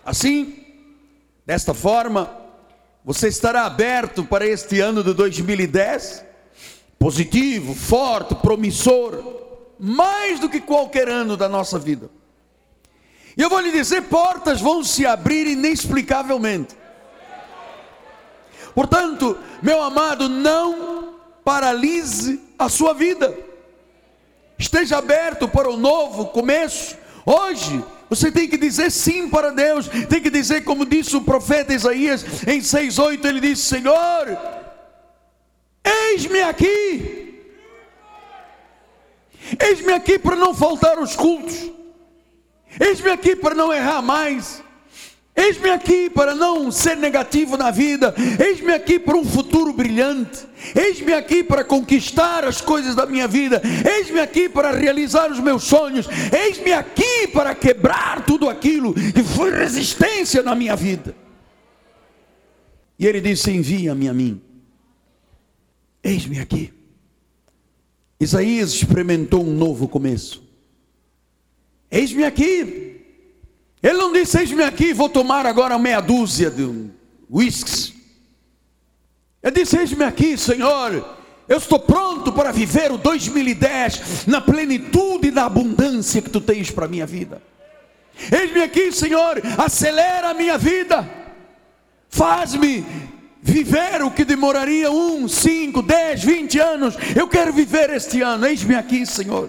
Assim, 0.02 0.57
desta 1.48 1.72
forma, 1.72 2.30
você 3.02 3.28
estará 3.28 3.64
aberto 3.64 4.22
para 4.22 4.46
este 4.46 4.80
ano 4.80 5.02
de 5.02 5.14
2010 5.14 6.22
positivo, 6.98 7.74
forte, 7.74 8.34
promissor, 8.34 9.24
mais 9.80 10.38
do 10.38 10.50
que 10.50 10.60
qualquer 10.60 11.08
ano 11.08 11.38
da 11.38 11.48
nossa 11.48 11.78
vida. 11.78 12.10
E 13.34 13.40
eu 13.40 13.48
vou 13.48 13.60
lhe 13.60 13.72
dizer: 13.72 14.02
portas 14.02 14.60
vão 14.60 14.84
se 14.84 15.06
abrir 15.06 15.46
inexplicavelmente. 15.46 16.76
Portanto, 18.74 19.38
meu 19.62 19.82
amado, 19.82 20.28
não 20.28 21.14
paralise 21.42 22.42
a 22.58 22.68
sua 22.68 22.92
vida. 22.92 23.34
Esteja 24.58 24.98
aberto 24.98 25.48
para 25.48 25.70
o 25.70 25.78
novo 25.78 26.26
começo. 26.26 26.94
Hoje, 27.24 27.82
você 28.08 28.32
tem 28.32 28.48
que 28.48 28.56
dizer 28.56 28.90
sim 28.90 29.28
para 29.28 29.50
Deus. 29.50 29.88
Tem 30.08 30.20
que 30.20 30.30
dizer, 30.30 30.64
como 30.64 30.86
disse 30.86 31.16
o 31.16 31.20
profeta 31.20 31.74
Isaías 31.74 32.24
em 32.46 32.60
6,8: 32.60 33.24
ele 33.24 33.40
disse: 33.40 33.62
Senhor, 33.62 34.38
Eis-me 35.88 36.42
aqui. 36.42 37.44
Eis-me 39.58 39.92
aqui 39.92 40.18
para 40.18 40.36
não 40.36 40.52
faltar 40.52 40.98
aos 40.98 41.16
cultos. 41.16 41.70
Eis-me 42.78 43.10
aqui 43.10 43.34
para 43.34 43.54
não 43.54 43.72
errar 43.72 44.02
mais. 44.02 44.62
Eis-me 45.38 45.70
aqui 45.70 46.10
para 46.10 46.34
não 46.34 46.72
ser 46.72 46.96
negativo 46.96 47.56
na 47.56 47.70
vida. 47.70 48.12
Eis-me 48.44 48.72
aqui 48.72 48.98
para 48.98 49.16
um 49.16 49.24
futuro 49.24 49.72
brilhante. 49.72 50.44
Eis-me 50.74 51.12
aqui 51.12 51.44
para 51.44 51.62
conquistar 51.62 52.44
as 52.44 52.60
coisas 52.60 52.96
da 52.96 53.06
minha 53.06 53.28
vida. 53.28 53.62
Eis-me 53.88 54.18
aqui 54.18 54.48
para 54.48 54.72
realizar 54.72 55.30
os 55.30 55.38
meus 55.38 55.62
sonhos. 55.62 56.08
Eis-me 56.36 56.72
aqui 56.72 57.28
para 57.28 57.54
quebrar 57.54 58.26
tudo 58.26 58.48
aquilo 58.48 58.92
que 58.92 59.22
foi 59.22 59.52
resistência 59.52 60.42
na 60.42 60.56
minha 60.56 60.74
vida. 60.74 61.14
E 62.98 63.06
ele 63.06 63.20
disse: 63.20 63.52
Envia-me 63.52 64.08
a 64.08 64.12
mim. 64.12 64.40
Eis-me 66.02 66.40
aqui. 66.40 66.72
Isaías 68.18 68.72
experimentou 68.72 69.44
um 69.44 69.54
novo 69.54 69.86
começo. 69.86 70.42
Eis-me 71.88 72.24
aqui. 72.24 72.87
Ele 73.82 73.98
não 73.98 74.12
disse: 74.12 74.38
Eis-me 74.38 74.62
aqui, 74.62 74.92
vou 74.92 75.08
tomar 75.08 75.46
agora 75.46 75.78
meia 75.78 76.00
dúzia 76.00 76.50
de 76.50 76.90
whiskies. 77.30 77.94
Ele 79.42 79.54
disse: 79.54 79.78
Eis-me 79.78 80.04
aqui, 80.04 80.36
Senhor. 80.36 81.16
Eu 81.48 81.56
estou 81.56 81.78
pronto 81.78 82.30
para 82.30 82.52
viver 82.52 82.92
o 82.92 82.98
2010 82.98 84.26
na 84.26 84.38
plenitude 84.38 85.30
na 85.30 85.46
abundância 85.46 86.20
que 86.20 86.28
tu 86.28 86.42
tens 86.42 86.70
para 86.70 86.84
a 86.84 86.88
minha 86.88 87.06
vida. 87.06 87.40
Eis-me 88.30 88.60
aqui, 88.60 88.92
Senhor, 88.92 89.40
acelera 89.56 90.30
a 90.30 90.34
minha 90.34 90.58
vida, 90.58 91.08
faz-me 92.10 92.84
viver 93.40 94.02
o 94.02 94.10
que 94.10 94.24
demoraria 94.24 94.90
um, 94.90 95.26
cinco, 95.28 95.80
dez, 95.80 96.22
vinte 96.22 96.58
anos. 96.58 96.96
Eu 97.16 97.28
quero 97.28 97.52
viver 97.52 97.90
este 97.90 98.20
ano, 98.20 98.46
eis-me 98.46 98.74
aqui, 98.74 99.06
Senhor. 99.06 99.48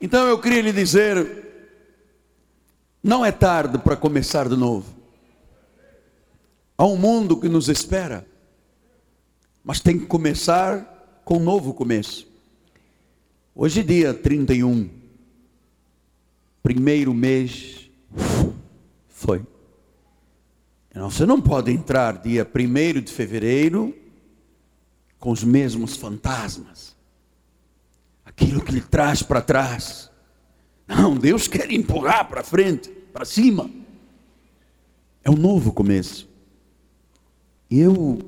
Então 0.00 0.26
eu 0.28 0.38
queria 0.38 0.62
lhe 0.62 0.72
dizer: 0.72 1.47
não 3.02 3.24
é 3.24 3.32
tarde 3.32 3.78
para 3.78 3.96
começar 3.96 4.48
de 4.48 4.56
novo. 4.56 4.96
Há 6.76 6.86
um 6.86 6.96
mundo 6.96 7.38
que 7.40 7.48
nos 7.48 7.68
espera, 7.68 8.26
mas 9.64 9.80
tem 9.80 9.98
que 9.98 10.06
começar 10.06 11.20
com 11.24 11.38
um 11.38 11.42
novo 11.42 11.74
começo. 11.74 12.26
Hoje, 13.54 13.80
é 13.80 13.82
dia 13.82 14.14
31, 14.14 14.88
primeiro 16.62 17.12
mês, 17.12 17.90
foi. 19.08 19.44
Então, 20.90 21.10
você 21.10 21.26
não 21.26 21.40
pode 21.40 21.72
entrar 21.72 22.18
dia 22.18 22.46
1 22.46 23.00
de 23.00 23.12
fevereiro 23.12 23.94
com 25.18 25.30
os 25.30 25.42
mesmos 25.42 25.96
fantasmas 25.96 26.96
aquilo 28.38 28.62
que 28.62 28.70
lhe 28.70 28.80
traz 28.80 29.20
para 29.20 29.40
trás. 29.40 30.07
Não, 30.88 31.14
Deus 31.14 31.46
quer 31.46 31.70
empurrar 31.70 32.26
para 32.26 32.42
frente, 32.42 32.88
para 33.12 33.26
cima. 33.26 33.70
É 35.22 35.30
um 35.30 35.36
novo 35.36 35.70
começo. 35.70 36.26
E 37.70 37.78
eu, 37.78 38.18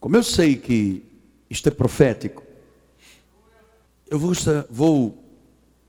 como 0.00 0.16
eu 0.16 0.22
sei 0.22 0.56
que 0.56 1.04
isto 1.50 1.68
é 1.68 1.70
profético, 1.70 2.42
eu 4.08 4.18
vou, 4.18 4.32
vou 4.70 5.24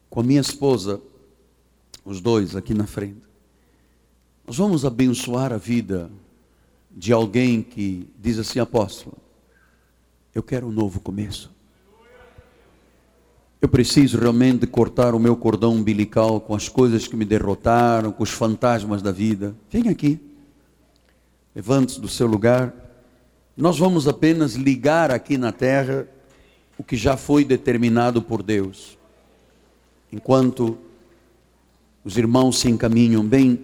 com 0.09 0.19
a 0.19 0.23
minha 0.23 0.41
esposa, 0.41 1.01
os 2.03 2.19
dois 2.19 2.57
aqui 2.57 2.73
na 2.73 2.85
frente. 2.85 3.21
Nós 4.45 4.57
vamos 4.57 4.83
abençoar 4.83 5.53
a 5.53 5.57
vida 5.57 6.11
de 6.91 7.13
alguém 7.13 7.63
que 7.63 8.09
diz 8.19 8.37
assim, 8.37 8.59
apóstolo, 8.59 9.17
eu 10.35 10.43
quero 10.43 10.67
um 10.67 10.71
novo 10.71 10.99
começo. 10.99 11.52
Eu 13.63 13.69
preciso 13.69 14.19
realmente 14.19 14.67
cortar 14.67 15.15
o 15.15 15.19
meu 15.19 15.37
cordão 15.37 15.71
umbilical 15.71 16.41
com 16.41 16.53
as 16.53 16.67
coisas 16.67 17.07
que 17.07 17.15
me 17.15 17.23
derrotaram, 17.23 18.11
com 18.11 18.21
os 18.21 18.29
fantasmas 18.29 19.01
da 19.01 19.09
vida. 19.09 19.55
Vem 19.71 19.87
aqui. 19.87 20.19
Levante-se 21.55 22.01
do 22.01 22.09
seu 22.09 22.27
lugar. 22.27 22.73
Nós 23.55 23.79
vamos 23.79 24.05
apenas 24.05 24.55
ligar 24.55 25.11
aqui 25.11 25.37
na 25.37 25.53
terra 25.53 26.05
o 26.77 26.83
que 26.83 26.97
já 26.97 27.15
foi 27.15 27.45
determinado 27.45 28.21
por 28.21 28.43
Deus. 28.43 28.97
Enquanto 30.11 30.77
os 32.03 32.17
irmãos 32.17 32.59
se 32.59 32.69
encaminham 32.69 33.25
bem, 33.25 33.63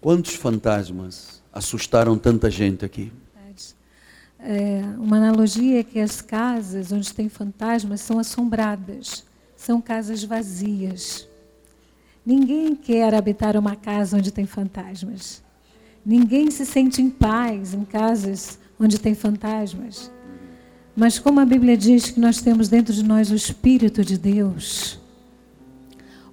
quantos 0.00 0.34
fantasmas 0.34 1.40
assustaram 1.52 2.18
tanta 2.18 2.50
gente 2.50 2.84
aqui? 2.84 3.12
É, 4.40 4.82
uma 4.98 5.16
analogia 5.16 5.80
é 5.80 5.82
que 5.82 5.98
as 5.98 6.20
casas 6.20 6.92
onde 6.92 7.12
tem 7.12 7.28
fantasmas 7.28 8.00
são 8.00 8.18
assombradas, 8.18 9.24
são 9.56 9.80
casas 9.80 10.22
vazias. 10.22 11.28
Ninguém 12.24 12.76
quer 12.76 13.14
habitar 13.14 13.56
uma 13.56 13.74
casa 13.74 14.16
onde 14.16 14.30
tem 14.30 14.46
fantasmas. 14.46 15.42
Ninguém 16.04 16.50
se 16.50 16.64
sente 16.64 17.02
em 17.02 17.10
paz 17.10 17.74
em 17.74 17.84
casas 17.84 18.58
onde 18.78 18.98
tem 18.98 19.14
fantasmas. 19.14 20.10
Mas 20.94 21.18
como 21.18 21.40
a 21.40 21.44
Bíblia 21.44 21.76
diz 21.76 22.10
que 22.10 22.20
nós 22.20 22.40
temos 22.40 22.68
dentro 22.68 22.92
de 22.92 23.02
nós 23.02 23.30
o 23.30 23.34
Espírito 23.34 24.04
de 24.04 24.18
Deus, 24.18 24.98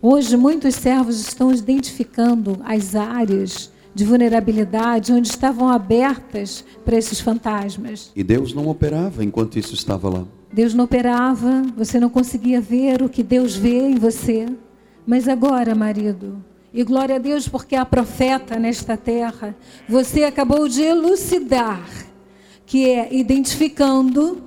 hoje 0.02 0.36
muitos 0.38 0.76
servos 0.76 1.20
estão 1.20 1.54
identificando 1.54 2.60
as 2.64 2.96
áreas 2.96 3.72
de 3.96 4.04
vulnerabilidade, 4.04 5.14
onde 5.14 5.30
estavam 5.30 5.70
abertas 5.70 6.66
para 6.84 6.98
esses 6.98 7.22
fantasmas. 7.22 8.12
E 8.14 8.24
Deus 8.24 8.54
não 8.54 8.68
operava 8.68 9.24
enquanto 9.24 9.58
isso 9.58 9.74
estava 9.74 10.10
lá. 10.10 10.26
Deus 10.52 10.74
não 10.74 10.84
operava, 10.84 11.64
você 11.78 11.98
não 11.98 12.10
conseguia 12.10 12.60
ver 12.60 13.02
o 13.02 13.08
que 13.08 13.24
Deus 13.24 13.56
vê 13.56 13.88
em 13.88 13.96
você. 13.96 14.48
Mas 15.08 15.30
agora, 15.30 15.74
marido, 15.74 16.44
e 16.74 16.84
glória 16.84 17.16
a 17.16 17.20
Deus 17.20 17.48
porque 17.48 17.74
há 17.74 17.86
profeta 17.86 18.60
nesta 18.60 18.98
terra, 18.98 19.56
você 19.88 20.26
acabou 20.26 20.68
de 20.68 20.82
elucidar, 20.82 21.88
que 22.66 22.90
é 22.90 23.16
identificando, 23.16 24.44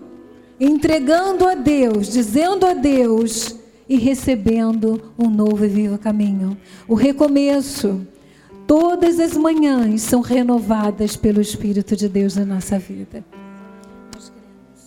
entregando 0.61 1.47
a 1.47 1.55
Deus, 1.55 2.13
dizendo 2.13 2.67
a 2.67 2.75
Deus 2.75 3.57
e 3.89 3.97
recebendo 3.97 5.13
um 5.19 5.31
novo 5.31 5.65
e 5.65 5.69
vivo 5.69 5.97
caminho. 5.97 6.55
O 6.87 6.95
recomeço 6.95 8.07
todas 8.69 9.19
as 9.19 9.35
manhãs 9.35 10.03
são 10.03 10.21
renovadas 10.21 11.17
pelo 11.17 11.41
Espírito 11.41 11.97
de 11.97 12.07
Deus 12.07 12.37
na 12.37 12.45
nossa 12.45 12.79
vida. 12.79 13.25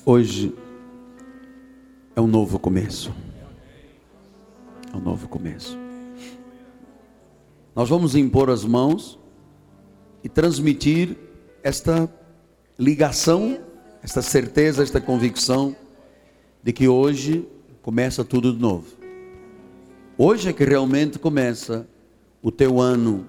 Hoje 0.06 0.54
é 2.16 2.22
um 2.22 2.28
novo 2.28 2.60
começo. 2.60 3.12
É 4.94 4.96
um 4.96 5.00
novo 5.00 5.28
começo. 5.28 5.76
Nós 7.76 7.90
vamos 7.90 8.16
impor 8.16 8.52
as 8.52 8.64
mãos 8.64 9.18
e 10.24 10.30
transmitir 10.30 11.18
esta 11.64 12.08
ligação, 12.78 13.58
esta 14.04 14.22
certeza, 14.22 14.84
esta 14.84 15.02
convicção 15.02 15.76
de 16.62 16.72
que 16.72 16.88
hoje 16.88 17.48
começa 17.82 18.24
tudo 18.24 18.54
de 18.54 18.60
novo. 18.60 18.86
Hoje 20.20 20.50
é 20.50 20.54
que 20.54 20.64
realmente 20.64 21.18
começa 21.18 21.88
o 22.44 22.52
teu 22.52 22.80
ano 22.80 23.28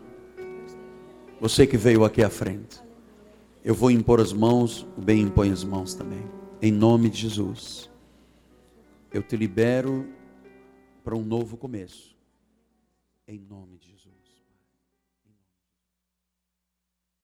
você 1.42 1.66
que 1.66 1.76
veio 1.76 2.04
aqui 2.04 2.22
à 2.22 2.30
frente. 2.30 2.80
Eu 3.64 3.74
vou 3.74 3.90
impor 3.90 4.20
as 4.20 4.32
mãos, 4.32 4.86
o 4.96 5.00
bem 5.00 5.22
impõe 5.22 5.50
as 5.50 5.64
mãos 5.64 5.92
também. 5.92 6.22
Em 6.60 6.70
nome 6.70 7.10
de 7.10 7.18
Jesus. 7.18 7.90
Eu 9.12 9.24
te 9.24 9.36
libero 9.36 10.06
para 11.02 11.16
um 11.16 11.24
novo 11.24 11.56
começo. 11.56 12.16
Em 13.26 13.40
nome. 13.40 13.71